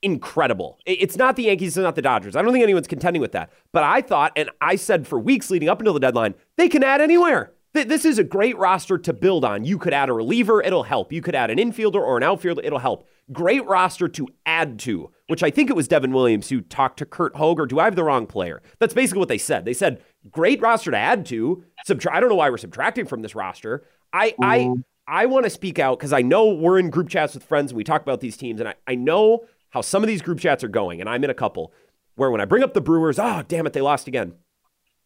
[0.01, 0.79] incredible.
[0.85, 2.35] It's not the Yankees, it's not the Dodgers.
[2.35, 3.51] I don't think anyone's contending with that.
[3.71, 6.83] But I thought, and I said for weeks leading up until the deadline, they can
[6.83, 7.53] add anywhere.
[7.73, 9.63] This is a great roster to build on.
[9.63, 11.13] You could add a reliever, it'll help.
[11.13, 13.07] You could add an infielder or an outfielder, it'll help.
[13.31, 17.05] Great roster to add to, which I think it was Devin Williams who talked to
[17.05, 18.63] Curt Hogg, or do I have the wrong player?
[18.79, 19.65] That's basically what they said.
[19.65, 20.01] They said,
[20.31, 21.63] great roster to add to.
[21.87, 23.83] Subtra- I don't know why we're subtracting from this roster.
[24.11, 24.81] I, I, mm-hmm.
[25.07, 27.77] I want to speak out because I know we're in group chats with friends and
[27.77, 30.63] we talk about these teams, and I, I know how some of these group chats
[30.63, 31.73] are going, and I'm in a couple
[32.15, 34.33] where when I bring up the Brewers, oh, damn it, they lost again.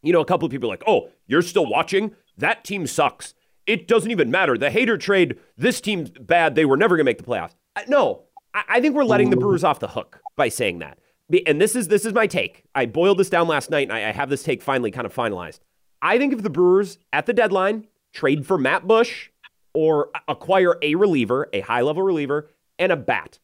[0.02, 2.16] You know, a couple of people are like, oh, you're still watching?
[2.38, 3.36] That team sucks.
[3.66, 4.58] It doesn't even matter.
[4.58, 6.56] The hater trade, this team's bad.
[6.56, 7.56] They were never going to make the playoffs.
[7.76, 8.24] Uh, no,
[8.54, 11.00] I, I think we're letting the Brewers off the hook by saying that.
[11.48, 12.64] And this is this is my take.
[12.76, 15.14] I boiled this down last night, and I, I have this take finally kind of
[15.14, 15.60] finalized.
[16.02, 19.30] I think if the Brewers at the deadline trade for Matt Bush
[19.74, 23.40] or acquire a reliever, a high level reliever, and a bat,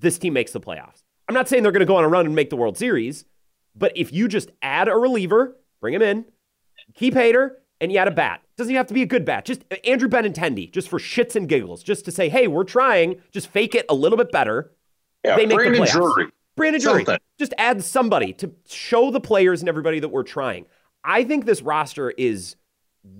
[0.00, 1.02] this team makes the playoffs.
[1.28, 3.24] I'm not saying they're going to go on a run and make the World Series,
[3.76, 6.24] but if you just add a reliever, bring him in,
[6.94, 7.50] keep Hader,
[7.80, 8.42] and you add a bat.
[8.56, 9.44] Doesn't even have to be a good bat.
[9.44, 13.20] Just Andrew Benintendi, just for shits and giggles, just to say, hey, we're trying.
[13.30, 14.72] Just fake it a little bit better.
[15.24, 15.92] Yeah, they make Brandon the playoffs.
[15.92, 16.26] Drury.
[16.56, 17.06] Brandon Drury.
[17.38, 20.66] Just add somebody to show the players and everybody that we're trying.
[21.04, 22.56] I think this roster is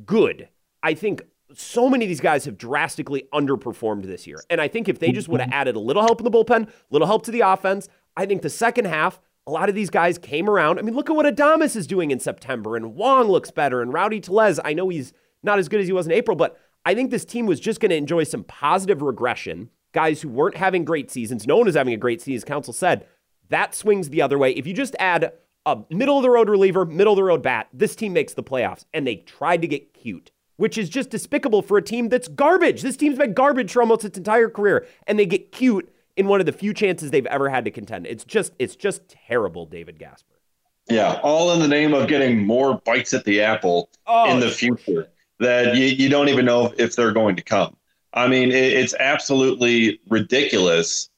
[0.05, 0.49] good.
[0.83, 1.23] I think
[1.55, 4.41] so many of these guys have drastically underperformed this year.
[4.51, 5.59] And I think if they just would have mm-hmm.
[5.59, 8.43] added a little help in the bullpen, a little help to the offense, I think
[8.43, 10.79] the second half, a lot of these guys came around.
[10.79, 13.93] I mean, look at what Adames is doing in September, and Wong looks better, and
[13.93, 14.61] Rowdy Tellez.
[14.65, 15.13] I know he's
[15.43, 17.81] not as good as he was in April, but I think this team was just
[17.81, 19.71] going to enjoy some positive regression.
[19.93, 22.73] Guys who weren't having great seasons, no one is having a great season, as Counsell
[22.73, 23.07] said.
[23.49, 24.53] That swings the other way.
[24.53, 25.33] If you just add
[25.67, 28.45] a middle of the road reliever, middle of the road bat, this team makes the
[28.45, 28.85] playoffs.
[28.95, 30.31] And they tried to get cute
[30.61, 32.83] which is just despicable for a team that's garbage.
[32.83, 36.39] This team's been garbage for almost its entire career, and they get cute in one
[36.39, 38.07] of the few chances they've ever had to contend.
[38.07, 40.35] It's just it's just terrible, David Gasper.
[40.89, 44.51] Yeah, all in the name of getting more bites at the apple oh, in the
[44.51, 45.09] future
[45.39, 47.75] that you, you don't even know if they're going to come.
[48.13, 51.09] I mean, it, it's absolutely ridiculous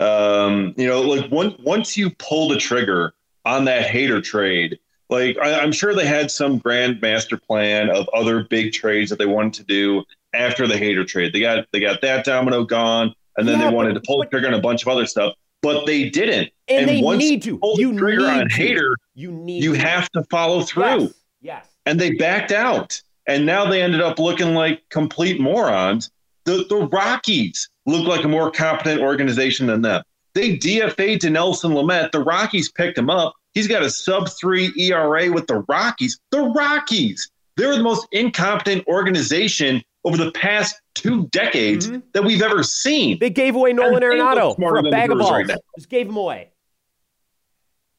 [0.00, 3.14] Um, you know, like one, once you pull the trigger
[3.44, 4.78] on that Hader trade,
[5.10, 9.18] like I, am sure they had some grand master plan of other big trades that
[9.18, 11.32] they wanted to do after the Hader trade.
[11.32, 14.20] They got they got that domino gone, and then yeah, they wanted but, to pull
[14.20, 16.50] the trigger on a bunch of other stuff, but they didn't.
[16.68, 17.58] And, and they once need to.
[17.58, 18.54] Pull you the trigger on to.
[18.54, 18.94] Hader.
[19.14, 19.62] You need.
[19.62, 19.80] You to.
[19.80, 21.02] have to follow through.
[21.02, 21.12] Yes.
[21.40, 21.66] yes.
[21.86, 26.10] And they backed out, and now they ended up looking like complete morons.
[26.44, 30.02] The the Rockies look like a more competent organization than them.
[30.34, 32.12] They DFA'd Dinelson Lamet.
[32.12, 33.34] The Rockies picked him up.
[33.54, 36.18] He's got a sub three ERA with the Rockies.
[36.30, 37.30] The Rockies.
[37.56, 41.98] They're the most incompetent organization over the past two decades mm-hmm.
[42.14, 43.18] that we've ever seen.
[43.18, 45.30] They gave away Nolan Arenado for a bag of balls.
[45.30, 46.50] Right Just gave him away.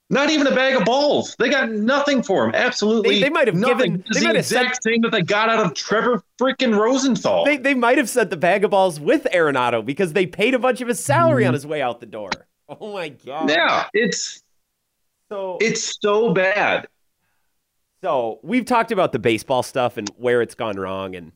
[0.10, 1.38] Not even a bag of balls.
[1.40, 2.52] They got nothing for him.
[2.54, 3.16] Absolutely.
[3.16, 3.78] They, they might have nothing.
[3.78, 4.04] given.
[4.12, 7.46] They the might have exact sent, thing that they got out of Trevor freaking Rosenthal.
[7.46, 10.60] They, they might have sent the bag of balls with Arenado because they paid a
[10.60, 11.50] bunch of his salary mm-hmm.
[11.50, 12.32] on his way out the door.
[12.68, 13.50] Oh my god.
[13.50, 14.41] Yeah, it's
[15.32, 16.88] so it's so bad.
[18.04, 21.32] So we've talked about the baseball stuff and where it's gone wrong, and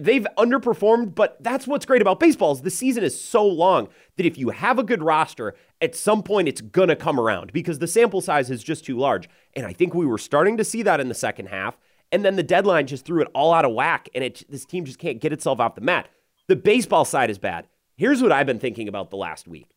[0.00, 1.14] they've underperformed.
[1.14, 4.50] But that's what's great about baseball is the season is so long that if you
[4.50, 8.50] have a good roster, at some point it's gonna come around because the sample size
[8.50, 9.28] is just too large.
[9.54, 11.76] And I think we were starting to see that in the second half.
[12.12, 14.84] And then the deadline just threw it all out of whack, and it, this team
[14.84, 16.08] just can't get itself off the mat.
[16.48, 17.68] The baseball side is bad.
[17.96, 19.68] Here's what I've been thinking about the last week.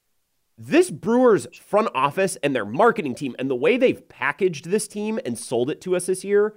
[0.57, 5.19] This Brewers front office and their marketing team and the way they've packaged this team
[5.25, 6.55] and sold it to us this year,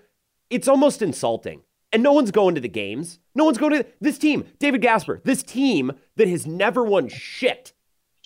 [0.51, 1.63] it's almost insulting.
[1.93, 3.21] And no one's going to the games.
[3.35, 4.45] No one's going to this team.
[4.59, 7.73] David Gasper, this team that has never won shit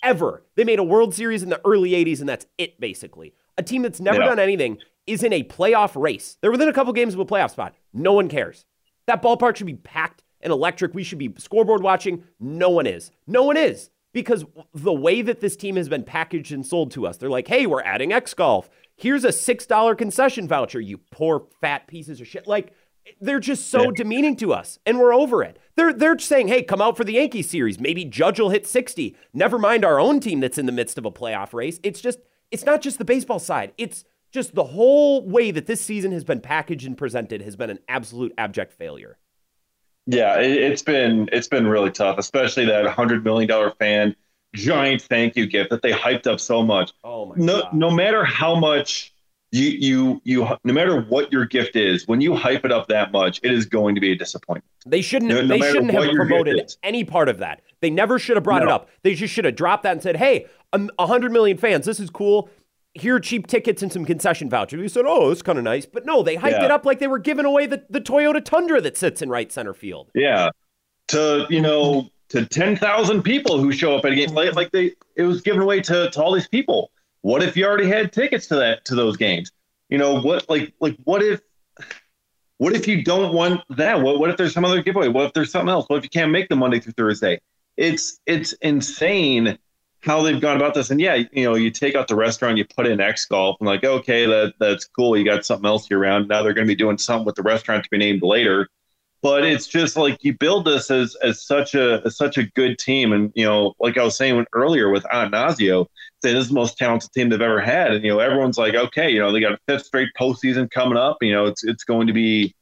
[0.03, 0.43] ever.
[0.55, 3.33] They made a World Series in the early 80s, and that's it, basically.
[3.57, 4.25] A team that's never yeah.
[4.25, 6.37] done anything is in a playoff race.
[6.41, 7.75] They're within a couple games of a playoff spot.
[7.93, 8.65] No one cares.
[9.07, 10.93] That ballpark should be packed and electric.
[10.93, 12.23] We should be scoreboard watching.
[12.39, 13.11] No one is.
[13.25, 17.05] No one is because the way that this team has been packaged and sold to
[17.07, 18.69] us, they're like, hey, we're adding X Golf.
[18.95, 22.47] Here's a $6 concession voucher, you poor fat pieces of shit.
[22.47, 22.73] Like,
[23.19, 23.91] they're just so yeah.
[23.95, 25.57] demeaning to us, and we're over it.
[25.75, 27.79] They're they're saying, "Hey, come out for the Yankee series.
[27.79, 29.15] Maybe Judge will hit 60.
[29.33, 32.19] Never mind our own team that's in the midst of a playoff race." It's just
[32.51, 33.73] it's not just the baseball side.
[33.77, 37.69] It's just the whole way that this season has been packaged and presented has been
[37.69, 39.17] an absolute abject failure.
[40.11, 44.15] Yeah, it, has been it's been really tough, especially that hundred million dollar fan
[44.53, 46.91] giant thank you gift that they hyped up so much.
[47.03, 47.73] Oh my no, God.
[47.73, 49.13] No matter how much
[49.51, 53.13] you you you no matter what your gift is, when you hype it up that
[53.13, 54.65] much, it is going to be a disappointment.
[54.85, 57.61] They shouldn't no, no they shouldn't have promoted any part of that.
[57.79, 58.67] They never should have brought no.
[58.67, 58.89] it up.
[59.03, 62.01] They just should have dropped that and said, "Hey, um, a hundred million fans, this
[62.01, 62.49] is cool
[62.93, 64.79] here are cheap tickets and some concession vouchers.
[64.79, 65.85] We said, oh, it's kind of nice.
[65.85, 66.65] But no, they hyped yeah.
[66.65, 69.51] it up like they were giving away the, the Toyota Tundra that sits in right
[69.51, 70.11] center field.
[70.13, 70.49] Yeah.
[71.09, 74.33] To, you know, to 10,000 people who show up at a game.
[74.33, 76.91] Like, like they, it was given away to, to all these people.
[77.21, 79.51] What if you already had tickets to that, to those games?
[79.89, 81.41] You know, what, like, like, what if,
[82.57, 84.01] what if you don't want that?
[84.01, 85.07] What, what if there's some other giveaway?
[85.07, 85.85] What if there's something else?
[85.87, 87.41] What if you can't make the Monday through Thursday?
[87.77, 89.57] It's, it's insane
[90.03, 90.89] how they've gone about this.
[90.89, 93.67] And yeah, you know, you take out the restaurant, you put in X Golf, and
[93.67, 95.15] like, okay, that that's cool.
[95.17, 96.27] You got something else here around.
[96.27, 98.67] Now they're going to be doing something with the restaurant to be named later.
[99.21, 102.79] But it's just like you build this as as such a as such a good
[102.79, 105.85] team, and you know, like I was saying earlier with Attanasio,
[106.23, 108.73] saying this is the most talented team they've ever had, and you know, everyone's like,
[108.73, 111.17] okay, you know, they got a fifth straight postseason coming up.
[111.21, 112.55] You know, it's it's going to be,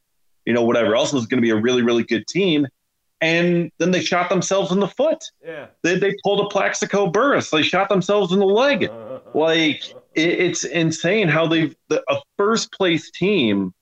[0.44, 2.66] you know, whatever else is going to be a really really good team
[3.20, 5.22] and then they shot themselves in the foot.
[5.44, 5.66] Yeah.
[5.82, 7.50] They, they pulled a Plaxico Burress.
[7.50, 8.84] They shot themselves in the leg.
[8.84, 13.74] Uh, like it, it's insane how they've the, a first place team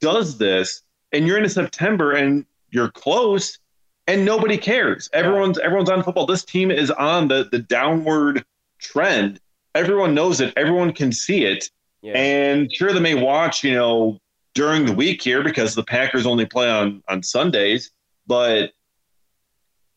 [0.00, 0.82] does this,
[1.12, 3.58] and you're into September and you're close,
[4.08, 5.08] and nobody cares.
[5.12, 6.26] Everyone's everyone's on football.
[6.26, 8.44] This team is on the the downward
[8.78, 9.40] trend.
[9.74, 10.52] Everyone knows it.
[10.56, 11.70] Everyone can see it.
[12.02, 12.14] Yeah.
[12.14, 14.18] And sure, they may watch, you know,
[14.54, 17.92] during the week here because the Packers only play on on Sundays
[18.26, 18.72] but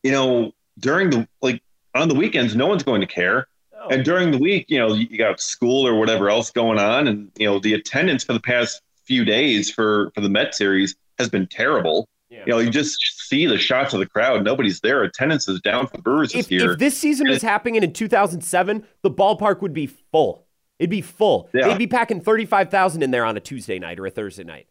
[0.02, 1.62] you know, during the like
[1.94, 3.48] on the weekends, no one's going to care.
[3.88, 7.30] And during the week, you know, you got school or whatever else going on, and
[7.36, 11.28] you know, the attendance for the past few days for for the Met series has
[11.28, 12.08] been terrible.
[12.28, 12.42] Yeah.
[12.46, 12.98] You know, you just
[13.28, 14.44] see the shots of the crowd.
[14.44, 15.02] Nobody's there.
[15.04, 16.72] Attendance is down for the Brewers if, this year.
[16.72, 20.46] If this season was happening in 2007, the ballpark would be full.
[20.78, 21.48] It'd be full.
[21.54, 21.68] Yeah.
[21.68, 24.66] They'd be packing 35,000 in there on a Tuesday night or a Thursday night.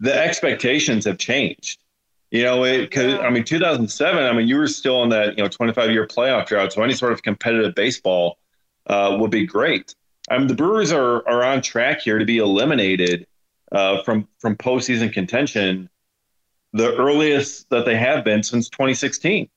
[0.00, 1.80] The expectations have changed.
[2.36, 4.22] You know, because I mean, 2007.
[4.22, 6.92] I mean, you were still in that you know 25 year playoff drought, so any
[6.92, 8.36] sort of competitive baseball
[8.88, 9.94] uh, would be great.
[10.30, 13.26] I mean, the Brewers are are on track here to be eliminated
[13.72, 15.88] uh, from from postseason contention,
[16.74, 19.48] the earliest that they have been since 2016.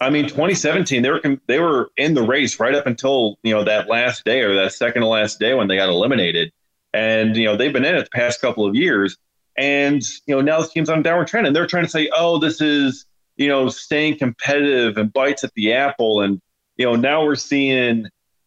[0.00, 3.64] I mean, 2017 they were they were in the race right up until you know
[3.64, 6.52] that last day or that second to last day when they got eliminated,
[6.94, 9.16] and you know they've been in it the past couple of years,
[9.58, 12.08] and you know now this team's on a downward trend, and they're trying to say,
[12.14, 13.04] oh, this is
[13.36, 16.40] you know staying competitive and bites at the apple, and
[16.76, 18.06] you know now we're seeing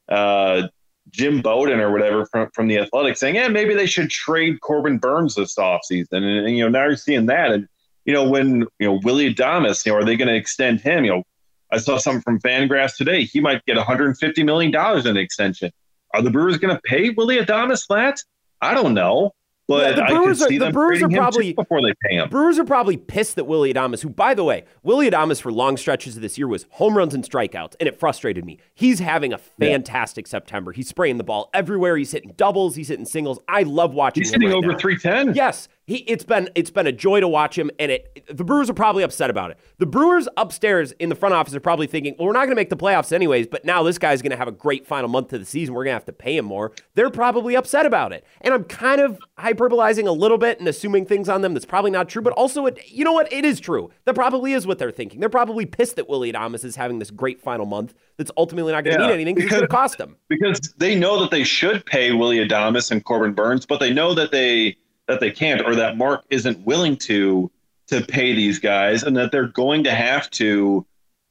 [0.09, 0.67] uh,
[1.09, 4.97] Jim Bowden or whatever from from the Athletics saying, yeah, maybe they should trade Corbin
[4.97, 7.67] Burnes this offseason, and, and you know now you're seeing that, and
[8.05, 11.03] you know when you know Willie Adames, you know, are they going to extend him?
[11.03, 11.23] You know
[11.71, 13.23] I saw something from Fangraphs today.
[13.23, 15.71] He might get 150 million dollars in extension.
[16.13, 18.19] Are the Brewers going to pay Willie Adames that?
[18.61, 19.33] I don't know.
[19.67, 22.29] But yeah, the Brewers are, the Brewers are probably before they pay him.
[22.29, 25.77] Brewers are probably pissed that Willie Adames, who by the way, Willie Adames for long
[25.77, 28.59] stretches of this year was home runs and strikeouts, and it frustrated me.
[28.73, 30.31] He's having a fantastic yeah.
[30.31, 30.73] September.
[30.73, 31.95] He's spraying the ball everywhere.
[31.95, 32.75] He's hitting doubles.
[32.75, 33.39] He's hitting singles.
[33.47, 34.23] I love watching.
[34.23, 35.33] He's hitting right over three ten.
[35.35, 38.69] Yes, he, it's been it's been a joy to watch him, and it the Brewers
[38.69, 39.57] are probably upset about it.
[39.79, 42.55] The Brewers upstairs in the front office are probably thinking, well, we're not going to
[42.55, 45.33] make the playoffs anyways, but now this guy's going to have a great final month
[45.33, 45.73] of the season.
[45.73, 46.71] We're going to have to pay him more.
[46.93, 51.05] They're probably upset about it, and I'm kind of hyperbolizing a little bit and assuming
[51.05, 52.21] things on them that's probably not true.
[52.21, 53.31] But also, it, you know what?
[53.33, 53.89] It is true.
[54.05, 55.19] That probably is what they're thinking.
[55.19, 58.83] They're probably pissed that Willie Adames is having this great final month that's ultimately not
[58.83, 60.15] going to yeah, mean anything because it's going to cost them.
[60.29, 64.13] Because they know that they should pay Willie Adames and Corbin Burnes, but they know
[64.13, 64.77] that they
[65.11, 67.51] that they can't or that Mark isn't willing to
[67.87, 70.85] to pay these guys and that they're going to have to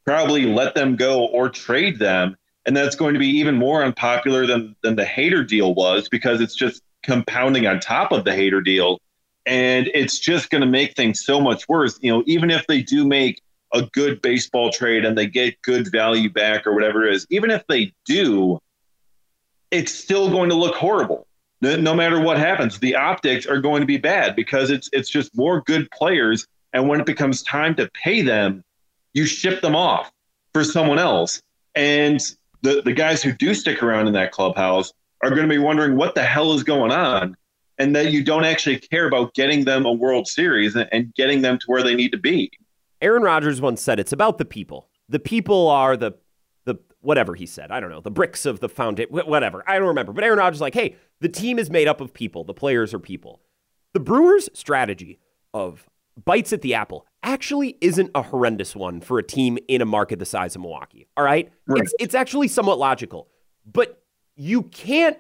[0.05, 2.37] probably let them go or trade them.
[2.67, 6.41] And that's going to be even more unpopular than than the Hader deal was because
[6.41, 9.01] it's just compounding on top of the Hader deal.
[9.47, 11.99] And it's just going to make things so much worse.
[12.03, 13.41] You know even if they do make
[13.73, 17.53] a good baseball trade and they get good value back or whatever it is even
[17.53, 18.59] if they do
[19.71, 21.29] it's still going to look horrible
[21.61, 25.37] no matter what happens, the optics are going to be bad because it's it's just
[25.37, 26.47] more good players.
[26.73, 28.65] And when it becomes time to pay them,
[29.13, 30.11] you ship them off
[30.53, 31.43] for someone else.
[31.75, 32.21] And
[32.63, 34.93] the, the guys who do stick around in that clubhouse
[35.23, 37.37] are going to be wondering what the hell is going on.
[37.79, 41.59] And that you don't actually care about getting them a World Series and, getting them
[41.59, 42.51] to where they need to be.
[43.01, 44.91] Aaron Rodgers once said it's about the people.
[45.09, 46.13] The people are the
[47.01, 47.71] whatever he said.
[47.71, 49.63] I don't know, the bricks of the foundation, whatever.
[49.67, 50.13] I don't remember.
[50.13, 52.45] But Aaron Rodgers is like, hey, the team is made up of people.
[52.45, 53.41] The players are people.
[53.93, 55.19] The Brewers' strategy
[55.53, 55.89] of
[56.25, 60.19] bites at the apple actually isn't a horrendous one for a team in a market
[60.19, 61.07] the size of Milwaukee.
[61.17, 61.51] All right?
[61.67, 61.83] right.
[61.83, 63.29] It's, it's actually somewhat logical.
[63.71, 64.03] But
[64.37, 65.19] you can't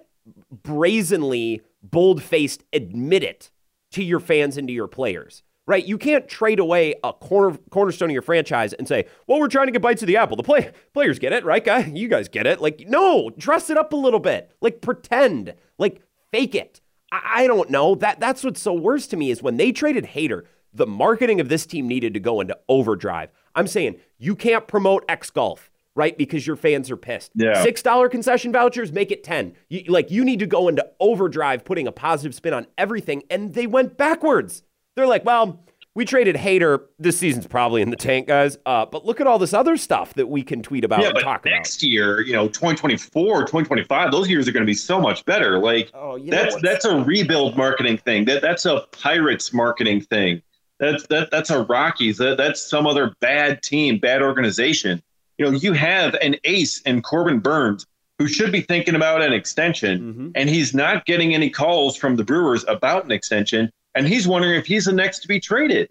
[0.63, 3.51] brazenly, bold faced admit it
[3.93, 5.87] to your fans and to your players right?
[5.87, 9.67] You can't trade away a corner cornerstone of your franchise and say, "Well, we're trying
[9.67, 11.87] to get bites of the apple." The play, players get it, right, guy?
[11.95, 12.61] You guys get it.
[12.61, 14.51] Like, no, dress it up a little bit.
[14.61, 15.55] Like, pretend.
[15.79, 16.03] Like,
[16.33, 16.81] fake it.
[17.13, 17.95] I, I don't know.
[17.95, 20.43] That that's what's so worse to me is when they traded Hader.
[20.73, 23.31] the marketing of this team needed to go into overdrive.
[23.55, 26.17] I'm saying you can't promote X golf right?
[26.17, 27.33] Because your fans are pissed.
[27.35, 27.63] Yeah.
[27.63, 29.55] Six dollar concession vouchers, make it ten.
[29.69, 33.55] You, like you need to go into overdrive, putting a positive spin on everything, and
[33.55, 34.63] they went backwards.
[35.01, 35.65] They're like, well,
[35.95, 36.83] we traded Hader.
[36.99, 38.59] This season's probably in the tank, guys.
[38.67, 41.15] Uh, but look at all this other stuff that we can tweet about yeah, and
[41.15, 41.89] but talk next about.
[41.89, 45.59] year, you know, 2024, 2025, those years are going to be so much better.
[45.59, 48.27] Like oh, that's that's a rebuild marketing thing.
[48.27, 50.43] That that's a Pirates marketing thing.
[50.79, 52.19] That's that that's a Rockies.
[52.19, 55.03] That, that's some other bad team, bad organization.
[55.39, 57.87] You know, you have an ace in Corbin Burnes
[58.19, 60.31] who should be thinking about an extension, mm-hmm.
[60.35, 64.59] and he's not getting any calls from the Brewers about an extension and he's wondering
[64.59, 65.91] if he's the next to be traded.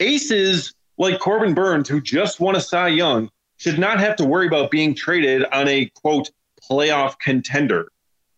[0.00, 4.46] Aces like Corbin Burnes, who just won a Cy Young, should not have to worry
[4.46, 6.30] about being traded on a quote
[6.70, 7.88] playoff contender.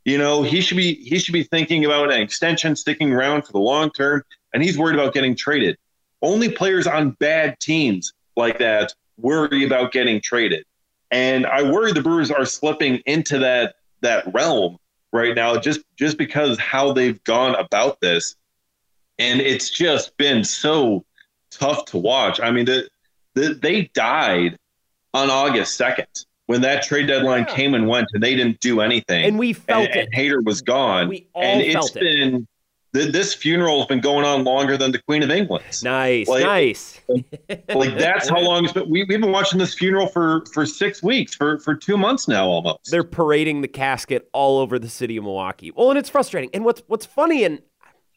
[0.04, 3.52] You know, he should be he should be thinking about an extension, sticking around for
[3.52, 4.22] the long term,
[4.54, 5.76] and he's worried about getting traded.
[6.22, 10.64] Only players on bad teams like that worry about getting traded.
[11.10, 14.78] And I worry the Brewers are slipping into that that realm
[15.12, 18.36] right now just just because how they've gone about this
[19.18, 21.04] and it's just been so
[21.50, 22.40] tough to watch.
[22.40, 22.88] I mean, the,
[23.34, 24.58] the they died
[25.14, 26.06] on August second
[26.46, 27.54] when that trade deadline yeah.
[27.54, 29.24] came and went, and they didn't do anything.
[29.24, 30.04] And we felt and, it.
[30.06, 31.08] And Hader was gone.
[31.08, 32.46] We all and felt it's been
[32.92, 35.64] this funeral has been going on longer than the Queen of England.
[35.82, 37.00] Nice, like, nice.
[37.08, 38.88] like that's how long it's been.
[38.88, 42.46] We, we've been watching this funeral for for six weeks, for for two months now,
[42.46, 42.90] almost.
[42.90, 45.70] They're parading the casket all over the city of Milwaukee.
[45.70, 46.50] Well, and it's frustrating.
[46.54, 47.60] And what's what's funny, and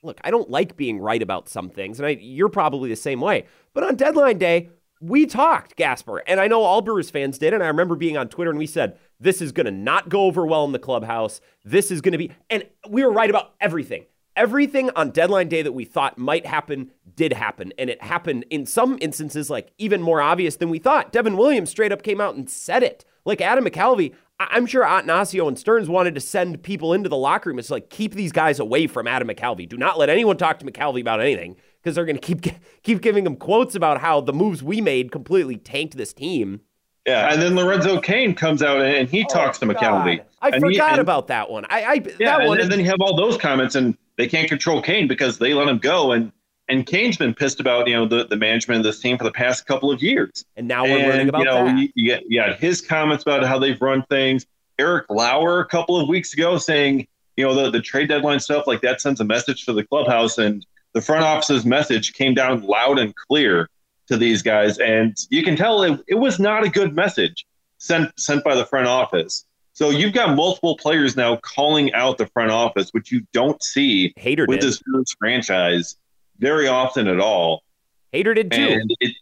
[0.04, 3.22] look, I don't like being right about some things, and I, you're probably the same
[3.22, 3.46] way.
[3.74, 4.70] But on deadline day,
[5.00, 7.54] we talked Gasper, and I know all Brewers fans did.
[7.54, 10.26] And I remember being on Twitter, and we said this is going to not go
[10.26, 11.42] over well in the clubhouse.
[11.66, 14.06] This is going to be, and we were right about everything.
[14.36, 17.74] everything on deadline day that we thought might happen did happen.
[17.78, 21.12] And it happened in some instances, like even more obvious than we thought.
[21.12, 23.06] Devin Williams straight up came out and said it.
[23.26, 24.16] Like Adam McCalvy,
[24.50, 27.60] I'm sure Attanasio and Stearns wanted to send people into the locker room.
[27.60, 29.68] It's like, keep these guys away from Adam McCalvy.
[29.68, 33.02] Do not let anyone talk to McCalvy about anything because they're going to keep keep
[33.02, 36.62] giving him quotes about how the moves we made completely tanked this team.
[37.08, 40.18] Yeah, and then Lorenzo Cain comes out and he oh, talks to McCalvy.
[40.18, 40.26] God.
[40.42, 41.66] I and forgot he, and, about that one.
[41.70, 42.60] I, I yeah, that one.
[42.62, 45.68] And, then you have all those comments, and they can't control Cain because they let
[45.68, 46.12] him go.
[46.12, 46.32] And
[46.72, 49.32] and Cain's been pissed about you know the, the management of this team for the
[49.32, 50.46] past couple of years.
[50.56, 51.78] And now we're and, learning about you know, that.
[51.78, 54.46] You, you, got, you got his comments about how they've run things.
[54.80, 58.66] Eric Lauer a couple of weeks ago saying you know the the trade deadline stuff
[58.66, 62.64] like that sends a message to the clubhouse, and the front office's message came down
[62.64, 63.70] loud and clear
[64.08, 67.46] to these guys, and you can tell it, it was not a good message
[67.78, 69.46] sent sent by the front office.
[69.74, 74.14] So you've got multiple players now calling out the front office, which you don't see
[74.18, 74.70] Hader with did.
[74.70, 74.82] this
[75.18, 75.96] franchise
[76.42, 77.64] very often at all.
[78.14, 78.62] Hader did too.
[78.62, 79.16] And it,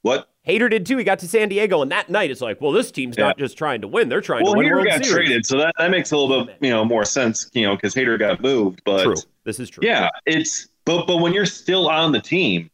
[0.00, 0.30] what?
[0.46, 0.96] Hader did too.
[0.96, 3.24] He got to San Diego, and that night it's like, well, this team's yeah.
[3.24, 4.68] not just trying to win; they're trying well, to win.
[4.68, 5.28] Hader World got Series.
[5.28, 7.94] traded, so that, that makes a little bit you know more sense, you know, because
[7.94, 8.80] Hader got moved.
[8.84, 9.82] But true, this is true.
[9.84, 12.70] Yeah, it's but but when you're still on the team,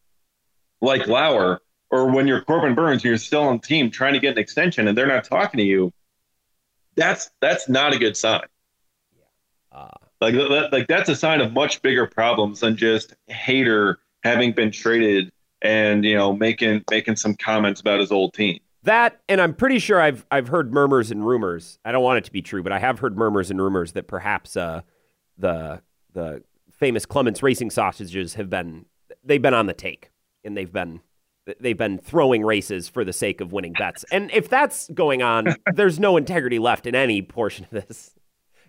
[0.82, 4.32] like Lauer, or when you're Corbin Burnes, you're still on the team trying to get
[4.32, 5.92] an extension, and they're not talking to you,
[6.94, 8.42] that's that's not a good sign.
[9.16, 9.78] Yeah.
[9.78, 9.88] Uh,
[10.22, 14.70] like that, like that's a sign of much bigger problems than just Hader having been
[14.70, 15.32] traded
[15.62, 18.60] and you know making making some comments about his old team.
[18.84, 21.78] That and I'm pretty sure I've I've heard murmurs and rumors.
[21.84, 24.06] I don't want it to be true, but I have heard murmurs and rumors that
[24.06, 24.82] perhaps uh,
[25.38, 25.82] the
[26.12, 28.86] the famous Klement's Racing sausages have been
[29.24, 30.10] they've been on the take
[30.44, 31.00] and they've been
[31.60, 34.04] they've been throwing races for the sake of winning bets.
[34.12, 38.14] And if that's going on, there's no integrity left in any portion of this.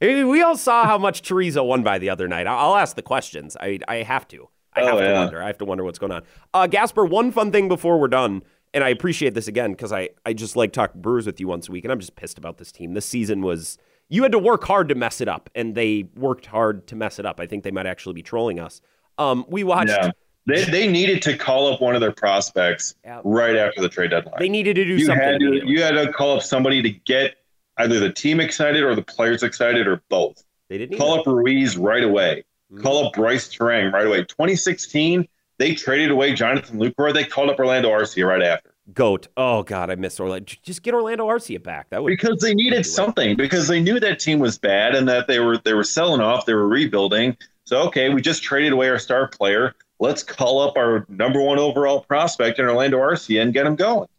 [0.04, 2.46] We all saw how much Teresa won by the other night.
[2.46, 3.56] I'll ask the questions.
[3.60, 4.50] I I have to.
[4.74, 5.20] I have oh, to yeah.
[5.20, 5.42] wonder.
[5.42, 6.24] I have to wonder what's going on.
[6.54, 8.44] Uh, Gasper, one fun thing before we're done,
[8.74, 11.70] and I appreciate this again because I, I just like talking Brewers with you once
[11.70, 12.94] a week, and I'm just pissed about this team.
[12.94, 13.78] This season was
[14.10, 17.20] you had to work hard to mess it up, and they worked hard to mess
[17.20, 17.40] it up.
[17.40, 18.82] I think they might actually be trolling us.
[19.18, 19.92] Um, we watched.
[19.92, 20.12] Yeah.
[20.46, 23.22] They, they needed to call up one of their prospects yeah.
[23.24, 24.36] right after the trade deadline.
[24.40, 25.24] They needed to do you something.
[25.26, 27.38] Had to, you had to call up somebody to get
[27.78, 30.44] either the team excited or the players excited or both.
[30.70, 32.45] They didn't call up Ruiz right away.
[32.72, 32.82] Mm-hmm.
[32.82, 34.24] Call up Brice Turang right away.
[34.24, 35.28] 2016,
[35.58, 37.14] they traded away Jonathan Lucroy.
[37.14, 38.74] They called up Orlando Arcia right after.
[38.94, 39.28] Goat.
[39.38, 40.54] Oh God, I miss Orlando.
[40.62, 41.90] Just get Orlando Arcia back.
[41.90, 43.38] That would because they needed something.
[43.38, 46.45] Because they knew that team was bad and that they were they were selling off.
[46.45, 47.38] They were rebuilding.
[47.64, 49.74] So okay, we just traded away our star player.
[50.00, 54.10] Let's call up our number one overall prospect in Orlando Arcia and get him going.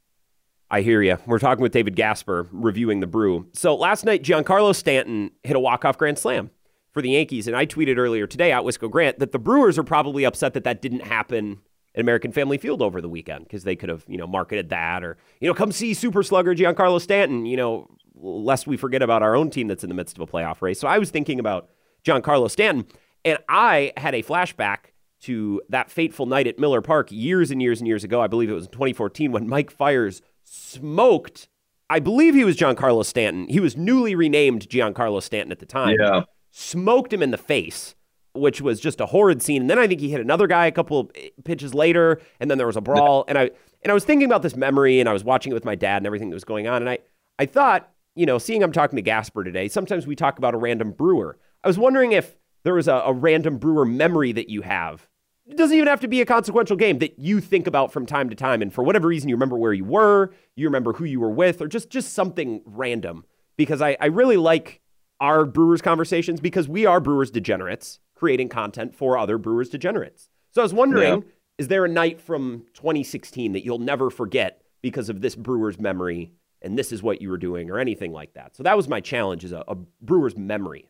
[0.71, 1.19] I hear you.
[1.27, 3.49] We're talking with David Gasper, reviewing the brew.
[3.53, 6.51] So last night, Giancarlo Stanton hit a walk-off grand slam
[6.93, 7.47] for the Yankees.
[7.47, 10.65] And I tweeted earlier today at Wisco Grant that the Brewers are probably upset that
[10.65, 11.59] that didn't happen
[11.95, 15.05] at American Family Field over the weekend because they could have, you know, marketed that
[15.05, 19.23] or, you know, come see super slugger Giancarlo Stanton, you know, lest we forget about
[19.23, 20.81] our own team that's in the midst of a playoff race.
[20.81, 21.69] So I was thinking about
[22.05, 22.87] Giancarlo Stanton
[23.25, 24.93] and I had a flashback
[25.23, 28.21] to that fateful night at Miller Park years and years and years ago.
[28.21, 31.49] I believe it was in 2014 when Mike Fiers smoked
[31.91, 33.47] I believe he was Giancarlo Stanton.
[33.47, 35.97] He was newly renamed Giancarlo Stanton at the time.
[36.01, 36.23] Yeah
[36.57, 37.97] smoked him in the face,
[38.33, 39.63] which was just a horrid scene.
[39.63, 41.11] And then I think he hit another guy a couple of
[41.45, 43.25] pitches later, and then there was a brawl.
[43.27, 43.51] And I
[43.83, 45.99] and I was thinking about this memory, and I was watching it with my dad
[45.99, 46.83] and everything that was going on.
[46.83, 46.99] And I
[47.41, 50.59] I thought, you know, seeing I'm talking to Gasper today, sometimes we talk about a
[50.59, 51.39] random brewer.
[51.65, 55.09] I was wondering if there was a, a random brewer memory that you have.
[55.47, 58.31] It doesn't even have to be a consequential game that you think about from time
[58.31, 61.21] to time, and for whatever reason, you remember where you were, you remember who you
[61.21, 63.25] were with, or just just something random.
[63.57, 64.81] Because I, I really like
[65.21, 70.29] our Brewers conversations because we are Brewers degenerates creating content for other Brewers degenerates.
[70.51, 71.29] So I was wondering, yeah.
[71.59, 76.33] is there a night from 2016 that you'll never forget because of this Brewers memory
[76.63, 78.57] and this is what you were doing or anything like that?
[78.57, 80.89] So that was my challenge is a, a Brewers memory.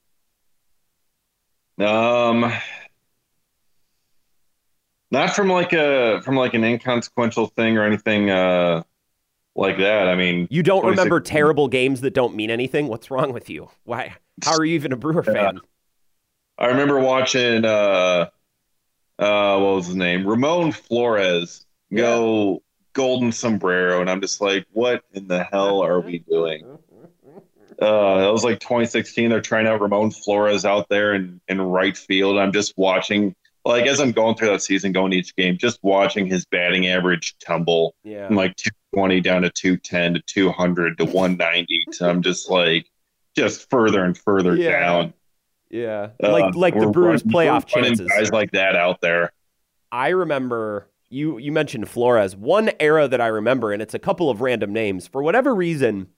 [1.78, 2.52] Um
[5.10, 8.82] not from like a from like an inconsequential thing or anything uh
[9.56, 10.08] like that.
[10.08, 12.88] I mean, you don't remember terrible games that don't mean anything.
[12.88, 13.70] What's wrong with you?
[13.84, 14.14] Why?
[14.42, 15.32] How are you even a Brewer yeah.
[15.32, 15.60] fan?
[16.58, 17.64] I remember watching.
[17.64, 18.30] uh
[19.18, 20.26] uh What was his name?
[20.26, 22.02] Ramon Flores yeah.
[22.02, 22.62] go
[22.94, 26.78] golden sombrero, and I'm just like, what in the hell are we doing?
[27.80, 29.30] Uh, that was like 2016.
[29.30, 32.38] They're trying out Ramon Flores out there in, in right field.
[32.38, 33.34] I'm just watching
[33.64, 37.36] like as I'm going through that season, going each game, just watching his batting average
[37.38, 38.26] tumble yeah.
[38.26, 41.86] from like 220 down to 210 to 200 to 190.
[41.92, 42.90] so I'm just like,
[43.34, 44.80] just further and further yeah.
[44.80, 45.14] down.
[45.70, 48.08] Yeah, like uh, like the Brewers' playoff chances.
[48.08, 49.32] Guys like that out there.
[49.90, 52.36] I remember you you mentioned Flores.
[52.36, 55.08] One era that I remember, and it's a couple of random names.
[55.08, 56.08] For whatever reason,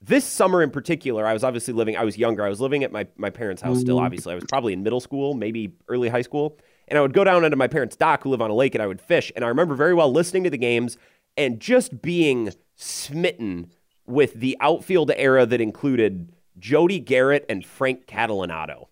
[0.00, 1.96] this summer in particular, I was obviously living.
[1.96, 2.44] I was younger.
[2.44, 3.96] I was living at my my parents' house still.
[3.96, 4.06] Mm-hmm.
[4.06, 6.58] Obviously, I was probably in middle school, maybe early high school,
[6.88, 8.82] and I would go down into my parents' dock, who live on a lake, and
[8.82, 9.32] I would fish.
[9.34, 10.96] And I remember very well listening to the games
[11.36, 13.70] and just being smitten
[14.06, 18.86] with the outfield era that included Jody Gerut and Frank Catalanotto.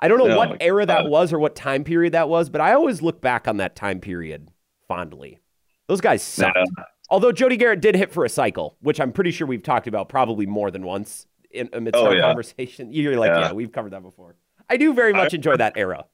[0.00, 2.50] I don't know oh what era that uh, was or what time period that was,
[2.50, 4.50] but I always look back on that time period
[4.86, 5.40] fondly.
[5.88, 6.56] Those guys sucked.
[6.56, 6.84] Yeah.
[7.10, 10.08] Although Jody Gerut did hit for a cycle, which I'm pretty sure we've talked about
[10.08, 12.20] probably more than once in amidst oh, our yeah.
[12.20, 12.92] conversation.
[12.92, 13.40] You're like, yeah.
[13.40, 14.36] yeah, we've covered that before.
[14.68, 16.04] I do very much I, enjoy that era.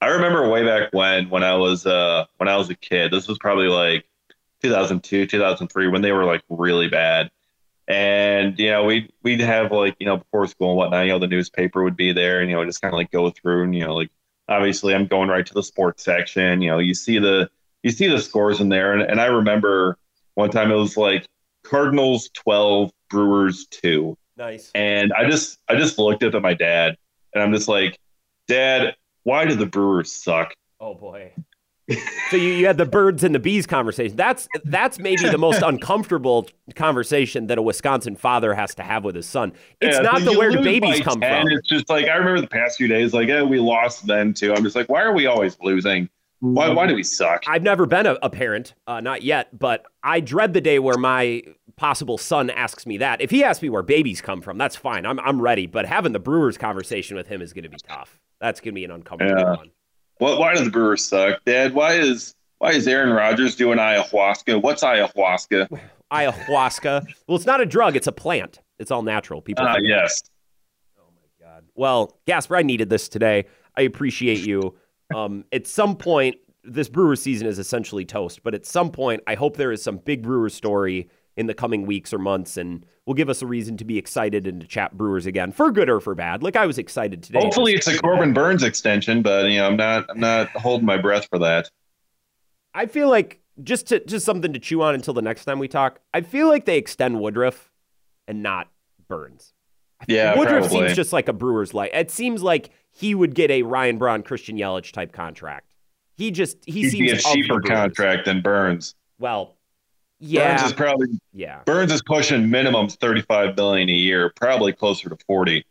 [0.00, 3.12] I remember way back when, when I was uh when I was a kid.
[3.12, 4.04] This was probably like
[4.62, 7.30] 2002, 2003, when they were like really bad.
[7.88, 11.06] And you know, we'd we'd have like you know before school and whatnot.
[11.06, 13.30] You know, the newspaper would be there, and you know, just kind of like go
[13.30, 14.10] through, and you know, like
[14.48, 16.60] obviously I'm going right to the sports section.
[16.62, 17.50] You know, you see the
[17.82, 19.96] you see the scores in there, and, and I remember
[20.34, 21.26] one time it was like
[21.64, 24.16] Cardinals twelve, Brewers two.
[24.36, 24.70] Nice.
[24.74, 26.96] And I just I just looked up at my dad,
[27.34, 27.98] and I'm just like,
[28.48, 28.96] Dad,
[29.28, 30.54] why do the Brewers suck?
[30.80, 31.32] Oh boy
[32.30, 34.16] so you, you had the birds and the bees conversation.
[34.16, 39.14] That's that's maybe the most uncomfortable conversation that a Wisconsin father has to have with
[39.14, 39.52] his son.
[39.80, 41.52] It's yeah, not the where do babies come 10, from.
[41.52, 44.52] It's just like I remember the past few days, like, yeah, we lost then too.
[44.52, 46.08] I'm just like, why are we always losing?
[46.40, 47.42] Why, why do we suck?
[47.48, 50.96] I've never been a, a parent, uh, not yet, but I dread the day where
[50.96, 51.42] my
[51.74, 53.20] possible son asks me that.
[53.20, 55.04] If he asks me where babies come from, that's fine.
[55.04, 55.66] I'm, I'm ready.
[55.66, 58.20] But having the Brewers conversation with him is going to be tough.
[58.40, 59.56] That's going to be an uncomfortable yeah.
[59.56, 59.70] one.
[60.18, 60.38] What?
[60.38, 61.74] Why do the Brewers suck, Dad?
[61.74, 64.62] Why is why is Aaron Rodgers doing ayahuasca?
[64.62, 65.68] What's ayahuasca?
[66.12, 67.06] ayahuasca.
[67.26, 68.60] Well, it's not a drug; it's a plant.
[68.78, 69.40] It's all natural.
[69.40, 69.66] People.
[69.66, 70.22] Uh, yes.
[70.98, 71.64] Oh my God.
[71.74, 73.46] Well, Gasper, I needed this today.
[73.76, 74.76] I appreciate you.
[75.14, 78.42] Um, at some point, this Brewer season is essentially toast.
[78.42, 81.08] But at some point, I hope there is some big Brewer story
[81.38, 84.46] in the coming weeks or months, and will give us a reason to be excited
[84.46, 86.42] and to chat Brewers again, for good or for bad.
[86.42, 87.38] Like I was excited today.
[87.40, 90.06] Hopefully, it's a Corbin Burnes extension, but you know, I'm not.
[90.10, 91.70] I'm not holding my breath for that.
[92.74, 95.68] I feel like just to just something to chew on until the next time we
[95.68, 96.00] talk.
[96.12, 97.70] I feel like they extend Woodruff
[98.26, 98.68] and not
[99.08, 99.54] Burnes.
[100.06, 100.86] Yeah, Woodruff probably.
[100.86, 101.92] seems just like a Brewers like.
[101.94, 105.74] It seems like he would get a Ryan Braun, Christian Yelich type contract.
[106.16, 108.94] He just he He'd seems be a cheaper contract than Burnes.
[109.18, 109.56] Well,
[110.18, 110.56] yeah.
[110.56, 111.60] Burnes is probably yeah.
[111.64, 115.64] Burnes is pushing minimum 35 billion a year, probably closer to 40.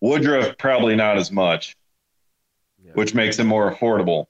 [0.00, 1.76] Woodruff probably not as much,
[2.84, 2.92] yeah.
[2.94, 4.26] which makes him more affordable.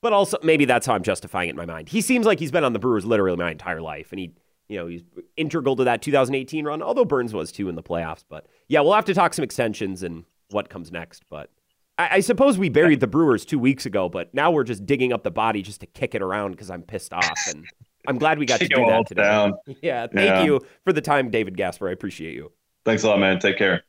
[0.00, 1.88] But also maybe that's how I'm justifying it in my mind.
[1.88, 4.32] He seems like he's been on the Brewers literally my entire life and he
[4.68, 5.02] you know, he's
[5.36, 8.24] integral to that 2018 run, although Burnes was too in the playoffs.
[8.26, 11.24] But yeah, we'll have to talk some extensions and what comes next.
[11.28, 11.50] But
[11.98, 15.12] I, I suppose we buried the Brewers two weeks ago, but now we're just digging
[15.12, 17.38] up the body just to kick it around because I'm pissed off.
[17.48, 17.66] And
[18.06, 19.22] I'm glad we got to do that today.
[19.22, 19.54] Down.
[19.82, 20.44] Yeah, thank yeah.
[20.44, 21.88] you for the time, David Gasper.
[21.88, 22.52] I appreciate you.
[22.84, 23.38] Thanks a lot, man.
[23.38, 23.84] Take care.